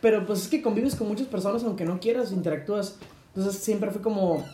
pero 0.00 0.26
pues 0.26 0.42
es 0.42 0.48
que 0.48 0.62
convives 0.62 0.94
con 0.94 1.08
muchas 1.08 1.26
personas 1.26 1.64
aunque 1.64 1.84
no 1.84 1.98
quieras, 1.98 2.30
interactúas. 2.30 2.98
Entonces 3.34 3.60
siempre 3.60 3.90
fue 3.90 4.00
como 4.00 4.44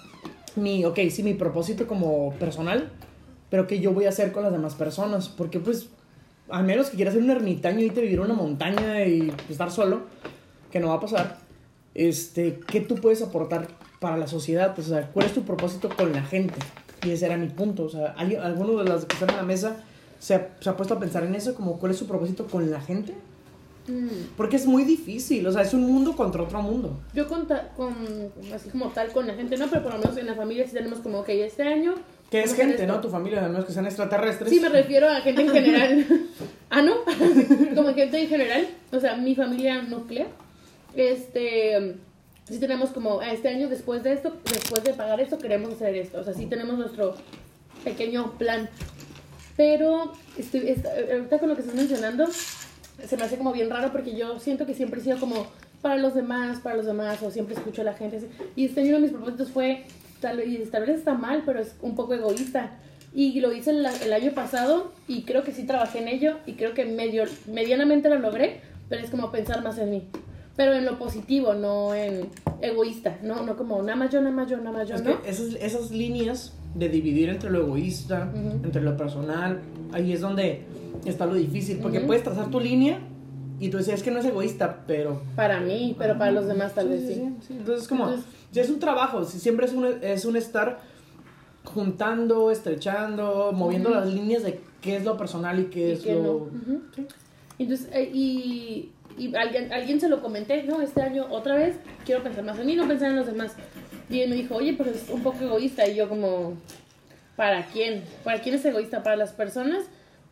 mi, 0.57 0.85
ok, 0.85 0.99
sí, 1.11 1.23
mi 1.23 1.35
propósito 1.35 1.87
como 1.87 2.33
personal, 2.35 2.91
pero 3.51 3.67
que 3.67 3.81
yo 3.81 3.93
voy 3.93 4.07
a 4.07 4.11
hacer 4.11 4.33
con 4.33 4.43
las 4.45 4.53
demás 4.53 4.75
personas. 4.75 5.29
Porque 5.29 5.59
pues, 5.61 5.89
a 6.49 6.63
menos 6.63 6.89
que 6.91 6.97
quieras 6.97 7.15
ser 7.15 7.23
un 7.23 7.31
ermitaño 7.31 7.81
y 7.81 7.89
a 7.91 7.93
vivir 7.93 8.15
en 8.15 8.21
una 8.21 8.35
montaña 8.35 9.05
y 9.05 9.33
estar 9.49 9.71
solo, 9.71 10.03
que 10.71 10.81
no 10.81 10.89
va 10.89 10.95
a 10.95 11.01
pasar, 11.01 11.39
este, 11.95 12.61
¿qué 12.67 12.81
tú 12.81 12.95
puedes 12.97 13.21
aportar 13.23 13.69
para 13.99 14.17
la 14.17 14.27
sociedad? 14.29 14.75
Pues, 14.75 14.87
o 14.87 14.91
sea, 14.91 15.09
¿cuál 15.13 15.27
es 15.27 15.35
tu 15.35 15.43
propósito 15.43 15.89
con 15.89 16.13
la 16.13 16.23
gente? 16.23 16.55
Y 17.05 17.11
ese 17.11 17.27
era 17.27 17.37
mi 17.37 17.49
punto. 17.49 17.85
O 17.85 17.89
sea, 17.89 18.15
¿alguien- 18.17 18.41
¿alguno 18.41 18.83
de 18.83 18.89
los 18.89 19.05
que 19.05 19.15
están 19.15 19.31
en 19.31 19.37
la 19.37 19.43
mesa 19.43 19.77
se 20.19 20.35
ha, 20.35 20.49
se 20.61 20.69
ha 20.71 20.77
puesto 20.77 20.95
a 20.95 21.01
pensar 21.01 21.25
en 21.25 21.35
eso? 21.35 21.55
Como, 21.55 21.79
¿cuál 21.79 21.93
es 21.93 21.99
su 21.99 22.07
propósito 22.07 22.47
con 22.47 22.71
la 22.71 22.81
gente? 22.81 23.15
Porque 24.37 24.57
es 24.57 24.67
muy 24.67 24.85
difícil, 24.85 25.47
o 25.47 25.53
sea, 25.53 25.63
es 25.63 25.75
un 25.75 25.83
mundo 25.83 26.15
contra 26.17 26.43
otro 26.43 26.63
mundo. 26.63 27.01
Yo 27.15 27.27
con, 27.29 27.47
con, 27.77 27.95
así 28.55 28.69
como 28.71 28.89
tal, 28.89 29.13
con 29.13 29.27
la 29.27 29.35
gente, 29.35 29.57
no, 29.57 29.69
pero 29.69 29.83
por 29.83 29.93
lo 29.95 29.99
menos 29.99 30.17
en 30.17 30.27
la 30.27 30.35
familia 30.35 30.67
sí 30.67 30.73
tenemos 30.73 31.01
como, 31.01 31.21
ok, 31.21 31.29
este 31.31 31.63
año... 31.63 31.95
Que 32.31 32.43
es 32.43 32.55
gente. 32.55 32.87
¿no? 32.87 33.01
Tu 33.01 33.09
familia, 33.09 33.49
no 33.49 33.59
es 33.59 33.65
que 33.65 33.73
sean 33.73 33.87
extraterrestres. 33.87 34.51
Sí, 34.51 34.61
me 34.61 34.69
refiero 34.69 35.09
a 35.09 35.17
gente 35.21 35.43
en 35.43 35.51
general. 35.51 36.07
ah, 36.71 36.81
¿no? 36.81 36.95
como 37.75 37.93
gente 37.93 38.23
en 38.23 38.29
general. 38.29 38.69
O 38.93 39.01
sea, 39.01 39.17
mi 39.17 39.35
familia 39.35 39.83
nuclear. 39.83 40.29
Este. 40.95 41.97
Sí 42.49 42.59
tenemos 42.59 42.91
como, 42.91 43.21
"Ah, 43.21 43.33
este 43.33 43.49
año 43.49 43.69
después 43.69 44.03
de 44.05 44.13
esto, 44.13 44.37
después 44.45 44.83
de 44.85 44.93
pagar 44.95 45.21
esto, 45.21 45.39
queremos 45.39 45.73
hacer 45.73 45.95
esto. 45.97 46.21
O 46.21 46.25
sea, 46.25 46.35
sí 46.35 46.47
tenemos 46.47 46.79
nuestro 46.79 47.15
pequeño 47.85 48.33
plan. 48.39 48.69
Pero, 49.57 50.13
estoy, 50.39 50.69
est- 50.69 50.87
ahorita 50.87 51.39
con 51.41 51.49
lo 51.49 51.55
que 51.57 51.63
estás 51.63 51.75
mencionando, 51.77 52.27
se 53.07 53.17
me 53.17 53.25
hace 53.25 53.37
como 53.37 53.53
bien 53.53 53.71
raro 53.71 53.93
porque 53.93 54.15
yo 54.17 54.39
siento 54.39 54.67
que 54.67 54.75
siempre 54.75 55.01
he 55.01 55.05
sido 55.05 55.19
como 55.19 55.47
para 55.83 55.97
los 55.97 56.15
demás, 56.15 56.61
para 56.61 56.77
los 56.77 56.87
demás, 56.87 57.23
o 57.23 57.31
siempre 57.31 57.55
escucho 57.55 57.83
a 57.83 57.85
la 57.85 57.95
gente. 57.95 58.21
Y 58.57 58.67
este 58.67 58.81
año 58.81 58.91
uno 58.91 58.99
de 58.99 59.03
mis 59.05 59.13
propósitos 59.13 59.51
fue, 59.51 59.85
tal, 60.21 60.47
y 60.47 60.59
tal 60.67 60.87
vez 60.87 60.99
está 60.99 61.15
mal, 61.15 61.43
pero 61.47 61.61
es 61.61 61.75
un 61.81 61.95
poco 61.95 62.15
egoísta. 62.15 62.73
Y 63.13 63.41
lo 63.41 63.53
hice 63.53 63.71
el, 63.71 63.87
el 63.87 64.13
año 64.13 64.33
pasado 64.33 64.93
y 65.09 65.23
creo 65.23 65.43
que 65.43 65.53
sí 65.53 65.65
trabajé 65.65 65.99
en 65.99 66.09
ello 66.09 66.37
y 66.47 66.53
creo 66.53 66.75
que 66.75 66.85
medio, 66.85 67.25
medianamente 67.47 68.09
lo 68.09 68.19
logré, 68.19 68.61
pero 68.89 69.03
es 69.03 69.11
como 69.11 69.33
pensar 69.33 69.65
más 69.65 69.79
en 69.79 69.91
mí. 69.91 70.09
Pero 70.57 70.75
en 70.75 70.85
lo 70.85 70.99
positivo, 70.99 71.55
no 71.55 71.95
en 71.95 72.29
egoísta, 72.61 73.19
no, 73.23 73.43
no 73.43 73.57
como 73.57 73.83
nada 73.83 73.97
más 73.97 74.11
yo, 74.11 74.21
nada 74.21 74.35
más 74.35 74.49
yo, 74.51 74.59
nada 74.59 74.73
más 74.73 74.89
yo, 74.89 74.97
Es 74.97 75.03
¿no? 75.03 75.23
que 75.23 75.31
esas, 75.31 75.55
esas 75.55 75.91
líneas 75.91 76.53
de 76.75 76.89
dividir 76.89 77.29
entre 77.29 77.51
lo 77.51 77.61
egoísta, 77.63 78.31
entre 78.63 78.83
lo 78.83 78.97
personal, 78.97 79.61
ahí 79.93 80.13
es 80.13 80.21
donde 80.21 80.63
está 81.05 81.27
lo 81.27 81.35
difícil, 81.35 81.79
porque 81.79 82.01
puedes 82.01 82.23
trazar 82.23 82.51
tu 82.51 82.61
línea 82.61 82.99
y 83.59 83.69
tú 83.69 83.77
decías 83.79 84.03
que 84.03 84.11
no 84.11 84.21
es 84.21 84.25
egoísta, 84.25 84.85
pero... 84.87 85.23
Para 85.37 85.61
mí, 85.61 85.95
pero 85.99 86.17
para 86.17 86.31
los 86.33 86.47
demás 86.47 86.75
tal 86.75 86.89
vez 86.89 87.03
sí. 87.07 87.15
sí. 87.47 87.55
Entonces 87.59 87.83
es 87.83 87.89
como, 87.89 88.05
Entonces- 88.05 88.31
ya 88.53 88.63
es 88.63 88.71
un 88.71 88.79
trabajo, 88.79 89.25
si 89.25 89.39
siempre 89.39 89.67
es 89.67 89.73
un, 89.73 89.87
es 90.03 90.25
un 90.25 90.37
estar 90.37 90.81
juntando, 91.65 92.51
estrechando, 92.51 93.53
moviendo 93.53 93.91
las 93.91 94.07
líneas 94.13 94.43
de 94.43 94.61
qué 94.81 94.97
es 94.97 95.05
lo 95.05 95.17
personal 95.17 95.61
y 95.61 95.65
qué 95.65 95.89
Y 95.89 95.93
es 95.93 96.01
que 96.01 96.15
lo... 96.15 96.49
no. 96.67 96.81
Sí. 96.95 97.07
Entonces, 97.59 97.89
eh, 97.93 98.11
y, 98.15 98.93
y 99.19 99.35
alguien, 99.35 99.71
alguien 99.73 100.01
se 100.01 100.09
lo 100.09 100.23
comenté, 100.23 100.63
¿no? 100.63 100.81
Este 100.81 101.03
año 101.03 101.27
otra 101.31 101.55
vez 101.57 101.77
quiero 102.07 102.23
pensar 102.23 102.43
más 102.45 102.59
en 102.59 102.67
mí, 102.67 102.75
no 102.77 102.89
pensar 102.89 103.11
en 103.11 103.17
los 103.17 103.27
demás. 103.27 103.55
Y 104.11 104.21
él 104.21 104.31
me 104.31 104.37
dijo, 104.37 104.57
oye, 104.57 104.75
pero 104.77 104.91
es 104.91 105.09
un 105.09 105.23
poco 105.23 105.45
egoísta. 105.45 105.87
Y 105.89 105.95
yo 105.97 106.09
como, 106.09 106.55
¿para 107.37 107.67
quién? 107.67 108.03
¿Para 108.25 108.41
quién 108.41 108.57
es 108.57 108.65
egoísta? 108.65 109.03
¿Para 109.03 109.17
las 109.17 109.33
personas? 109.33 109.85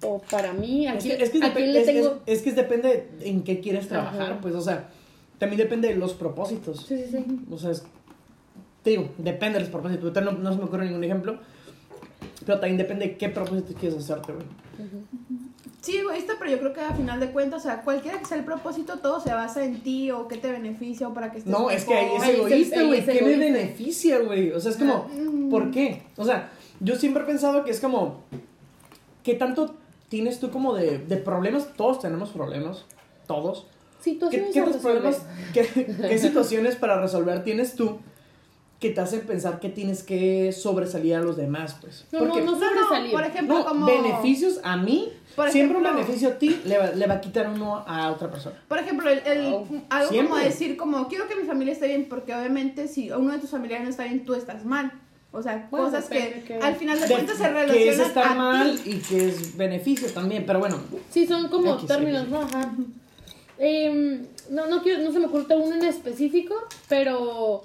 ¿O 0.02 0.20
para 0.30 0.52
mí? 0.52 0.86
¿A 0.86 0.94
Es 0.94 1.04
quién, 1.04 1.16
que, 1.18 1.24
es, 1.24 1.30
que 1.30 1.38
a 1.38 1.48
depe- 1.50 1.54
quién 1.54 1.72
le 1.72 1.80
es- 1.80 1.86
tengo...? 1.86 2.20
es- 2.26 2.38
es 2.38 2.42
que 2.42 2.52
depende 2.52 3.08
en 3.20 3.42
qué 3.42 3.60
quieres 3.60 3.88
trabajar, 3.88 4.32
Ajá. 4.32 4.40
pues, 4.40 4.54
o 4.54 4.60
sea, 4.60 4.88
también 5.38 5.58
depende 5.58 5.88
de 5.88 5.94
los 5.96 6.14
propósitos. 6.14 6.84
Sí, 6.86 6.96
sí, 6.98 7.10
sí. 7.12 7.24
O 7.50 7.58
sea, 7.58 7.70
es- 7.70 7.84
te 8.82 8.90
digo, 8.90 9.08
depende 9.18 9.54
de 9.58 9.60
los 9.64 9.70
propósitos. 9.70 10.12
No, 10.22 10.32
no 10.32 10.52
se 10.52 10.58
me 10.58 10.64
ocurre 10.64 10.86
ningún 10.86 11.04
ejemplo. 11.04 11.38
Pero 12.46 12.58
también 12.60 12.78
depende 12.78 13.06
de 13.06 13.16
qué 13.16 13.28
propósitos 13.28 13.74
quieres 13.78 13.98
hacerte, 13.98 14.32
güey. 14.32 14.46
Sí, 15.80 15.96
egoísta, 15.96 16.34
pero 16.38 16.50
yo 16.50 16.58
creo 16.58 16.72
que 16.72 16.80
a 16.80 16.92
final 16.92 17.20
de 17.20 17.30
cuentas, 17.30 17.60
o 17.60 17.62
sea, 17.68 17.82
cualquiera 17.82 18.18
que 18.18 18.24
sea 18.24 18.36
el 18.36 18.44
propósito, 18.44 18.98
todo 18.98 19.20
se 19.20 19.32
basa 19.32 19.64
en 19.64 19.80
ti 19.80 20.10
o 20.10 20.26
qué 20.26 20.36
te 20.36 20.50
beneficia 20.50 21.06
o 21.06 21.14
para 21.14 21.30
que 21.30 21.38
estés 21.38 21.52
No, 21.52 21.70
es 21.70 21.84
que 21.84 21.94
ahí 21.94 22.10
es 22.16 22.28
egoísta, 22.28 22.82
güey. 22.82 23.04
¿Qué 23.04 23.22
me 23.22 23.36
beneficia, 23.36 24.18
güey? 24.18 24.50
O 24.50 24.60
sea, 24.60 24.72
es 24.72 24.76
como. 24.76 25.08
¿por 25.50 25.70
qué? 25.70 26.02
O 26.16 26.24
sea, 26.24 26.50
yo 26.80 26.96
siempre 26.96 27.22
he 27.22 27.26
pensado 27.26 27.64
que 27.64 27.70
es 27.70 27.80
como, 27.80 28.24
¿qué 29.22 29.34
tanto 29.34 29.76
tienes 30.08 30.40
tú 30.40 30.50
como 30.50 30.74
de, 30.74 30.98
de 30.98 31.16
problemas? 31.16 31.68
Todos 31.76 32.00
tenemos 32.00 32.30
problemas, 32.30 32.84
todos. 33.26 33.66
¿Qué, 34.02 34.10
Situaciones 34.12 34.54
qué 34.54 34.80
problemas, 34.80 35.26
qué, 35.52 35.66
qué 36.08 36.18
situaciones 36.18 36.76
para 36.76 37.00
resolver 37.00 37.42
tienes 37.42 37.74
tú 37.74 37.98
que 38.80 38.90
te 38.90 39.00
hacen 39.00 39.22
pensar 39.22 39.58
que 39.58 39.68
tienes 39.68 40.02
que 40.04 40.52
sobresalir 40.52 41.16
a 41.16 41.20
los 41.20 41.36
demás, 41.36 41.76
pues? 41.80 42.04
No, 42.12 42.20
Porque, 42.20 42.40
no, 42.42 42.52
no 42.52 42.52
No, 42.52 42.60
no, 42.60 42.66
sobresalir. 42.68 43.10
por 43.12 43.24
ejemplo, 43.24 43.58
no, 43.58 43.64
como... 43.66 43.86
beneficios 43.86 44.60
a 44.62 44.76
mí, 44.76 45.12
Por 45.34 45.50
siempre 45.50 45.78
un 45.78 45.82
beneficio 45.82 46.28
a 46.28 46.32
ti 46.38 46.60
le 46.64 46.78
va, 46.78 46.90
le 46.92 47.06
va 47.06 47.14
a 47.14 47.20
quitar 47.20 47.48
uno 47.50 47.82
a 47.86 48.12
otra 48.12 48.30
persona. 48.30 48.54
Por 48.68 48.78
ejemplo, 48.78 49.10
el, 49.10 49.18
el- 49.26 49.50
Wow. 49.50 49.82
algo 49.90 50.10
Siempre. 50.10 50.30
como 50.30 50.44
decir, 50.44 50.76
como, 50.76 51.08
quiero 51.08 51.26
que 51.26 51.34
mi 51.34 51.42
familia 51.44 51.72
esté 51.72 51.88
bien, 51.88 52.06
porque 52.08 52.32
obviamente 52.34 52.86
si 52.86 53.10
uno 53.10 53.32
de 53.32 53.38
tus 53.40 53.50
familiares 53.50 53.82
no 53.84 53.90
está 53.90 54.04
bien, 54.04 54.24
tú 54.24 54.34
estás 54.34 54.64
mal. 54.64 54.92
O 55.32 55.42
sea, 55.42 55.66
Bueno, 55.70 55.86
cosas 55.86 56.06
que, 56.08 56.58
al 56.62 56.76
final 56.76 57.00
de, 57.00 57.06
De- 57.06 57.12
cuentas 57.14 57.36
se 57.36 57.42
que 57.42 57.48
es 57.48 57.54
relacionan 57.54 58.00
estar 58.06 58.26
a 58.28 58.34
mal 58.34 58.78
ti. 58.82 58.90
y 58.92 58.98
que 58.98 59.28
es 59.28 59.56
beneficio 59.56 60.08
también, 60.10 60.44
pero 60.46 60.60
bueno, 60.60 60.78
Sí, 61.10 61.26
son 61.26 61.48
como 61.48 61.74
X, 61.74 61.86
términos, 61.88 62.22
X. 62.22 62.32
¿no? 62.32 62.40
Ajá. 62.42 62.70
Em, 63.58 64.24
no, 64.50 64.66
no, 64.68 64.82
quiero, 64.82 65.02
no 65.02 65.12
se 65.12 65.18
me 65.18 65.26
ocurre 65.26 65.56
uno 65.56 65.74
en 65.74 65.84
específico, 65.84 66.54
pero 66.88 67.64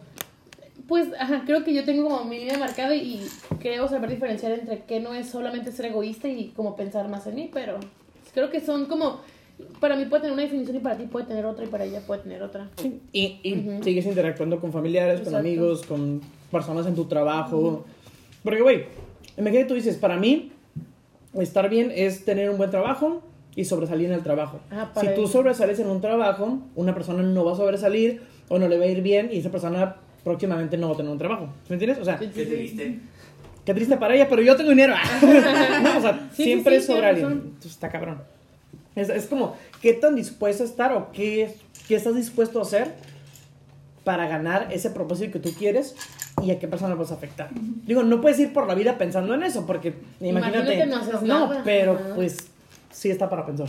pues, 0.87 1.07
ajá, 1.19 1.43
creo 1.45 1.63
que 1.63 1.73
yo 1.73 1.83
tengo 1.85 2.09
como 2.09 2.25
mi 2.25 2.39
línea 2.39 2.57
marcada 2.57 2.95
y 2.95 3.25
creo 3.59 3.87
saber 3.87 4.09
diferenciar 4.09 4.51
entre 4.51 4.83
qué 4.83 4.99
no 4.99 5.13
es 5.13 5.29
solamente 5.29 5.71
ser 5.71 5.87
egoísta 5.87 6.27
y 6.27 6.49
como 6.55 6.75
pensar 6.75 7.07
más 7.09 7.25
en 7.27 7.35
mí, 7.35 7.49
pero 7.53 7.79
creo 8.33 8.49
que 8.49 8.59
son 8.59 8.85
como, 8.87 9.21
para 9.79 9.95
mí 9.95 10.05
puede 10.05 10.23
tener 10.23 10.33
una 10.33 10.43
definición 10.43 10.77
y 10.77 10.79
para 10.79 10.97
ti 10.97 11.05
puede 11.05 11.25
tener 11.25 11.45
otra 11.45 11.63
y 11.63 11.67
para 11.67 11.85
ella 11.85 12.01
puede 12.05 12.21
tener 12.23 12.43
otra. 12.43 12.69
y, 13.13 13.39
y 13.43 13.53
Ujú. 13.53 13.83
sigues 13.83 14.05
interactuando 14.05 14.59
con 14.59 14.71
familiares, 14.71 15.21
con 15.21 15.27
Exacto. 15.33 15.37
amigos, 15.39 15.85
con 15.85 16.21
personas 16.51 16.85
en 16.85 16.95
tu 16.95 17.05
trabajo. 17.05 17.85
Porque, 18.43 18.61
güey, 18.61 18.85
imagínate 19.37 19.67
tú 19.69 19.73
dices, 19.75 19.95
para 19.95 20.17
mí, 20.17 20.51
estar 21.39 21.69
bien 21.69 21.91
es 21.95 22.25
tener 22.25 22.49
un 22.49 22.57
buen 22.57 22.71
trabajo 22.71 23.21
y 23.55 23.65
sobresalir 23.65 24.07
en 24.07 24.13
el 24.13 24.23
trabajo. 24.23 24.59
Ah, 24.71 24.91
si 24.99 25.07
tú 25.15 25.27
sobresales 25.27 25.79
en 25.79 25.87
un 25.87 26.01
trabajo, 26.01 26.59
una 26.75 26.93
persona 26.93 27.23
no 27.23 27.45
va 27.45 27.53
a 27.53 27.55
sobresalir 27.55 28.21
o 28.49 28.59
no 28.59 28.67
le 28.67 28.77
va 28.77 28.85
a 28.85 28.87
ir 28.87 29.01
bien 29.01 29.29
y 29.31 29.37
esa 29.37 29.51
persona 29.51 29.95
próximamente 30.23 30.77
no 30.77 30.87
va 30.89 30.93
a 30.93 30.97
tener 30.97 31.11
un 31.11 31.17
trabajo. 31.17 31.49
¿Me 31.69 31.75
entiendes? 31.75 31.99
O 31.99 32.05
sea, 32.05 32.17
Sí, 32.17 32.25
sí, 32.25 32.31
Qué 32.33 32.45
triste. 32.45 32.99
Qué 33.65 33.73
triste 33.73 33.95
para 33.97 34.13
ella, 34.15 34.27
pero 34.29 34.41
yo 34.41 34.55
tengo 34.55 34.69
dinero. 34.71 34.93
no, 35.83 35.97
o 35.97 36.01
sea, 36.01 36.29
Sí, 36.35 36.43
siempre 36.43 36.75
sí, 36.75 36.79
es 36.81 36.85
sobre 36.85 37.07
alguien. 37.07 37.31
Entonces 37.31 37.71
está 37.71 37.89
cabrón. 37.89 38.21
Es, 38.95 39.09
es 39.09 39.25
como, 39.27 39.55
¿qué 39.81 39.93
tan 39.93 40.15
dispuesto 40.15 40.63
a 40.63 40.65
estar 40.65 40.93
o 40.93 41.11
qué, 41.11 41.55
qué 41.87 41.95
estás 41.95 42.15
dispuesto 42.15 42.59
a 42.59 42.63
hacer 42.63 42.93
para 44.03 44.27
ganar 44.27 44.67
ese 44.71 44.89
propósito 44.89 45.31
que 45.31 45.39
tú 45.39 45.53
quieres 45.57 45.95
y 46.43 46.51
a 46.51 46.59
qué 46.59 46.67
persona 46.67 46.93
vas 46.95 47.11
a 47.11 47.15
afectar? 47.15 47.49
Digo, 47.53 48.03
no 48.03 48.19
puedes 48.21 48.37
ir 48.39 48.51
por 48.53 48.67
la 48.67 48.75
vida 48.75 48.97
pensando 48.97 49.33
en 49.33 49.43
eso, 49.43 49.65
porque 49.65 49.93
imagínate. 50.19 50.75
Imagínate, 50.75 50.85
no 50.87 50.97
haces 50.97 51.21
nada. 51.23 51.61
pero 51.63 51.97
pues 52.15 52.37
sí 52.91 53.09
está 53.09 53.29
para 53.29 53.45
pensar. 53.45 53.67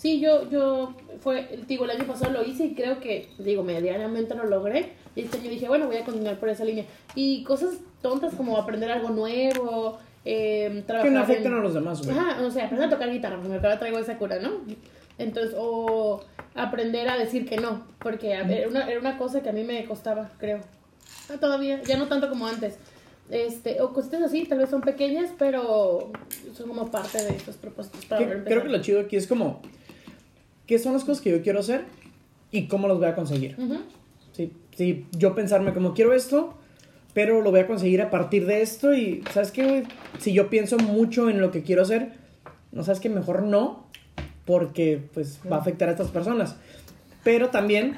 Sí, 0.00 0.18
yo, 0.18 0.48
yo, 0.48 0.94
fue, 1.20 1.58
digo, 1.68 1.84
el 1.84 1.90
año 1.90 2.06
pasado 2.06 2.32
lo 2.32 2.42
hice 2.42 2.64
y 2.64 2.74
creo 2.74 3.00
que, 3.00 3.28
digo, 3.38 3.62
medianamente 3.62 4.34
lo 4.34 4.46
logré. 4.46 4.92
Y 5.14 5.20
este 5.22 5.36
año 5.36 5.50
dije, 5.50 5.68
bueno, 5.68 5.88
voy 5.88 5.96
a 5.98 6.04
continuar 6.06 6.38
por 6.38 6.48
esa 6.48 6.64
línea. 6.64 6.86
Y 7.14 7.44
cosas 7.44 7.74
tontas 8.00 8.34
como 8.34 8.56
aprender 8.56 8.90
algo 8.90 9.10
nuevo, 9.10 9.98
eh, 10.24 10.82
trabajar 10.86 11.06
Que 11.10 11.14
no 11.14 11.18
en- 11.18 11.24
afecten 11.24 11.52
a 11.52 11.58
los 11.60 11.74
demás, 11.74 12.02
güey. 12.02 12.16
Ajá, 12.18 12.40
o 12.42 12.50
sea, 12.50 12.64
aprender 12.64 12.86
a 12.88 12.90
tocar 12.90 13.10
guitarra, 13.12 13.36
porque 13.42 13.54
ahora 13.56 13.78
traigo 13.78 13.98
esa 13.98 14.16
cura, 14.16 14.38
¿no? 14.38 14.52
Entonces, 15.18 15.54
o 15.58 16.24
aprender 16.54 17.06
a 17.10 17.18
decir 17.18 17.46
que 17.46 17.58
no, 17.58 17.84
porque 17.98 18.34
a 18.34 18.44
ver, 18.44 18.60
era 18.60 18.68
una, 18.68 18.90
era 18.90 18.98
una 19.00 19.18
cosa 19.18 19.42
que 19.42 19.50
a 19.50 19.52
mí 19.52 19.64
me 19.64 19.84
costaba, 19.84 20.30
creo. 20.38 20.60
Ah, 21.28 21.36
todavía, 21.38 21.82
ya 21.82 21.98
no 21.98 22.06
tanto 22.06 22.30
como 22.30 22.46
antes. 22.46 22.78
Este, 23.30 23.82
o 23.82 23.92
cositas 23.92 24.22
así, 24.22 24.44
tal 24.46 24.58
vez 24.60 24.70
son 24.70 24.80
pequeñas, 24.80 25.30
pero 25.38 26.10
son 26.54 26.68
como 26.68 26.90
parte 26.90 27.22
de 27.22 27.36
estos 27.36 27.56
propósitos 27.56 28.06
para 28.06 28.26
Que- 28.26 28.44
creo 28.44 28.62
que 28.62 28.68
lo 28.70 28.80
chido 28.80 29.00
aquí 29.00 29.16
es 29.16 29.26
como, 29.26 29.60
¿qué 30.70 30.78
son 30.78 30.92
las 30.92 31.02
cosas 31.02 31.20
que 31.20 31.30
yo 31.32 31.42
quiero 31.42 31.58
hacer 31.58 31.82
y 32.52 32.68
cómo 32.68 32.86
las 32.86 32.96
voy 32.98 33.08
a 33.08 33.16
conseguir? 33.16 33.56
Ujú. 33.58 33.78
Sí, 34.30 34.52
sí, 34.76 35.04
yo 35.18 35.34
pensarme 35.34 35.74
como 35.74 35.94
quiero 35.94 36.12
esto, 36.14 36.54
pero 37.12 37.42
lo 37.42 37.50
voy 37.50 37.58
a 37.58 37.66
conseguir 37.66 38.00
a 38.02 38.08
partir 38.08 38.46
de 38.46 38.62
esto 38.62 38.94
y, 38.94 39.24
¿sabes 39.32 39.50
qué, 39.50 39.64
güey? 39.66 39.82
Si 40.20 40.32
yo 40.32 40.48
pienso 40.48 40.78
mucho 40.78 41.28
en 41.28 41.40
lo 41.40 41.50
que 41.50 41.64
quiero 41.64 41.82
hacer, 41.82 42.12
no 42.70 42.84
sabes 42.84 43.00
que 43.00 43.08
mejor 43.08 43.42
no, 43.42 43.88
porque 44.44 45.02
pues 45.12 45.40
va 45.50 45.56
a 45.56 45.58
afectar 45.58 45.88
a 45.88 45.92
estas 45.92 46.06
personas. 46.12 46.54
Pero 47.24 47.48
también, 47.48 47.96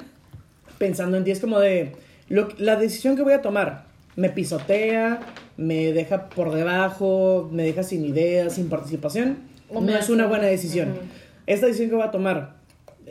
pensando 0.79 1.15
en 1.17 1.25
ti, 1.25 1.29
es 1.29 1.39
como 1.39 1.59
de, 1.59 1.91
lo- 2.27 2.49
la 2.57 2.75
decisión 2.75 3.15
que 3.15 3.21
voy 3.21 3.33
a 3.33 3.43
tomar, 3.43 3.85
me 4.15 4.31
pisotea, 4.31 5.19
me 5.57 5.93
deja 5.93 6.27
por 6.29 6.51
debajo, 6.55 7.47
me 7.51 7.61
deja 7.65 7.83
sin 7.83 8.03
ideas, 8.03 8.55
sin 8.55 8.67
participación, 8.67 9.37
no 9.71 9.95
es 9.95 10.09
una 10.09 10.25
buena 10.25 10.45
decisión. 10.47 10.89
Ujú. 10.89 10.99
Esta 11.45 11.67
decisión 11.67 11.89
que 11.89 11.95
voy 11.97 12.05
a 12.05 12.11
tomar, 12.11 12.62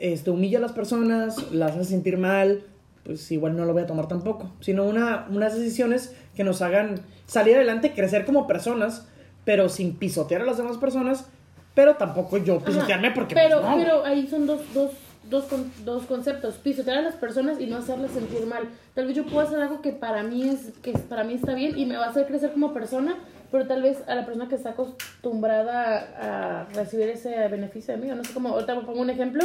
este, 0.03 0.31
humilla 0.31 0.59
a 0.59 0.61
las 0.61 0.73
personas, 0.73 1.53
las 1.53 1.73
hace 1.73 1.85
sentir 1.85 2.19
mal, 2.19 2.63
pues 3.05 3.31
igual 3.31 3.57
no 3.57 3.65
lo 3.65 3.73
voy 3.73 3.83
a 3.83 3.87
tomar 3.87 4.09
tampoco. 4.09 4.51
Sino 4.61 4.85
una, 4.85 5.27
unas 5.31 5.55
decisiones 5.57 6.13
que 6.35 6.43
nos 6.43 6.61
hagan 6.61 6.97
salir 7.27 7.55
adelante, 7.55 7.93
crecer 7.95 8.25
como 8.25 8.47
personas, 8.49 9.07
pero 9.45 9.69
sin 9.69 9.95
pisotear 9.97 10.43
a 10.43 10.45
las 10.45 10.57
demás 10.59 10.77
personas, 10.79 11.27
pero 11.75 11.95
tampoco 11.97 12.37
yo 12.39 12.57
Ajá, 12.57 12.65
pisotearme 12.67 13.13
porque 13.13 13.35
pero, 13.37 13.61
pues, 13.61 13.71
no. 13.71 13.77
pero 13.77 14.05
ahí 14.05 14.27
son 14.27 14.47
dos, 14.47 14.61
dos, 14.75 14.91
dos, 15.31 15.45
con- 15.45 15.71
dos 15.85 16.05
conceptos, 16.07 16.55
pisotear 16.57 16.99
a 16.99 17.03
las 17.03 17.15
personas 17.15 17.61
y 17.61 17.67
no 17.67 17.77
hacerlas 17.77 18.11
sentir 18.11 18.45
mal. 18.47 18.65
Tal 18.95 19.07
vez 19.07 19.15
yo 19.17 19.25
puedo 19.25 19.41
hacer 19.47 19.61
algo 19.61 19.81
que 19.83 19.93
para 19.93 20.23
mí 20.25 20.49
es, 20.49 20.73
que 20.83 20.93
para 20.93 21.23
mí 21.25 21.35
está 21.35 21.55
bien 21.55 21.79
y 21.79 21.87
me 21.87 21.97
va 21.97 22.07
a 22.07 22.11
hacer 22.11 22.27
crecer 22.27 22.53
como 22.53 22.73
persona, 22.75 23.17
pero 23.53 23.67
tal 23.67 23.83
vez 23.83 23.99
a 24.09 24.15
la 24.17 24.25
persona 24.27 24.49
que 24.49 24.55
está 24.57 24.71
acostumbrada 24.71 26.09
a 26.21 26.65
recibir 26.75 27.09
ese 27.09 27.49
beneficio 27.49 27.95
de 27.97 28.01
mí, 28.01 28.11
o 28.11 28.15
no 28.17 28.25
sé 28.25 28.33
cómo, 28.33 28.49
ahorita 28.51 28.75
me 28.75 28.83
pongo 28.83 29.01
un 29.01 29.11
ejemplo, 29.11 29.45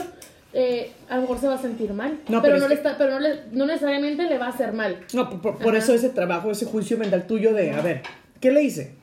eh, 0.60 0.92
a 1.08 1.16
lo 1.18 1.22
mejor 1.22 1.40
se 1.40 1.48
va 1.48 1.54
a 1.54 1.62
sentir 1.62 1.94
mal, 1.94 2.20
No, 2.30 2.42
pero, 2.42 2.56
pero 2.56 2.58
no, 2.60 2.68
le 2.68 2.74
está, 2.76 2.98
pero 2.98 3.12
no, 3.12 3.20
le- 3.20 3.42
no 3.52 3.66
necesariamente 3.68 4.24
le 4.24 4.38
va 4.40 4.48
a 4.48 4.50
hacer 4.50 4.74
mal. 4.74 4.98
No, 5.14 5.30
por, 5.40 5.58
por- 5.60 5.76
eso 5.76 5.94
ese 5.94 6.10
trabajo, 6.10 6.50
ese 6.50 6.66
juicio 6.66 6.98
mental 6.98 7.28
tuyo 7.28 7.54
de, 7.54 7.72
a 7.72 7.82
ver, 7.82 8.02
¿qué 8.42 8.50
le 8.52 8.64
hice? 8.64 8.94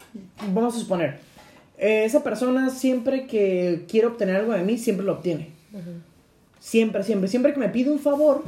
Vamos 0.53 0.75
a 0.77 0.81
suponer, 0.81 1.19
eh, 1.79 2.05
esa 2.05 2.25
persona 2.25 2.71
siempre 2.71 3.27
que 3.27 3.85
quiere 3.89 4.09
obtener 4.09 4.35
algo 4.37 4.53
de 4.53 4.63
mí, 4.65 4.79
siempre 4.79 5.07
lo 5.07 5.13
obtiene. 5.13 5.51
Siempre, 6.59 7.03
siempre, 7.03 7.29
siempre 7.29 7.53
que 7.53 7.61
me 7.61 7.69
pide 7.69 7.91
un 7.91 7.99
favor, 7.99 8.43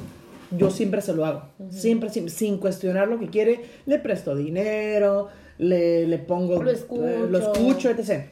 yo 0.51 0.71
siempre 0.71 1.01
se 1.03 1.13
lo 1.15 1.25
hago. 1.27 1.43
Siempre, 1.71 2.09
siempre, 2.11 2.33
sin 2.35 2.59
cuestionar 2.59 3.09
lo 3.09 3.19
que 3.19 3.29
quiere, 3.29 3.61
le 3.87 3.99
presto 3.99 4.35
dinero, 4.35 5.29
le, 5.59 6.07
le 6.07 6.19
pongo... 6.19 6.63
Lo 6.63 6.71
escucho. 6.71 7.07
eh, 7.07 7.27
lo 7.31 7.39
escucho, 7.39 7.91
etc. 7.91 8.27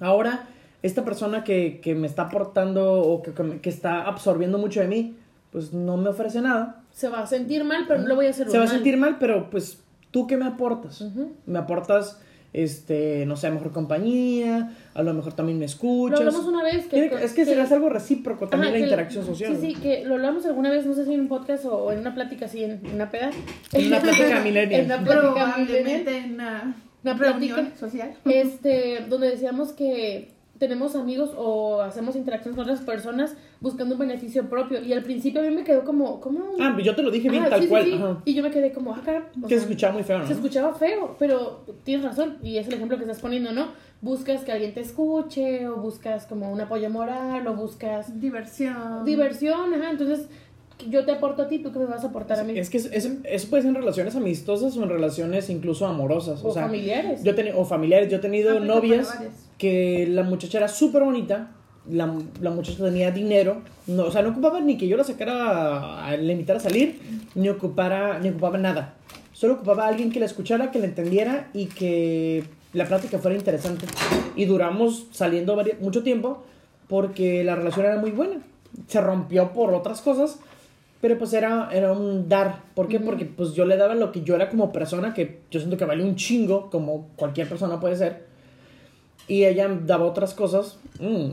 Ahora, 0.00 0.48
esta 0.82 1.04
persona 1.04 1.44
que, 1.44 1.80
que 1.80 1.94
me 1.94 2.06
está 2.06 2.22
aportando 2.22 2.92
o 3.02 3.22
que, 3.22 3.32
que 3.60 3.68
está 3.70 4.02
absorbiendo 4.02 4.58
mucho 4.58 4.80
de 4.80 4.88
mí, 4.88 5.16
pues 5.50 5.72
no 5.72 5.96
me 5.96 6.08
ofrece 6.08 6.40
nada. 6.40 6.82
Se 6.90 7.08
va 7.08 7.20
a 7.20 7.26
sentir 7.26 7.62
mal, 7.64 7.84
pero 7.86 8.00
no 8.02 8.08
lo 8.08 8.14
voy 8.16 8.26
a 8.26 8.30
hacer 8.30 8.48
Se 8.50 8.58
va 8.58 8.64
a 8.64 8.66
mal. 8.66 8.74
sentir 8.74 8.96
mal, 8.96 9.16
pero 9.20 9.48
pues, 9.50 9.78
¿tú 10.10 10.26
qué 10.26 10.36
me 10.36 10.46
aportas? 10.46 11.04
Me 11.46 11.58
aportas, 11.58 12.20
este, 12.52 13.24
no 13.26 13.36
sé, 13.36 13.50
mejor 13.50 13.70
compañía, 13.72 14.74
a 14.94 15.02
lo 15.02 15.14
mejor 15.14 15.32
también 15.34 15.58
me 15.58 15.64
escuchas. 15.66 16.20
Lo 16.20 16.26
hablamos 16.28 16.46
una 16.46 16.62
vez 16.62 16.84
que... 16.84 16.90
Tiene 16.90 17.08
que- 17.10 17.24
es 17.24 17.32
que, 17.32 17.44
será 17.44 17.64
algo 17.64 17.88
recíproco 17.88 18.48
también 18.48 18.72
Ajá, 18.72 18.78
la 18.78 18.84
interacción 18.84 19.24
social. 19.24 19.56
Sí, 19.60 19.74
sí, 19.74 19.80
que 19.80 20.04
lo 20.04 20.14
hablamos 20.14 20.44
alguna 20.46 20.70
vez, 20.70 20.84
no 20.86 20.94
sé 20.94 21.04
si 21.06 21.14
en 21.14 21.20
un 21.20 21.28
podcast 21.28 21.64
o 21.66 21.92
en 21.92 22.00
una 22.00 22.14
plática 22.14 22.46
así, 22.46 22.64
en 22.64 22.80
una 22.94 23.10
peda. 23.10 23.30
En 23.72 23.86
una 23.86 24.00
plática 24.00 24.40
millennial. 24.44 24.80
En 24.80 24.86
una 24.86 25.04
plática 25.04 25.54
en 25.58 26.34
una, 26.34 26.76
Una 27.04 27.16
plática. 27.16 27.68
social. 27.78 28.14
Este, 28.24 29.06
donde 29.08 29.30
decíamos 29.30 29.72
que 29.72 30.32
tenemos 30.62 30.94
amigos 30.94 31.30
o 31.36 31.80
hacemos 31.82 32.14
interacciones 32.14 32.54
con 32.54 32.62
otras 32.70 32.84
personas 32.86 33.34
buscando 33.60 33.96
un 33.96 33.98
beneficio 33.98 34.48
propio. 34.48 34.80
Y 34.80 34.92
al 34.92 35.02
principio 35.02 35.40
a 35.40 35.44
mí 35.44 35.50
me 35.52 35.64
quedó 35.64 35.82
como, 35.82 36.20
¿cómo? 36.20 36.44
Ah, 36.60 36.78
yo 36.80 36.94
te 36.94 37.02
lo 37.02 37.10
dije 37.10 37.28
bien 37.28 37.44
tal 37.50 37.60
sí, 37.62 37.66
cual. 37.66 37.84
sí. 37.84 37.94
ajá. 37.94 38.22
Y 38.24 38.34
yo 38.34 38.44
me 38.44 38.50
quedé 38.52 38.70
como, 38.72 38.94
ah, 38.94 39.02
cara. 39.04 39.28
Que 39.48 39.56
se 39.56 39.62
escuchaba 39.62 39.92
muy 39.94 40.04
feo, 40.04 40.20
¿no? 40.20 40.26
Se 40.28 40.34
escuchaba 40.34 40.72
feo, 40.74 41.16
pero 41.18 41.64
tienes 41.82 42.06
razón, 42.06 42.38
y 42.44 42.58
es 42.58 42.68
el 42.68 42.74
ejemplo 42.74 42.96
que 42.96 43.02
estás 43.02 43.18
poniendo, 43.18 43.50
¿no? 43.50 43.72
Buscas 44.02 44.42
que 44.44 44.52
alguien 44.52 44.72
te 44.72 44.80
escuche, 44.82 45.66
o 45.66 45.76
buscas 45.78 46.26
como 46.26 46.52
un 46.52 46.60
apoyo 46.60 46.88
moral, 46.90 47.44
o 47.48 47.54
buscas 47.56 48.20
Diversión. 48.20 49.04
diversión, 49.04 49.74
ajá, 49.74 49.90
entonces 49.90 50.28
yo 50.88 51.04
te 51.04 51.12
aporto 51.12 51.42
a 51.42 51.48
ti, 51.48 51.58
tú 51.58 51.72
qué 51.72 51.78
me 51.80 51.86
vas 51.86 52.04
a 52.04 52.08
aportar 52.08 52.38
a 52.40 52.44
mí. 52.44 52.58
Es 52.58 52.70
que 52.70 52.76
es- 52.78 52.86
es- 52.92 53.12
eso 53.24 53.48
puede 53.50 53.62
ser 53.62 53.70
en 53.70 53.74
relaciones 53.76 54.14
amistosas 54.16 54.76
o 54.76 54.82
en 54.82 54.88
relaciones 54.88 55.48
incluso 55.50 55.86
amorosas. 55.86 56.42
O, 56.44 56.48
o 56.48 56.52
sea, 56.52 56.62
familiares. 56.64 57.22
yo 57.24 57.32
he 57.32 57.36
teni- 57.36 57.52
o 57.54 57.64
familiares. 57.64 58.08
Yo 58.10 58.16
he 58.18 58.20
tenido 58.20 58.50
Aplica 58.56 58.74
novias 58.74 59.08
varias. 59.14 59.48
Que 59.62 60.08
la 60.08 60.24
muchacha 60.24 60.58
era 60.58 60.66
súper 60.66 61.04
bonita. 61.04 61.52
La, 61.88 62.12
la 62.40 62.50
muchacha 62.50 62.82
tenía 62.82 63.12
dinero. 63.12 63.62
No, 63.86 64.06
o 64.06 64.10
sea, 64.10 64.22
no 64.22 64.30
ocupaba 64.30 64.60
ni 64.60 64.76
que 64.76 64.88
yo 64.88 64.96
la 64.96 65.04
sacara, 65.04 66.04
a, 66.04 66.16
la 66.16 66.32
invitara 66.32 66.58
a 66.58 66.62
salir, 66.62 66.98
ni, 67.36 67.48
ocupara, 67.48 68.18
ni 68.18 68.30
ocupaba 68.30 68.58
nada. 68.58 68.94
Solo 69.32 69.54
ocupaba 69.54 69.84
a 69.84 69.88
alguien 69.88 70.10
que 70.10 70.18
la 70.18 70.26
escuchara, 70.26 70.72
que 70.72 70.80
la 70.80 70.86
entendiera 70.86 71.48
y 71.54 71.66
que 71.66 72.42
la 72.72 72.86
plática 72.86 73.18
fuera 73.18 73.36
interesante. 73.36 73.86
Y 74.34 74.46
duramos 74.46 75.06
saliendo 75.12 75.56
mucho 75.80 76.02
tiempo 76.02 76.42
porque 76.88 77.44
la 77.44 77.54
relación 77.54 77.86
era 77.86 77.98
muy 77.98 78.10
buena. 78.10 78.40
Se 78.88 79.00
rompió 79.00 79.52
por 79.52 79.72
otras 79.74 80.00
cosas, 80.00 80.40
pero 81.00 81.18
pues 81.18 81.32
era, 81.34 81.68
era 81.72 81.92
un 81.92 82.28
dar. 82.28 82.64
¿Por 82.74 82.88
qué? 82.88 82.98
Porque 82.98 83.26
pues 83.26 83.54
yo 83.54 83.64
le 83.64 83.76
daba 83.76 83.94
lo 83.94 84.10
que 84.10 84.22
yo 84.22 84.34
era 84.34 84.50
como 84.50 84.72
persona, 84.72 85.14
que 85.14 85.42
yo 85.52 85.60
siento 85.60 85.76
que 85.76 85.84
vale 85.84 86.02
un 86.02 86.16
chingo, 86.16 86.68
como 86.68 87.10
cualquier 87.14 87.48
persona 87.48 87.78
puede 87.78 87.94
ser. 87.94 88.31
Y 89.28 89.44
ella 89.44 89.68
daba 89.86 90.04
otras 90.04 90.34
cosas. 90.34 90.78
mm. 90.98 91.30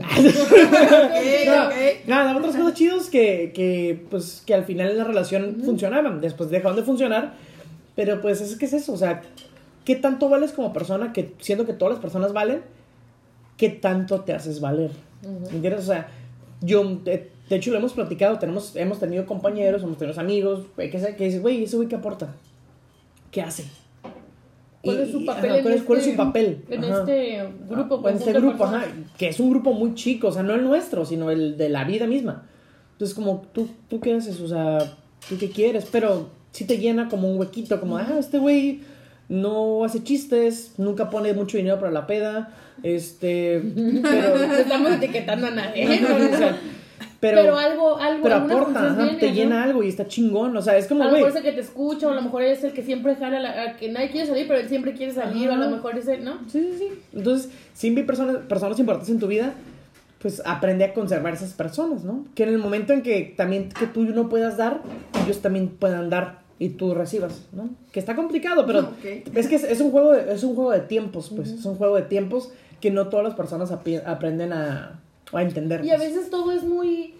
No, 1.46 1.66
ok. 1.66 1.74
no, 2.06 2.16
daba 2.16 2.38
otras 2.38 2.56
cosas 2.56 2.74
chidas 2.74 3.08
que, 3.08 3.52
que, 3.54 4.06
pues, 4.10 4.42
que 4.46 4.54
al 4.54 4.64
final 4.64 4.90
en 4.90 4.98
la 4.98 5.04
relación 5.04 5.62
funcionaban. 5.64 6.20
Después 6.20 6.50
dejaron 6.50 6.76
de 6.76 6.82
funcionar. 6.82 7.34
Pero 7.96 8.20
pues 8.20 8.40
es 8.40 8.56
que 8.56 8.66
es 8.66 8.72
eso. 8.72 8.92
O 8.92 8.96
sea, 8.96 9.22
¿qué 9.84 9.96
tanto 9.96 10.28
vales 10.28 10.52
como 10.52 10.72
persona? 10.72 11.12
Que 11.12 11.34
siendo 11.40 11.66
que 11.66 11.72
todas 11.72 11.94
las 11.94 12.00
personas 12.00 12.32
valen, 12.32 12.62
¿qué 13.56 13.68
tanto 13.68 14.20
te 14.20 14.32
haces 14.32 14.60
valer? 14.60 14.92
¿Me 15.22 15.56
entiendes? 15.56 15.82
O 15.82 15.86
sea, 15.86 16.08
yo, 16.62 16.82
de, 17.04 17.30
de 17.48 17.56
hecho, 17.56 17.72
lo 17.72 17.78
hemos 17.78 17.92
platicado. 17.92 18.38
Tenemos, 18.38 18.76
hemos 18.76 19.00
tenido 19.00 19.26
compañeros, 19.26 19.82
hemos 19.82 19.98
tenido 19.98 20.18
amigos, 20.20 20.66
güey, 20.76 20.90
que, 20.90 20.98
que 21.16 21.24
dices, 21.24 21.42
güey, 21.42 21.64
¿ese 21.64 21.76
güey 21.76 21.88
qué 21.88 21.96
aporta? 21.96 22.34
¿Qué 23.30 23.42
hace? 23.42 23.64
¿Cuál 24.82 25.00
es 25.00 25.10
su 25.10 25.20
y- 25.20 25.24
papel 25.26 25.50
ajá, 25.50 25.56
en 25.58 25.62
¿cuál, 25.62 25.74
es, 25.74 25.82
cuál 25.82 25.98
es 25.98 26.06
este- 26.06 26.16
su 26.16 26.24
papel? 26.26 26.64
En 26.70 26.84
Ajá. 26.84 27.00
este 27.00 27.48
grupo. 27.68 27.94
O 27.96 28.08
en 28.08 28.16
este 28.16 28.32
grupo, 28.32 28.64
ajá, 28.64 28.84
que 29.18 29.28
es 29.28 29.38
un 29.40 29.50
grupo 29.50 29.72
muy 29.72 29.94
chico, 29.94 30.28
o 30.28 30.32
sea, 30.32 30.42
no 30.42 30.54
el 30.54 30.64
nuestro, 30.64 31.04
sino 31.04 31.30
el 31.30 31.56
de 31.56 31.68
la 31.68 31.84
vida 31.84 32.06
misma. 32.06 32.46
Entonces, 32.92 33.14
como, 33.14 33.42
¿tú, 33.52 33.68
tú 33.88 34.00
qué 34.00 34.14
haces? 34.14 34.40
O 34.40 34.48
sea, 34.48 34.78
¿tú 35.28 35.36
qué 35.38 35.50
quieres? 35.50 35.86
Pero 35.90 36.28
sí 36.52 36.64
te 36.64 36.78
llena 36.78 37.08
como 37.08 37.30
un 37.30 37.38
huequito, 37.38 37.78
como, 37.80 37.96
ah, 37.98 38.06
este 38.18 38.38
güey 38.38 38.80
no 39.28 39.84
hace 39.84 40.02
chistes, 40.02 40.72
nunca 40.78 41.08
pone 41.10 41.32
mucho 41.34 41.56
dinero 41.56 41.78
para 41.78 41.92
la 41.92 42.06
peda, 42.06 42.52
este, 42.82 43.60
pero... 44.02 44.34
Estamos 44.54 44.92
etiquetando 44.92 45.46
a 45.46 45.50
nadie. 45.50 45.84
o 46.32 46.36
sea, 46.36 46.58
pero, 47.20 47.42
pero, 47.42 47.56
algo, 47.58 47.96
algo, 47.98 48.22
pero 48.22 48.34
aporta, 48.36 48.92
ajá, 48.92 49.02
tiene, 49.02 49.18
te 49.18 49.28
¿no? 49.28 49.34
llena 49.34 49.62
algo 49.62 49.82
y 49.82 49.88
está 49.88 50.06
chingón, 50.08 50.56
o 50.56 50.62
sea, 50.62 50.76
es 50.78 50.86
A 50.86 50.88
como, 50.88 51.04
lo 51.04 51.10
güey, 51.10 51.22
mejor 51.22 51.30
es 51.38 51.44
el 51.44 51.50
que 51.50 51.52
te 51.52 51.60
escucha, 51.60 52.08
o 52.08 52.10
a 52.10 52.14
lo 52.14 52.22
mejor 52.22 52.42
es 52.42 52.64
el 52.64 52.72
que 52.72 52.82
siempre 52.82 53.14
jala, 53.16 53.38
la, 53.40 53.62
a 53.62 53.76
que 53.76 53.90
nadie 53.90 54.10
quiere 54.10 54.26
salir, 54.26 54.48
pero 54.48 54.58
él 54.58 54.68
siempre 54.68 54.94
quiere 54.94 55.12
salir, 55.12 55.48
o 55.50 55.52
a 55.52 55.56
lo 55.56 55.68
mejor 55.70 55.98
es 55.98 56.08
el, 56.08 56.24
¿no? 56.24 56.38
Sí, 56.48 56.60
sí, 56.72 56.74
sí. 56.78 56.88
Entonces, 57.12 57.50
si 57.74 57.88
hay 57.88 58.02
personas, 58.04 58.36
personas 58.48 58.78
importantes 58.78 59.10
en 59.10 59.18
tu 59.18 59.26
vida, 59.26 59.52
pues 60.20 60.42
aprende 60.44 60.84
a 60.84 60.92
conservar 60.94 61.34
esas 61.34 61.52
personas, 61.52 62.04
¿no? 62.04 62.24
Que 62.34 62.42
en 62.44 62.50
el 62.50 62.58
momento 62.58 62.92
en 62.92 63.02
que 63.02 63.34
también 63.36 63.68
que 63.70 63.86
tú 63.86 64.02
no 64.04 64.28
puedas 64.28 64.56
dar, 64.56 64.80
ellos 65.24 65.40
también 65.40 65.68
puedan 65.68 66.10
dar 66.10 66.40
y 66.58 66.70
tú 66.70 66.94
recibas, 66.94 67.46
¿no? 67.52 67.70
Que 67.90 68.00
está 68.00 68.14
complicado, 68.16 68.66
pero 68.66 68.80
Ok. 68.80 69.34
es 69.34 69.48
que 69.48 69.56
es, 69.56 69.64
es 69.64 69.80
un 69.80 69.90
juego 69.90 70.12
de, 70.12 70.34
es 70.34 70.42
un 70.44 70.54
juego 70.54 70.72
de 70.72 70.80
tiempos, 70.80 71.32
pues, 71.34 71.50
es 71.50 71.64
un 71.64 71.76
juego 71.76 71.96
de 71.96 72.02
tiempos 72.02 72.50
que 72.82 72.90
no 72.90 73.08
todas 73.08 73.24
las 73.24 73.34
personas 73.34 73.70
aprenden 73.70 74.52
a, 74.52 75.00
a 75.38 75.42
entender. 75.42 75.84
Y 75.84 75.90
a 75.92 75.96
pues. 75.96 76.08
veces 76.12 76.30
todo 76.30 76.50
es 76.50 76.64
muy... 76.64 77.14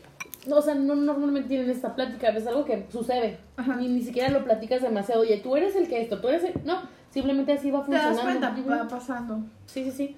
no, 0.46 0.56
O 0.56 0.62
sea, 0.62 0.74
no 0.74 0.96
normalmente 0.96 1.48
tienen 1.48 1.70
esta 1.70 1.94
plática, 1.94 2.28
a 2.28 2.32
veces 2.32 2.48
algo 2.48 2.64
que 2.64 2.86
sucede. 2.90 3.38
Ajá. 3.56 3.76
Ni, 3.76 3.86
ni 3.88 4.02
siquiera 4.02 4.28
lo 4.30 4.42
platicas 4.44 4.82
demasiado. 4.82 5.20
Oye, 5.20 5.36
tú 5.38 5.56
eres 5.56 5.76
el 5.76 5.86
que 5.88 6.02
esto, 6.02 6.20
tú 6.20 6.28
eres 6.28 6.42
el... 6.44 6.54
No, 6.64 6.82
simplemente 7.12 7.52
así 7.52 7.70
va 7.70 7.84
Te 7.84 7.92
das 7.92 8.06
funcionando. 8.18 8.48
cuenta, 8.62 8.82
va 8.84 8.88
pasando. 8.88 9.38
Sí, 9.66 9.84
sí, 9.84 9.92
sí. 9.92 10.16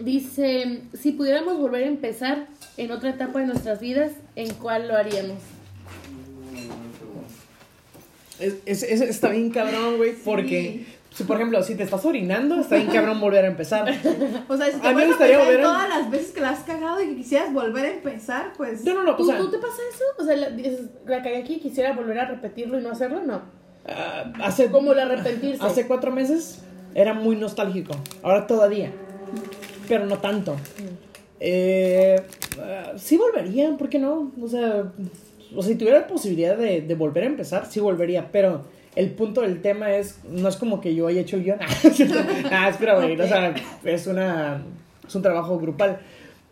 Dice, 0.00 0.82
si 0.92 1.12
pudiéramos 1.12 1.58
volver 1.58 1.84
a 1.84 1.86
empezar 1.86 2.46
en 2.76 2.90
otra 2.90 3.10
etapa 3.10 3.38
de 3.40 3.46
nuestras 3.46 3.78
vidas, 3.80 4.12
¿en 4.34 4.52
cuál 4.54 4.88
lo 4.88 4.96
haríamos? 4.96 5.38
Es, 8.40 8.56
es- 8.66 8.82
es- 8.82 9.00
está 9.02 9.28
bien 9.28 9.50
cabrón, 9.50 9.96
güey, 9.98 10.14
porque, 10.24 10.84
si, 11.14 11.24
por 11.24 11.36
ejemplo, 11.36 11.62
si 11.62 11.74
te 11.76 11.84
estás 11.84 12.04
orinando, 12.04 12.56
está 12.60 12.76
bien 12.76 12.88
cabrón 12.88 13.20
volver 13.20 13.44
a 13.44 13.48
empezar. 13.48 13.86
O 14.48 14.56
sea, 14.56 14.66
si 14.72 14.80
te 14.80 14.86
A 14.88 14.90
mí 14.90 14.96
me 14.96 15.06
gustaría 15.06 15.38
volver 15.38 15.60
a- 15.60 15.62
todas 15.62 15.88
las 15.88 16.10
veces 16.10 16.32
que 16.32 16.40
la 16.40 16.50
has 16.50 16.64
cagado 16.64 17.00
y 17.00 17.08
que 17.10 17.16
quisieras 17.16 17.52
volver 17.52 17.86
a 17.86 17.90
empezar, 17.92 18.52
pues. 18.56 18.84
No, 18.84 18.94
no, 18.94 19.04
no, 19.04 19.12
o 19.12 19.16
¿Tú, 19.16 19.24
sea, 19.26 19.38
tú 19.38 19.50
te 19.50 19.58
pasa 19.58 19.76
eso? 19.94 20.04
O 20.18 20.24
sea, 20.24 20.36
la- 20.36 20.50
la 20.50 21.22
cagué 21.22 21.36
aquí, 21.38 21.58
quisiera 21.60 21.92
volver 21.92 22.18
a 22.18 22.24
repetirlo 22.26 22.78
y 22.78 22.82
no 22.82 22.90
hacerlo, 22.90 23.20
no. 23.24 23.42
ah, 23.86 24.32
hace, 24.42 24.70
Como 24.70 24.92
el 24.92 24.98
arrepentirse. 24.98 25.64
hace 25.64 25.86
cuatro 25.86 26.10
meses 26.10 26.62
era 26.94 27.14
muy 27.14 27.36
nostálgico, 27.36 27.94
ahora 28.22 28.46
todavía, 28.46 28.92
pero 29.88 30.06
no 30.06 30.18
tanto. 30.18 30.56
Eh, 31.40 32.20
ah, 32.60 32.92
sí 32.96 33.16
volvería, 33.16 33.76
¿por 33.76 33.88
qué 33.88 33.98
no? 33.98 34.32
O 34.40 34.48
sea, 34.48 34.84
o 35.54 35.62
sea, 35.62 35.72
si 35.72 35.78
tuviera 35.78 36.00
la 36.00 36.06
posibilidad 36.06 36.56
de, 36.56 36.80
de 36.80 36.94
volver 36.94 37.24
a 37.24 37.26
empezar, 37.26 37.66
sí 37.66 37.80
volvería, 37.80 38.28
pero 38.32 38.62
el 38.96 39.10
punto 39.10 39.40
del 39.40 39.60
tema 39.60 39.94
es, 39.94 40.20
no 40.28 40.48
es 40.48 40.56
como 40.56 40.80
que 40.80 40.94
yo 40.94 41.06
haya 41.06 41.20
hecho 41.20 41.36
el 41.36 41.44
guion. 41.44 41.58
ah, 42.50 42.68
espera, 42.68 42.94
güey, 42.96 43.20
o 43.20 43.26
sea, 43.26 43.54
es, 43.84 44.06
una, 44.06 44.62
es 45.06 45.14
un 45.14 45.22
trabajo 45.22 45.58
grupal, 45.58 45.98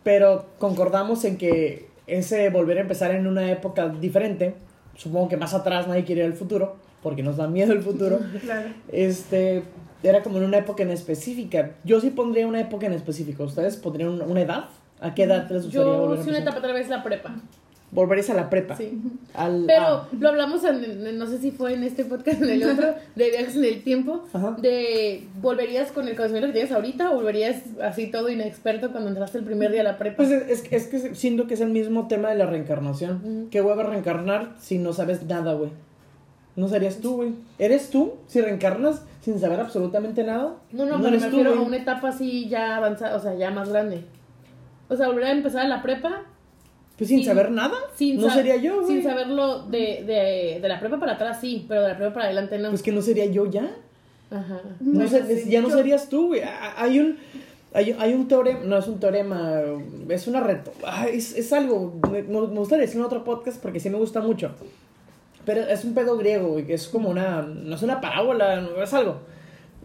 pero 0.03 0.45
concordamos 0.59 1.23
en 1.25 1.37
que 1.37 1.87
ese 2.07 2.49
volver 2.49 2.77
a 2.77 2.81
empezar 2.81 3.11
en 3.11 3.27
una 3.27 3.49
época 3.51 3.87
diferente, 3.89 4.55
supongo 4.95 5.29
que 5.29 5.37
más 5.37 5.53
atrás 5.53 5.87
nadie 5.87 6.03
quiere 6.03 6.21
ir 6.21 6.27
al 6.27 6.33
futuro, 6.33 6.75
porque 7.01 7.23
nos 7.23 7.37
da 7.37 7.47
miedo 7.47 7.73
el 7.73 7.81
futuro, 7.81 8.19
Claro. 8.41 8.69
este, 8.91 9.63
era 10.03 10.21
como 10.21 10.37
en 10.37 10.43
una 10.43 10.57
época 10.57 10.83
en 10.83 10.91
específica. 10.91 11.71
Yo 11.85 12.01
sí 12.01 12.09
pondría 12.09 12.45
una 12.47 12.59
época 12.59 12.85
en 12.87 12.93
específico. 12.93 13.43
¿Ustedes 13.45 13.77
pondrían 13.77 14.21
una, 14.21 14.41
edad? 14.41 14.65
¿A 14.99 15.13
qué 15.13 15.23
edad 15.23 15.49
les 15.49 15.63
gustaría 15.63 15.87
Yo 15.87 15.97
volver 15.97 16.19
a 16.19 16.23
sí 16.23 16.29
una 16.29 16.37
empezar? 16.39 16.41
etapa 16.41 16.57
otra 16.59 16.73
vez 16.73 16.89
la 16.89 17.03
prepa. 17.03 17.35
Volverías 17.93 18.29
a 18.31 18.33
la 18.33 18.49
prepa. 18.49 18.75
Sí. 18.75 18.99
Al- 19.33 19.65
Pero 19.67 19.85
ah, 19.85 20.07
lo 20.19 20.29
hablamos, 20.29 20.63
en, 20.63 21.17
no 21.17 21.27
sé 21.27 21.37
si 21.37 21.51
fue 21.51 21.73
en 21.73 21.83
este 21.83 22.05
podcast 22.05 22.41
o 22.41 22.45
en 22.45 22.49
el 22.49 22.63
otro, 22.71 22.95
de 23.15 23.29
viajes 23.29 23.55
en 23.55 23.65
el 23.65 23.83
tiempo, 23.83 24.23
Ajá. 24.33 24.55
de 24.59 25.23
¿volverías 25.41 25.91
con 25.91 26.07
el 26.07 26.15
conocimiento 26.15 26.47
que 26.47 26.53
tienes 26.53 26.71
ahorita 26.71 27.11
o 27.11 27.15
volverías 27.15 27.61
así 27.81 28.07
todo 28.09 28.29
inexperto 28.29 28.91
cuando 28.91 29.09
entraste 29.09 29.37
el 29.37 29.43
primer 29.43 29.71
día 29.71 29.81
a 29.81 29.83
la 29.85 29.97
prepa? 29.97 30.17
Pues 30.17 30.31
es, 30.31 30.49
es, 30.49 30.71
es 30.71 30.87
que 30.87 31.13
siento 31.15 31.45
que 31.47 31.53
es 31.53 31.61
el 31.61 31.69
mismo 31.69 32.07
tema 32.07 32.29
de 32.29 32.35
la 32.35 32.45
reencarnación. 32.47 33.21
Ujú. 33.23 33.47
¿Qué 33.51 33.61
hueva 33.61 33.83
reencarnar 33.83 34.55
si 34.59 34.77
no 34.79 34.91
sabes 34.93 35.23
nada, 35.23 35.53
güey? 35.53 35.69
No 36.55 36.67
serías 36.67 36.97
tú, 36.97 37.15
güey. 37.15 37.33
¿Eres 37.57 37.89
tú 37.89 38.13
si 38.27 38.39
reencarnas 38.41 39.01
sin 39.21 39.39
saber 39.39 39.59
absolutamente 39.59 40.23
nada? 40.23 40.55
no, 40.71 40.85
no, 40.85 40.97
pero 40.97 40.99
me 40.99 41.07
eres 41.09 41.21
tú, 41.23 41.37
refiero 41.37 41.53
a 41.55 41.61
una 41.61 41.77
etapa 41.77 42.09
así 42.09 42.47
ya 42.49 42.75
avanzada, 42.77 43.15
o 43.15 43.19
sea, 43.19 43.33
ya 43.35 43.49
más 43.51 43.69
grande. 43.69 44.03
O 44.89 44.95
sea, 44.95 45.07
volver 45.07 45.23
a 45.25 45.31
empezar 45.31 45.65
a 45.65 45.67
la 45.67 45.81
prepa 45.81 46.23
Pues 46.97 47.07
sin 47.09 47.19
sin- 47.19 47.25
saber 47.27 47.51
nada. 47.51 47.75
sin 47.95 48.19
no 48.21 48.29
sería 48.29 48.55
yo, 48.57 48.81
güey. 48.81 48.87
Sin 48.87 49.03
saberlo 49.03 49.63
de, 49.63 50.03
de, 50.05 50.59
de 50.61 50.67
la 50.67 50.79
prepa 50.79 50.99
para 50.99 51.13
atrás 51.13 51.39
sí, 51.41 51.65
pero 51.67 51.81
de 51.81 51.87
la 51.89 51.97
prepa 51.97 52.13
para 52.13 52.25
adelante 52.25 52.57
no. 52.59 52.69
Pues 52.69 52.83
que 52.83 52.91
no 52.91 53.01
sería 53.01 53.25
yo 53.25 53.45
ya. 53.49 53.75
Ajá. 54.31 54.61
No 54.79 55.07
sé, 55.07 55.43
sí. 55.43 55.49
ya 55.49 55.61
no 55.61 55.69
serías 55.69 56.09
tú, 56.09 56.27
güey. 56.27 56.41
Hay 56.77 56.99
un, 56.99 57.17
hay, 57.73 57.95
hay 57.99 58.13
un 58.13 58.27
teorema, 58.27 58.59
no 58.63 58.77
es 58.77 58.87
un 58.87 58.99
teorema, 58.99 59.61
es 60.09 60.27
una 60.27 60.39
reto. 60.41 60.71
es, 61.11 61.35
es 61.35 61.51
algo, 61.53 61.99
me, 62.11 62.21
me 62.23 62.39
gustaría 62.59 62.85
decir 62.85 62.99
en 62.99 63.05
otro 63.05 63.23
podcast 63.23 63.61
porque 63.61 63.79
sí 63.79 63.89
me 63.89 63.97
gusta 63.97 64.21
mucho. 64.21 64.51
Pero 65.45 65.61
es 65.61 65.83
un 65.83 65.93
pedo 65.93 66.17
griego, 66.17 66.49
güey, 66.49 66.65
que 66.65 66.73
es 66.75 66.87
como 66.87 67.09
una, 67.09 67.41
no 67.41 67.75
es 67.75 67.81
una 67.83 67.99
parábola, 68.01 68.61
no, 68.61 68.81
es 68.81 68.93
algo. 68.93 69.17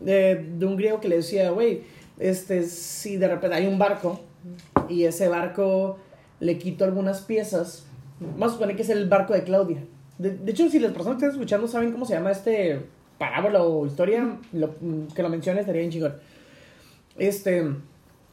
De, 0.01 0.37
de 0.37 0.65
un 0.67 0.77
griego 0.77 1.01
que 1.01 1.09
le 1.09 1.17
decía, 1.17 1.51
güey, 1.51 1.83
este, 2.19 2.63
si 2.65 3.17
de 3.17 3.27
repente 3.29 3.57
hay 3.57 3.67
un 3.67 3.79
barco 3.79 4.21
y 4.89 5.03
ese 5.05 5.27
barco 5.29 5.99
le 6.41 6.59
quito 6.59 6.85
algunas 6.85 7.21
piezas, 7.23 7.85
vamos 8.21 8.51
a 8.51 8.53
suponer 8.55 8.77
que 8.77 8.83
es 8.83 8.91
el 8.91 9.09
barco 9.09 9.33
de 9.35 9.43
Claudia. 9.45 9.83
De, 10.19 10.31
de 10.37 10.51
hecho, 10.53 10.69
si 10.69 10.79
las 10.81 10.93
personas 10.93 11.19
que 11.19 11.27
están 11.27 11.39
escuchando 11.39 11.69
saben 11.69 11.93
cómo 11.93 12.05
se 12.05 12.15
llama 12.15 12.31
este 12.33 12.81
parábola 13.19 13.63
o 13.63 13.87
historia, 13.87 14.39
lo- 14.53 14.75
que 15.15 15.23
lo 15.23 15.29
menciones 15.29 15.61
estaría 15.63 15.81
bien 15.81 15.93
chingón. 15.93 16.15
Este, 17.19 17.67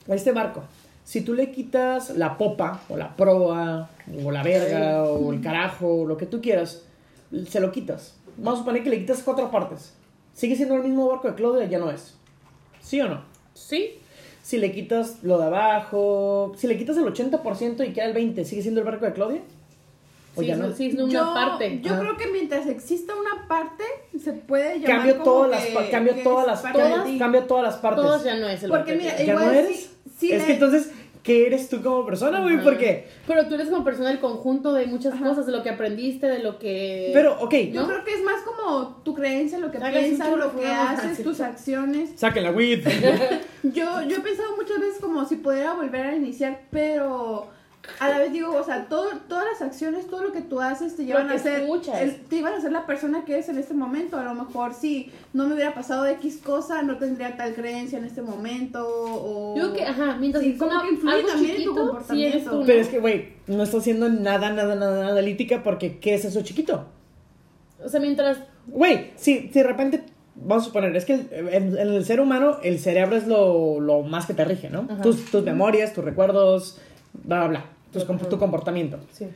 este 0.07 0.31
barco, 0.31 0.63
si 1.03 1.21
tú 1.21 1.33
le 1.33 1.51
quitas 1.51 2.11
la 2.15 2.37
popa, 2.37 2.81
o 2.89 2.97
la 2.97 3.15
proa, 3.15 3.89
o 4.23 4.31
la 4.31 4.43
verga, 4.43 5.03
o 5.03 5.33
el 5.33 5.41
carajo, 5.41 5.87
o 6.01 6.05
lo 6.05 6.17
que 6.17 6.25
tú 6.27 6.41
quieras, 6.41 6.83
se 7.47 7.59
lo 7.59 7.71
quitas. 7.71 8.15
Vamos 8.37 8.55
a 8.55 8.57
suponer 8.59 8.83
que 8.83 8.89
le 8.89 8.99
quitas 8.99 9.21
cuatro 9.23 9.49
partes. 9.49 9.93
¿Sigue 10.33 10.55
siendo 10.55 10.75
el 10.75 10.83
mismo 10.83 11.07
barco 11.07 11.27
de 11.29 11.35
Claudia? 11.35 11.65
Ya 11.65 11.79
no 11.79 11.89
es. 11.89 12.15
¿Sí 12.81 12.99
o 13.01 13.07
no? 13.07 13.21
Sí, 13.53 13.99
Si 14.45 14.59
le 14.59 14.71
quitas 14.71 15.23
lo 15.23 15.39
de 15.39 15.45
abajo, 15.45 16.53
si 16.55 16.67
le 16.67 16.77
quitas 16.77 16.95
el 16.97 17.05
80% 17.05 17.83
y 17.89 17.93
queda 17.93 18.05
el 18.05 18.13
20%, 18.13 18.43
¿sigue 18.43 18.61
siendo 18.61 18.81
el 18.81 18.85
barco 18.85 19.03
de 19.05 19.13
Claudia? 19.13 19.41
¿O 20.35 20.41
sí, 20.41 20.45
ya 20.45 20.55
no? 20.55 20.71
sí, 20.71 20.87
es 20.89 20.93
una 20.99 21.11
yo, 21.11 21.33
parte. 21.33 21.79
Yo 21.81 21.97
creo 21.99 22.15
que 22.15 22.27
mientras 22.27 22.67
exista 22.67 23.13
una 23.15 23.47
parte, 23.47 23.83
se 24.23 24.33
puede 24.33 24.79
llamar 24.81 24.97
Cambio 24.97 25.13
como 25.13 25.23
todas 25.23 25.49
las, 25.49 25.65
que- 25.65 25.73
pa- 25.73 25.89
cambio 25.89 26.13
que 26.13 26.21
todas 26.23 26.45
las, 26.45 26.61
parte 26.61 26.77
de 26.83 27.17
cambio, 27.17 27.43
todas 27.45 27.63
las 27.63 27.75
partes. 27.77 28.23
Ya 28.23 28.35
no 28.35 28.47
es 28.47 28.61
el 28.61 28.69
Porque 28.69 28.93
mira. 28.95 29.17
¿Ya 29.23 29.33
no 29.33 29.41
igual 29.41 29.55
eres? 29.55 29.77
sí- 29.77 29.89
sí 30.19 30.31
es 30.31 30.41
le- 30.41 30.45
que 30.45 30.53
entonces, 30.53 30.91
¿qué 31.25 31.47
eres 31.47 31.67
tú 31.67 31.81
como 31.81 32.05
persona, 32.05 32.39
güey? 32.41 32.63
Porque, 32.63 33.07
Pero 33.27 33.47
tú 33.47 33.55
eres 33.55 33.67
como 33.69 33.83
persona 33.83 34.11
el 34.11 34.19
conjunto 34.19 34.73
de 34.73 34.85
muchas 34.85 35.15
Ajá. 35.15 35.25
cosas, 35.29 35.45
de 35.47 35.51
lo 35.51 35.63
que 35.63 35.71
aprendiste, 35.71 36.27
de 36.27 36.39
lo 36.39 36.59
que... 36.59 37.09
pero, 37.13 37.37
ok, 37.41 37.53
Yo 37.73 37.81
¿no? 37.81 37.87
creo 37.87 38.03
que 38.05 38.13
es 38.13 38.23
más 38.23 38.41
como 38.43 39.01
tu 39.03 39.15
creencia, 39.15 39.57
lo 39.57 39.71
que 39.71 39.77
Hagas 39.79 39.91
piensas, 39.91 40.29
lo 40.37 40.51
que 40.55 40.61
churro, 40.61 40.71
haces, 40.71 41.23
tus 41.23 41.41
acciones. 41.41 42.11
saquen 42.15 42.43
la 42.43 42.51
weed. 42.51 42.85
Yo, 43.63 44.03
yo 44.03 44.17
he 44.17 44.19
pensado 44.19 44.55
muchas 44.55 44.79
veces 44.79 45.01
como 45.01 45.25
si 45.25 45.37
pudiera 45.37 45.73
volver 45.73 46.05
a 46.05 46.15
iniciar, 46.15 46.61
pero 46.69 47.47
a 47.99 48.09
la 48.09 48.19
vez 48.19 48.31
digo, 48.33 48.55
o 48.55 48.63
sea, 48.63 48.87
todo, 48.87 49.07
todas 49.27 49.45
las 49.51 49.61
acciones, 49.61 50.07
todo 50.07 50.23
lo 50.23 50.31
que 50.31 50.41
tú 50.41 50.59
haces 50.59 50.95
te 50.95 51.05
llevan 51.05 51.29
a 51.29 51.37
ser, 51.37 51.67
el- 52.01 52.21
te 52.21 52.35
llevan 52.37 52.53
a 52.53 52.61
ser 52.61 52.71
la 52.71 52.85
persona 52.85 53.23
que 53.25 53.33
eres 53.33 53.49
en 53.49 53.57
este 53.57 53.73
momento. 53.73 54.17
A 54.17 54.23
lo 54.23 54.33
mejor 54.35 54.73
si 54.73 55.11
no 55.33 55.47
me 55.47 55.53
hubiera 55.55 55.73
pasado 55.73 56.05
X 56.07 56.39
cosa, 56.43 56.81
no 56.81 56.97
tendría 56.97 57.37
tal 57.37 57.53
creencia 57.53 57.97
en 57.99 58.05
este 58.05 58.21
momento. 58.21 58.85
O... 58.87 59.55
Yo 59.57 59.71
creo 59.71 59.73
que, 59.73 59.83
ajá, 59.85 60.17
mientras 60.19 60.43
Sí, 60.43 60.57
como 60.57 60.81
que 60.81 60.89
influye 60.89 61.15
algo 61.15 61.27
también 61.27 61.51
en 61.51 61.57
tu 61.57 61.61
chiquito, 61.63 61.73
sí 61.73 61.79
tú, 61.79 61.87
comportamiento. 61.87 62.51
¿no? 62.59 62.65
Pero 62.65 62.79
es 62.81 62.87
que, 62.87 62.99
güey, 62.99 63.29
no 63.47 63.63
está 63.63 63.77
haciendo 63.77 64.09
nada, 64.09 64.51
nada, 64.51 64.75
nada, 64.75 65.07
analítica 65.07 65.63
porque 65.63 65.99
¿qué 65.99 66.15
es 66.15 66.25
eso 66.25 66.41
chiquito? 66.41 66.85
O 67.83 67.89
sea, 67.89 67.99
mientras... 67.99 68.39
Güey, 68.67 69.11
si, 69.15 69.41
si 69.41 69.59
de 69.59 69.63
repente, 69.63 70.03
vamos 70.35 70.63
a 70.63 70.67
suponer, 70.67 70.95
es 70.95 71.05
que 71.05 71.13
en, 71.13 71.77
en 71.77 71.77
el 71.77 72.03
ser 72.05 72.19
humano 72.19 72.57
el 72.63 72.79
cerebro 72.79 73.15
es 73.15 73.27
lo, 73.27 73.79
lo 73.79 74.01
más 74.01 74.25
que 74.25 74.33
te 74.33 74.43
rige, 74.43 74.69
¿no? 74.69 74.87
Tus, 75.03 75.25
tus 75.29 75.43
memorias, 75.43 75.93
tus 75.93 76.03
recuerdos, 76.03 76.79
bla, 77.13 77.39
bla, 77.41 77.47
bla, 77.47 77.65
tus 78.03 78.29
tu 78.29 78.37
comportamiento. 78.37 78.99
Sí. 79.11 79.27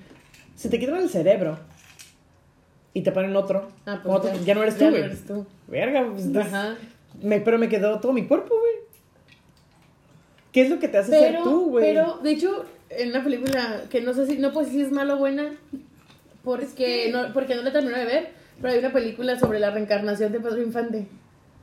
Si 0.56 0.70
te 0.70 0.80
quitan 0.80 0.98
el 0.98 1.10
cerebro 1.10 1.58
y 2.94 3.02
te 3.02 3.12
ponen 3.12 3.36
otro, 3.36 3.70
Ah, 3.86 4.00
pues 4.04 4.16
otro, 4.16 4.32
ya, 4.44 4.56
no 4.56 4.64
eres 4.64 4.76
tú, 4.76 4.82
ya 4.86 4.90
güey. 4.90 5.02
no 5.02 5.08
eres 5.08 5.26
tú. 5.26 5.46
Verga, 5.68 6.08
pues, 6.12 6.36
Ajá. 6.36 6.76
me- 7.22 7.40
pero 7.42 7.58
me 7.58 7.70
quedó 7.70 8.00
todo 8.00 8.14
mi 8.14 8.26
cuerpo, 8.28 8.56
güey. 8.60 8.74
¿Qué 10.52 10.62
es 10.64 10.70
lo 10.70 10.80
que 10.80 10.88
te 10.88 10.98
hace 10.98 11.12
ser 11.12 11.32
Pero, 11.34 11.44
tú, 11.44 11.70
güey? 11.72 11.86
pero, 11.86 12.18
de 12.24 12.32
hecho, 12.32 12.66
en 12.90 13.10
una 13.10 13.24
película 13.24 13.84
que 13.90 14.02
no 14.02 14.14
sé 14.14 14.26
si, 14.26 14.38
no 14.38 14.50
decir 14.52 14.74
si 14.74 14.82
es 14.82 14.92
mala 14.92 15.14
o 15.16 15.18
buena, 15.20 15.52
porque, 16.44 17.10
no, 17.12 17.32
porque 17.34 17.56
no 17.56 17.62
la 17.62 17.72
terminé 17.72 18.00
de 18.00 18.06
ver, 18.06 18.30
pero 18.62 18.74
hay 18.74 18.80
una 18.80 18.92
película 18.92 19.38
sobre 19.38 19.60
la 19.60 19.70
reencarnación 19.72 20.32
de 20.32 20.40
Pedro 20.40 20.62
Infante. 20.62 21.08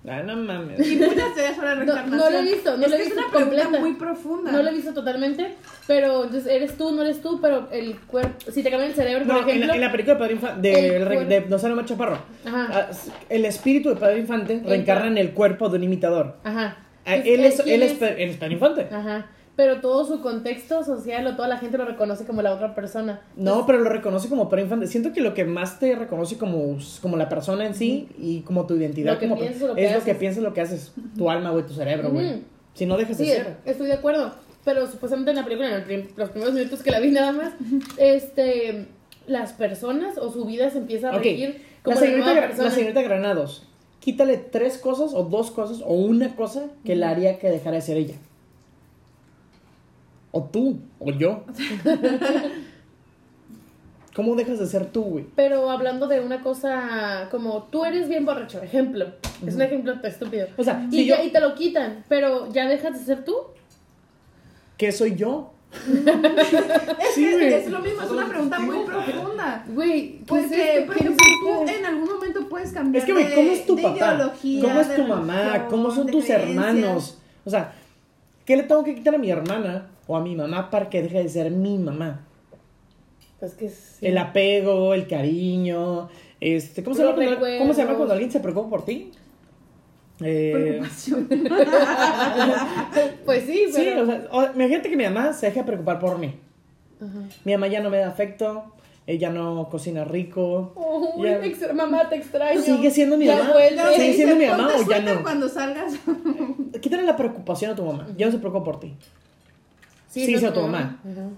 Ah, 0.09 0.23
no 0.23 0.37
mames. 0.37 0.79
Y 0.87 0.97
muchas 0.97 1.35
teorías 1.35 1.57
sobre 1.57 1.69
la 1.69 1.75
No- 1.75 1.81
reencarnación. 1.85 2.19
no 2.19 2.31
lo 2.31 2.39
he 2.39 2.43
visto, 2.43 2.77
no 2.77 2.85
es 2.85 2.91
lo 2.91 2.97
he 2.97 2.99
visto 3.01 3.15
es 3.15 3.19
una 3.27 3.31
pregunta 3.33 3.63
completa. 3.65 3.81
muy 3.81 3.93
profunda. 3.95 4.53
No 4.53 4.63
lo 4.63 4.69
he 4.71 4.73
visto 4.75 4.95
totalmente, 4.95 5.55
pero 5.87 6.25
entonces 6.25 6.47
eres 6.53 6.77
tú, 6.79 6.93
no 6.93 7.03
eres 7.03 7.21
tú, 7.23 7.41
pero 7.41 7.69
el 7.73 7.97
cuerpo, 8.01 8.51
si 8.53 8.63
te 8.63 8.71
cambian 8.71 8.91
el 8.91 8.97
cerebro, 8.97 9.25
por 9.27 9.35
No, 9.35 9.43
en 9.43 9.49
ejemplo, 9.49 9.67
la, 9.69 9.75
en 9.75 9.81
la 9.81 9.91
película 9.91 10.15
de 10.15 10.21
Pedro 10.21 10.33
Infante, 10.35 10.69
de, 10.69 10.99
de, 11.05 11.25
de 11.25 11.41
Gonzalo 11.41 11.83
Chaparro, 11.85 12.19
Ajá. 12.45 12.69
ah, 12.73 12.87
el 13.29 13.45
espíritu 13.47 13.89
de 13.91 13.97
Pedro 13.97 14.17
Infante 14.17 14.63
reencarna 14.65 15.09
en 15.09 15.19
el 15.19 15.33
cuerpo 15.33 15.69
de 15.69 15.79
un 15.79 15.85
imitador. 15.85 16.37
ajá. 16.45 16.77
Ah, 17.09 17.15
Él 17.17 17.45
es, 17.45 17.61
¿quién 17.63 17.83
él 17.83 17.89
es, 17.89 18.03
él 18.03 18.31
es 18.31 18.37
Pedro 18.37 18.53
Infante. 18.53 18.89
Ajá. 18.93 19.27
Pero 19.57 19.81
todo 19.81 20.05
su 20.05 20.21
contexto 20.21 20.85
social 20.85 21.27
o 21.27 21.35
toda 21.35 21.49
la 21.49 21.57
gente 21.57 21.79
lo 21.79 21.87
reconoce 21.87 22.27
como 22.27 22.43
la 22.43 22.53
otra 22.53 22.75
persona. 22.75 23.23
No, 23.37 23.65
pero 23.67 23.79
lo 23.79 23.89
reconoce 23.89 24.29
como 24.29 24.51
Pedro 24.51 24.65
Infante. 24.65 24.87
Siento 24.87 25.13
que 25.15 25.23
lo 25.23 25.33
que 25.33 25.45
más 25.47 25.79
te 25.81 25.95
reconoce 25.97 26.37
como, 26.37 26.77
como 27.01 27.17
la 27.17 27.29
persona 27.31 27.65
en 27.67 27.75
sí 27.75 28.07
y 28.19 28.41
como 28.43 28.67
tu 28.67 28.75
identidad 28.77 29.15
Lo 29.15 29.19
que 29.19 29.29
como 29.29 29.41
piensas 29.41 29.63
o 29.63 29.67
lo 29.69 29.75
que 29.75 29.87
es 29.87 29.95
lo 29.95 30.05
que 30.05 30.15
piensas, 30.15 30.43
lo 30.43 30.53
que 30.53 30.61
haces. 30.61 30.93
Tu 31.17 31.31
alma, 31.31 31.51
güey, 31.53 31.65
tu 31.67 31.73
cerebro, 31.73 32.11
güey. 32.11 32.43
Si 32.75 32.85
no 32.85 32.99
dejas 32.99 33.17
de 33.17 33.25
Sí, 33.25 33.31
ser. 33.31 33.57
estoy 33.65 33.87
de 33.87 33.95
acuerdo. 33.95 34.31
Pero 34.63 34.87
supuestamente 34.87 35.31
en 35.31 35.37
la 35.37 35.45
película, 35.45 35.69
en 35.75 35.91
el 35.91 36.09
los 36.17 36.29
primeros 36.31 36.53
minutos 36.55 36.83
que 36.83 36.91
la 36.91 37.01
vi 37.01 37.11
nada 37.11 37.33
más, 37.33 37.53
este, 37.97 38.87
las 39.27 39.53
personas 39.53 40.19
o 40.19 40.31
su 40.33 40.45
vida 40.45 40.71
se 40.71 40.79
empieza 40.79 41.09
a 41.11 41.13
regir 41.19 41.49
La 41.51 41.83
como 41.83 41.95
la 41.95 42.01
señorita, 42.01 42.35
persona. 42.35 42.65
la 42.65 42.71
señorita 42.75 43.03
Granados, 43.03 43.67
quítale 44.01 44.37
tres 44.37 44.79
cosas 44.79 45.13
o 45.15 45.25
dos 45.25 45.51
cosas 45.51 45.81
o 45.85 45.95
una 45.95 46.35
cosa 46.37 46.65
que 46.85 46.97
la 46.97 47.11
haría 47.11 47.39
que 47.39 47.49
dejara 47.51 47.77
de 47.77 47.83
ser 47.83 47.97
ella. 47.97 48.15
O 50.37 50.43
tú, 50.53 50.79
o 50.99 51.11
yo. 51.13 51.45
¿Cómo 54.15 54.35
dejas 54.35 54.59
de 54.59 54.67
ser 54.67 54.85
tú, 54.93 55.03
güey? 55.03 55.25
Pero 55.35 55.71
hablando 55.71 56.07
de 56.09 56.21
una 56.21 56.43
cosa 56.43 57.29
como 57.31 57.63
tú 57.71 57.87
eres 57.87 58.07
bien 58.09 58.27
borracho, 58.27 58.61
ejemplo. 58.63 59.07
Es 59.47 59.55
un 59.55 59.63
ejemplo 59.63 59.95
estúpido. 60.03 60.49
O 60.59 60.65
sea, 60.65 60.87
Y, 60.91 60.97
si 60.97 61.07
ya- 61.07 61.19
yo, 61.23 61.25
y 61.27 61.31
te 61.31 61.41
lo 61.41 61.55
quitan, 61.55 62.05
pero 62.09 62.51
ya 62.53 62.67
dejas 62.69 62.99
de 62.99 63.05
ser 63.05 63.25
tú. 63.25 63.35
¿qué 64.77 64.93
soy 64.93 65.17
yo? 65.17 65.53
Es, 65.73 67.15
Sí, 67.15 67.25
que 67.25 67.33
güey. 67.33 67.53
es 67.55 67.71
lo 67.71 67.79
mismo, 67.81 68.03
es 68.03 68.11
una 68.11 68.29
pregunta 68.29 68.59
muy 68.59 68.85
profunda. 68.85 69.65
Güey, 69.69 70.19
¿qué 70.19 70.25
Porque, 70.27 70.45
es 70.45 70.53
esto? 70.53 70.87
por 70.87 70.95
¿Qué 70.97 71.01
ejemplo, 71.05 71.25
es 71.27 71.41
tú 71.41 71.79
en 71.79 71.87
algún 71.87 72.09
momento 72.15 72.49
puedes 72.51 72.73
cambiar 72.73 73.01
Es 73.01 73.07
que, 73.07 73.13
güey, 73.13 73.27
de- 73.27 73.35
¿cómo 73.35 73.51
es 73.53 73.67
tu 73.67 73.77
papá? 73.77 73.97
ideología, 74.15 74.63
¿Cómo 74.63 74.81
es 74.81 74.97
tu 74.97 75.03
mamá? 75.05 75.67
¿Cómo 75.71 75.91
son 75.91 76.07
tus 76.09 76.25
creencias. 76.27 76.51
hermanos? 76.51 77.19
O 77.47 77.49
sea, 77.51 77.73
¿qué 78.45 78.55
le 78.57 78.63
tengo 78.65 78.85
que 78.85 78.95
quitar 78.95 79.15
a 79.15 79.19
mi 79.19 79.31
hermana 79.31 79.89
o 80.07 80.17
a 80.17 80.21
mi 80.21 80.35
mamá 80.37 80.71
para 80.71 80.89
que 80.91 81.03
deje 81.03 81.23
de 81.23 81.29
ser 81.29 81.51
mi 81.51 81.79
mamá? 81.79 82.27
Pues 83.41 83.55
que 83.55 83.69
sí. 83.69 84.07
El 84.07 84.17
apego, 84.19 84.95
el 84.95 85.07
cariño, 85.07 86.09
este, 86.41 86.83
¿cómo 86.83 86.97
se, 86.97 87.03
llama 87.03 87.15
cuando. 87.17 87.59
¿cómo 87.59 87.75
se 87.75 87.83
llama 87.83 87.95
cuando 87.97 88.13
alguien 88.15 88.31
se 88.33 88.41
preocupa 88.41 88.71
por 88.71 88.85
ti? 88.85 89.11
Eh, 90.21 90.53
Preocupación. 90.55 91.29
Pues 93.27 93.45
sí, 93.45 93.65
sí, 93.71 93.73
pero... 93.77 94.03
o 94.03 94.07
sea, 94.07 94.29
o- 94.31 94.55
imagínate 94.55 94.89
que 94.89 94.97
mi 94.97 95.05
mamá 95.05 95.33
se 95.33 95.47
deja 95.47 95.65
preocupar 95.65 95.99
por 95.99 96.19
mí. 96.19 96.35
Ajá. 97.01 97.19
Mi 97.45 97.53
mamá 97.53 97.67
ya 97.69 97.81
no 97.81 97.91
me 97.91 97.99
da 97.99 98.09
afecto, 98.09 98.65
ella 99.07 99.29
no 99.31 99.69
cocina 99.71 100.05
rico. 100.05 100.73
Oh, 100.77 101.23
Ya- 101.23 101.45
extra- 101.45 101.73
mamá, 101.75 102.09
te 102.09 102.17
extraño. 102.17 102.61
¿Sigue 102.63 102.91
siendo 102.91 103.19
mi 103.19 103.27
Ya 103.27 103.37
mamá? 103.37 103.53
vuelve. 103.53 103.95
¿Sigue 103.97 104.15
siendo 104.15 104.37
mi 104.37 104.47
"Ponte 104.47 104.63
mamá 104.63 104.75
o 104.79 104.89
ya 104.91 105.01
no? 105.01 105.23
cuando 105.23 105.49
salgas. 105.49 105.95
Quítale 106.81 107.03
la 107.03 107.17
preocupación 107.17 107.73
a 107.73 107.75
tu 107.75 107.85
mamá, 107.85 108.07
ya 108.17 108.27
no 108.27 108.33
se 108.33 108.39
preocupa 108.39 108.65
por 108.65 108.81
ti. 108.81 108.95
Sí, 110.25 110.33
no, 110.35 110.39
sí, 110.41 110.47
a 110.47 110.53
tu 110.53 110.61
no. 110.61 110.67
mamá. 110.69 111.01
Ajá. 111.05 111.29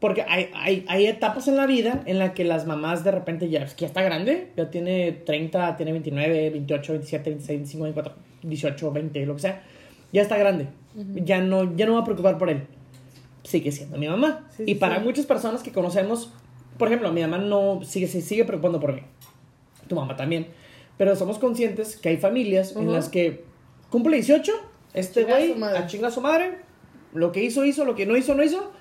Porque 0.00 0.22
hay, 0.28 0.50
hay, 0.54 0.84
hay 0.88 1.06
etapas 1.06 1.48
en 1.48 1.56
la 1.56 1.66
vida 1.66 2.02
en 2.06 2.20
la 2.20 2.32
que 2.32 2.44
las 2.44 2.66
mamás 2.66 3.02
de 3.02 3.10
repente 3.10 3.48
ya, 3.48 3.64
es 3.64 3.74
que 3.74 3.80
ya 3.80 3.86
está 3.88 4.02
grande, 4.02 4.52
ya 4.56 4.70
tiene 4.70 5.10
30, 5.10 5.76
tiene 5.76 5.90
29, 5.92 6.50
28, 6.50 6.92
27, 6.92 7.30
26, 7.30 7.58
25, 7.58 7.82
24, 7.84 8.14
18, 8.42 8.92
20, 8.92 9.26
lo 9.26 9.34
que 9.34 9.40
sea. 9.40 9.62
Ya 10.12 10.22
está 10.22 10.36
grande. 10.38 10.68
ya, 11.24 11.40
no, 11.40 11.74
ya 11.76 11.86
no 11.86 11.94
va 11.94 12.00
a 12.00 12.04
preocupar 12.04 12.38
por 12.38 12.48
él. 12.48 12.62
Sigue 13.42 13.72
siendo 13.72 13.98
mi 13.98 14.06
mamá. 14.08 14.46
Sí, 14.56 14.62
y 14.64 14.66
sí, 14.66 14.74
para 14.76 14.98
sí. 14.98 15.04
muchas 15.04 15.26
personas 15.26 15.62
que 15.62 15.72
conocemos, 15.72 16.32
por 16.78 16.88
ejemplo, 16.88 17.10
mi 17.12 17.22
mamá 17.22 17.38
no 17.38 17.80
sigue, 17.82 18.06
se 18.06 18.20
sigue 18.20 18.44
preocupando 18.44 18.78
por 18.78 18.92
mí. 18.94 19.02
Tu 19.88 19.96
mamá 19.96 20.14
también. 20.16 20.46
Pero 20.96 21.16
somos 21.16 21.38
conscientes 21.38 21.96
que 21.96 22.08
hay 22.10 22.18
familias 22.18 22.72
en 22.76 22.84
Ujú. 22.84 22.92
las 22.92 23.08
que 23.08 23.44
cumple 23.90 24.16
18, 24.16 24.52
este 24.94 25.22
a 25.22 25.26
güey 25.26 25.54
madre. 25.56 25.78
a 25.78 25.86
chinga 25.86 26.08
a 26.08 26.10
su 26.10 26.20
madre, 26.20 26.58
lo 27.12 27.32
que 27.32 27.42
hizo, 27.42 27.64
hizo, 27.64 27.84
lo 27.84 27.94
que 27.94 28.06
no 28.06 28.16
hizo, 28.16 28.34
no 28.34 28.42
hizo. 28.42 28.72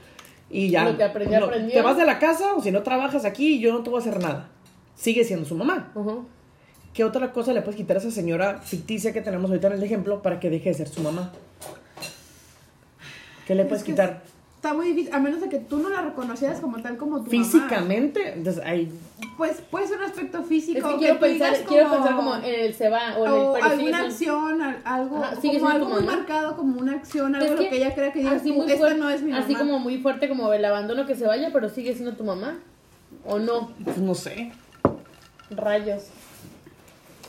Y 0.49 0.69
ya. 0.69 0.85
Lo 0.89 0.97
que 0.97 1.03
aprendió, 1.03 1.39
no, 1.39 1.45
aprendió. 1.47 1.73
Te 1.73 1.81
vas 1.81 1.97
de 1.97 2.05
la 2.05 2.19
casa 2.19 2.53
o 2.55 2.61
si 2.61 2.71
no 2.71 2.83
trabajas 2.83 3.25
aquí, 3.25 3.59
yo 3.59 3.73
no 3.73 3.83
te 3.83 3.89
voy 3.89 3.99
a 3.99 4.01
hacer 4.01 4.21
nada. 4.21 4.49
Sigue 4.95 5.23
siendo 5.23 5.45
su 5.45 5.55
mamá. 5.55 5.91
¿Qué 6.93 7.03
otra 7.03 7.31
cosa 7.31 7.53
le 7.53 7.61
puedes 7.61 7.75
quitar 7.75 7.97
a 7.97 7.99
esa 7.99 8.11
señora 8.11 8.59
ficticia 8.59 9.13
que 9.13 9.21
tenemos 9.21 9.49
ahorita 9.51 9.67
en 9.67 9.73
el 9.73 9.83
ejemplo 9.83 10.21
para 10.21 10.39
que 10.39 10.49
deje 10.49 10.69
de 10.69 10.75
ser 10.75 10.87
su 10.87 11.01
mamá? 11.01 11.31
¿Qué 13.45 13.55
le 13.55 13.63
Es 13.63 13.67
puedes 13.67 13.83
que 13.83 13.91
quitar? 13.91 14.23
Está 14.57 14.73
muy 14.73 14.87
difícil, 14.87 15.13
a 15.13 15.19
menos 15.19 15.39
de 15.39 15.49
que 15.49 15.59
tú 15.59 15.77
no 15.77 15.89
la 15.89 16.01
reconocieras 16.01 16.59
como 16.59 16.81
tal 16.81 16.97
como 16.97 17.23
tu 17.23 17.31
mamá. 17.31 17.43
Físicamente, 17.43 18.33
entonces, 18.33 18.61
hay 18.65 18.91
Pues 19.37 19.61
puede 19.69 19.87
ser 19.87 19.99
un 19.99 20.05
aspecto 20.05 20.43
físico. 20.43 20.79
Es 20.79 20.83
que 20.83 20.91
que 20.93 20.97
quiero 20.97 21.19
pensar, 21.19 21.51
digas 21.53 21.67
quiero 21.69 21.91
pensar 21.91 22.15
como 22.15 22.35
en 22.37 22.43
el 22.43 22.73
se 22.73 22.89
va 22.89 23.15
o 23.17 23.25
en 23.27 23.33
el 23.33 23.47
pero 23.53 23.65
alguna 23.65 23.99
acción, 23.99 24.61
al- 24.63 24.81
algo, 24.83 25.17
Ajá, 25.23 25.35
sigue 25.39 25.59
como 25.59 25.69
siendo 25.69 25.69
algo 25.69 25.85
muy 25.89 26.01
mamá. 26.03 26.17
marcado 26.17 26.55
como 26.57 26.79
una 26.79 26.93
acción, 26.93 27.35
algo 27.35 27.53
Es 27.53 27.61
lo 27.61 27.69
que 27.69 27.77
ella 27.77 27.93
crea 27.93 28.11
que 28.11 28.19
digas 28.19 28.33
así 28.41 28.49
tú, 28.49 28.55
muy 28.55 28.65
esta 28.65 28.77
fuerte, 28.79 28.99
no 28.99 29.09
es 29.11 29.21
mi 29.21 29.31
mamá. 29.31 29.43
Así 29.45 29.53
como 29.55 29.77
muy 29.79 29.99
fuerte 29.99 30.27
como 30.27 30.51
el 30.51 30.65
abandono 30.65 31.05
que 31.05 31.13
se 31.15 31.27
vaya, 31.27 31.51
pero 31.53 31.69
sigue 31.69 31.93
siendo 31.93 32.13
tu 32.17 32.23
mamá. 32.23 32.57
¿O 33.25 33.37
no? 33.37 33.71
pues 33.83 33.97
no 33.99 34.15
sé. 34.15 34.51
Rayos. 35.51 36.05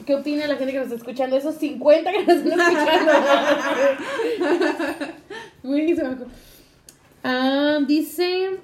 ¿Qué 0.06 0.14
opina 0.14 0.46
la 0.46 0.56
gente 0.56 0.72
que 0.72 0.78
nos 0.78 0.86
está 0.86 0.96
escuchando? 0.96 1.36
Esos 1.36 1.56
50 1.56 2.10
que 2.10 2.24
nos 2.24 2.36
están 2.38 2.60
escuchando. 2.60 3.12
Uy, 5.64 5.94
se 5.94 6.02
me 6.02 6.08
ocurrió. 6.10 6.26
Ah, 7.30 7.78
dice. 7.86 8.58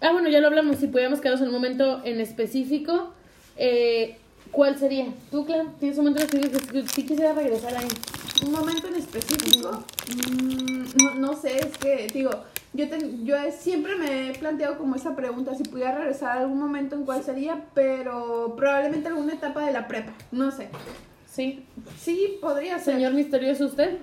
Ah, 0.00 0.12
bueno, 0.12 0.28
ya 0.28 0.38
lo 0.40 0.46
hablamos. 0.46 0.76
Si 0.76 0.86
pudiéramos 0.86 1.20
quedarnos 1.20 1.40
en 1.42 1.48
un 1.48 1.54
momento 1.54 2.00
en 2.04 2.20
específico, 2.20 3.12
eh, 3.56 4.18
¿cuál 4.52 4.78
sería? 4.78 5.06
¿Tú, 5.32 5.44
Clan? 5.44 5.74
¿Tienes 5.80 5.98
un 5.98 6.04
momento 6.04 6.22
en 6.22 6.44
específico 6.44 6.72
que 6.72 6.88
sí 6.88 7.04
quisiera 7.04 7.32
regresar 7.32 7.74
ahí? 7.76 7.88
un 8.46 8.52
momento 8.52 8.86
en 8.86 8.94
específico, 8.94 9.82
mm, 10.30 10.84
no, 11.02 11.14
no 11.16 11.34
sé, 11.36 11.58
es 11.58 11.76
que 11.76 12.06
digo, 12.14 12.30
yo, 12.72 12.88
ten- 12.88 13.26
yo 13.26 13.34
siempre 13.58 13.96
me 13.96 14.30
he 14.30 14.38
planteado 14.38 14.78
como 14.78 14.94
esa 14.94 15.16
pregunta, 15.16 15.56
si 15.56 15.64
pudiera 15.64 15.98
regresar 15.98 16.38
a 16.38 16.40
algún 16.42 16.60
momento 16.60 16.94
en 16.94 17.04
cuál 17.04 17.24
sería, 17.24 17.64
pero 17.74 18.54
probablemente 18.56 19.08
alguna 19.08 19.32
etapa 19.32 19.66
de 19.66 19.72
la 19.72 19.88
prepa, 19.88 20.12
no 20.30 20.52
sé. 20.52 20.68
Sí. 21.28 21.64
Sí, 22.00 22.38
podría 22.40 22.78
ser. 22.78 22.94
¿Señor 22.94 23.12
misterioso 23.14 23.66
usted? 23.66 23.98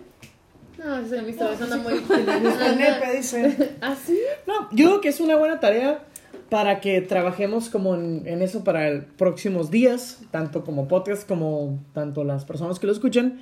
No, 0.77 0.97
ese 0.97 1.09
señor 1.09 1.25
misterioso 1.25 1.63
anda 1.63 1.77
muy. 1.77 1.93
Nepe, 2.77 3.15
dice. 3.15 3.75
¿Ah, 3.81 3.95
sí? 3.95 4.19
No, 4.45 4.69
yo 4.71 4.87
creo 4.87 5.01
que 5.01 5.09
es 5.09 5.19
una 5.19 5.35
buena 5.35 5.59
tarea 5.59 6.03
para 6.49 6.79
que 6.79 7.01
trabajemos 7.01 7.69
como 7.69 7.95
en, 7.95 8.23
en 8.25 8.41
eso 8.41 8.63
para 8.63 8.89
los 8.89 9.05
próximos 9.17 9.71
días, 9.71 10.19
tanto 10.31 10.63
como 10.63 10.87
podcast 10.87 11.27
como 11.27 11.79
tanto 11.93 12.23
las 12.23 12.45
personas 12.45 12.79
que 12.79 12.87
lo 12.87 12.93
escuchan. 12.93 13.39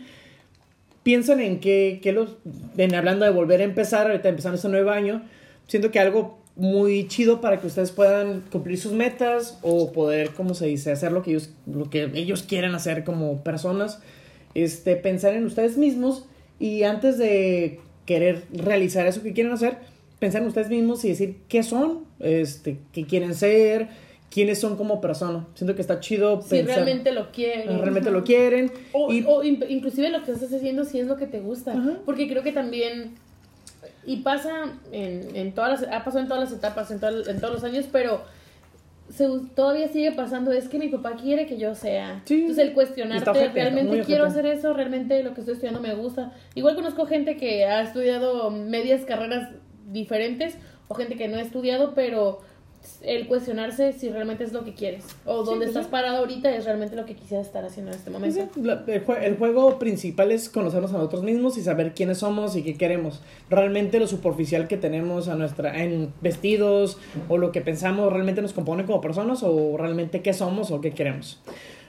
Piensen 1.03 1.41
en 1.41 1.59
que, 1.59 1.99
que 2.01 2.13
los, 2.13 2.37
en 2.77 2.95
hablando 2.95 3.25
de 3.25 3.31
volver 3.31 3.59
a 3.61 3.65
empezar, 3.65 4.07
ahorita 4.07 4.29
empezando 4.29 4.55
este 4.55 4.69
nuevo 4.69 4.91
año, 4.91 5.21
siento 5.67 5.91
que 5.91 5.99
algo 5.99 6.39
muy 6.55 7.07
chido 7.07 7.41
para 7.41 7.59
que 7.59 7.67
ustedes 7.67 7.91
puedan 7.91 8.41
cumplir 8.51 8.77
sus 8.77 8.93
metas 8.93 9.57
o 9.63 9.91
poder, 9.91 10.29
como 10.29 10.53
se 10.53 10.67
dice, 10.67 10.91
hacer 10.91 11.11
lo 11.11 11.23
que 11.23 11.31
ellos, 11.31 11.49
lo 11.65 11.89
que 11.89 12.11
ellos 12.13 12.43
quieren 12.43 12.75
hacer 12.75 13.03
como 13.03 13.43
personas, 13.43 13.99
este, 14.53 14.95
pensar 14.95 15.33
en 15.33 15.45
ustedes 15.45 15.77
mismos 15.77 16.25
y 16.65 16.83
antes 16.83 17.17
de 17.17 17.79
querer 18.05 18.43
realizar 18.53 19.05
eso 19.07 19.21
que 19.21 19.33
quieren 19.33 19.51
hacer, 19.53 19.77
pensar 20.19 20.41
en 20.41 20.47
ustedes 20.47 20.69
mismos 20.69 21.03
y 21.05 21.09
decir 21.09 21.37
qué 21.49 21.61
son, 21.63 22.05
este, 22.19 22.77
qué 22.93 23.05
quieren 23.05 23.33
ser, 23.35 23.87
quiénes 24.31 24.59
son 24.59 24.77
como 24.77 25.01
persona. 25.01 25.45
Siento 25.55 25.75
que 25.75 25.81
está 25.81 25.99
chido 25.99 26.41
Si 26.41 26.49
pensar. 26.49 26.75
realmente 26.75 27.11
lo 27.11 27.31
quiere. 27.31 27.65
realmente 27.65 28.11
lo 28.11 28.23
quieren. 28.23 28.71
O, 28.93 29.11
y, 29.11 29.23
o 29.27 29.43
in- 29.43 29.63
inclusive 29.67 30.09
lo 30.09 30.23
que 30.23 30.31
estás 30.31 30.53
haciendo 30.53 30.85
si 30.85 30.99
es 30.99 31.07
lo 31.07 31.17
que 31.17 31.27
te 31.27 31.39
gusta. 31.39 31.73
Ajá. 31.73 31.97
Porque 32.05 32.27
creo 32.29 32.43
que 32.43 32.51
también, 32.51 33.11
y 34.05 34.17
pasa 34.17 34.73
en, 34.91 35.35
en 35.35 35.51
todas 35.53 35.81
las, 35.81 35.91
ha 35.93 36.03
pasado 36.03 36.19
en 36.21 36.27
todas 36.29 36.43
las 36.49 36.53
etapas, 36.57 36.89
en, 36.91 36.99
todo- 36.99 37.29
en 37.29 37.39
todos 37.41 37.53
los 37.55 37.63
años, 37.63 37.85
pero 37.91 38.21
se, 39.09 39.27
todavía 39.55 39.87
sigue 39.87 40.11
pasando, 40.11 40.51
es 40.51 40.69
que 40.69 40.79
mi 40.79 40.89
papá 40.89 41.15
quiere 41.15 41.45
que 41.45 41.57
yo 41.57 41.75
sea. 41.75 42.21
Sí. 42.25 42.41
Entonces 42.41 42.65
el 42.65 42.73
cuestionarte, 42.73 43.49
realmente 43.49 44.03
quiero 44.03 44.25
hacer 44.25 44.45
eso, 44.45 44.73
realmente 44.73 45.21
lo 45.23 45.33
que 45.33 45.41
estoy 45.41 45.53
estudiando 45.53 45.81
me 45.81 45.93
gusta. 45.93 46.31
Igual 46.55 46.75
conozco 46.75 47.05
gente 47.05 47.37
que 47.37 47.65
ha 47.65 47.81
estudiado 47.81 48.49
medias 48.49 49.05
carreras 49.05 49.49
diferentes 49.87 50.57
o 50.87 50.95
gente 50.95 51.15
que 51.15 51.27
no 51.27 51.37
ha 51.37 51.41
estudiado, 51.41 51.93
pero 51.93 52.41
el 53.01 53.27
cuestionarse 53.27 53.93
si 53.93 54.09
realmente 54.09 54.43
es 54.43 54.53
lo 54.53 54.63
que 54.63 54.73
quieres 54.73 55.05
o 55.25 55.43
donde 55.43 55.65
pues 55.65 55.69
estás 55.69 55.85
sí. 55.85 55.91
parado 55.91 56.17
ahorita 56.17 56.53
es 56.55 56.65
realmente 56.65 56.95
lo 56.95 57.05
que 57.05 57.15
quisieras 57.15 57.47
estar 57.47 57.63
haciendo 57.65 57.91
en 57.91 57.97
este 57.97 58.09
Sí, 58.09 58.13
momento. 58.13 58.49
sí, 58.53 58.61
la- 58.61 58.83
el, 58.87 59.05
jue- 59.05 59.23
el 59.23 59.37
juego 59.37 59.77
principal 59.79 60.31
es 60.31 60.49
conocernos 60.49 60.91
a 60.93 60.97
nosotros 60.97 61.23
mismos 61.23 61.57
y 61.57 61.61
saber 61.63 61.93
quiénes 61.93 62.19
somos 62.19 62.55
y 62.55 62.63
qué 62.63 62.75
queremos. 62.75 63.21
Realmente 63.49 63.99
lo 63.99 64.07
superficial 64.07 64.67
que 64.67 64.77
tenemos 64.77 65.27
a 65.27 65.35
nuestra, 65.35 65.83
en 65.83 66.13
vestidos 66.21 66.97
o 67.29 67.37
lo 67.37 67.51
que 67.51 67.61
pensamos 67.61 68.11
realmente 68.11 68.41
nos 68.41 68.53
compone 68.53 68.85
como 68.85 69.01
personas 69.01 69.43
o 69.43 69.77
realmente 69.77 70.21
qué 70.21 70.33
somos 70.33 70.71
o 70.71 70.79
qué 70.81 70.91
queremos. 70.91 71.41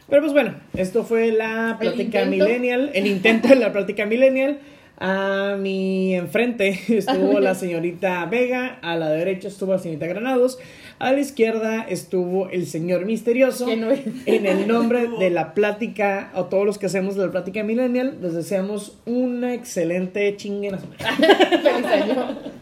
Pero 0.09 0.21
pues 0.21 0.33
bueno, 0.35 0.55
esto 0.77 1.03
fue 1.05 1.33
la 1.33 1.77
plática 1.81 2.25
millennial, 2.27 2.91
el 2.95 3.07
intento 3.07 3.49
de 3.49 3.57
la 3.57 3.73
plática 3.73 4.05
millennial. 4.05 4.59
A 4.99 5.57
mi 5.59 6.15
enfrente 6.15 6.79
estuvo 6.89 7.41
la 7.41 7.55
señorita 7.57 8.25
Vega, 8.27 8.79
a 8.83 8.97
la 8.97 9.09
derecha 9.11 9.49
estuvo 9.49 9.73
la 9.73 9.79
señorita 9.79 10.07
Granados, 10.07 10.59
a 10.99 11.13
la 11.13 11.21
izquierda 11.21 11.83
estuvo 11.89 12.49
el 12.51 12.67
señor 12.67 13.05
misterioso. 13.05 13.67
No. 13.77 13.89
En 14.27 14.47
el 14.47 14.69
nombre 14.69 15.09
de 15.19 15.31
la 15.31 15.55
plática, 15.55 16.31
o 16.35 16.45
todos 16.45 16.65
los 16.65 16.79
que 16.79 16.87
hacemos 16.87 17.17
de 17.17 17.27
la 17.27 17.33
plática 17.33 17.65
millennial, 17.65 18.19
les 18.23 18.35
deseamos 18.35 18.99
una 19.05 19.55
excelente 19.55 20.37
chinguen 20.37 20.77
a 20.77 20.79
su 20.79 20.87
madre. 20.87 21.35
Feliz 21.63 21.87
año. 21.87 22.55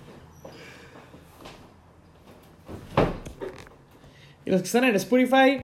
Y 4.44 4.50
los 4.50 4.60
que 4.60 4.66
están 4.66 4.84
en 4.84 4.96
Spotify, 4.96 5.60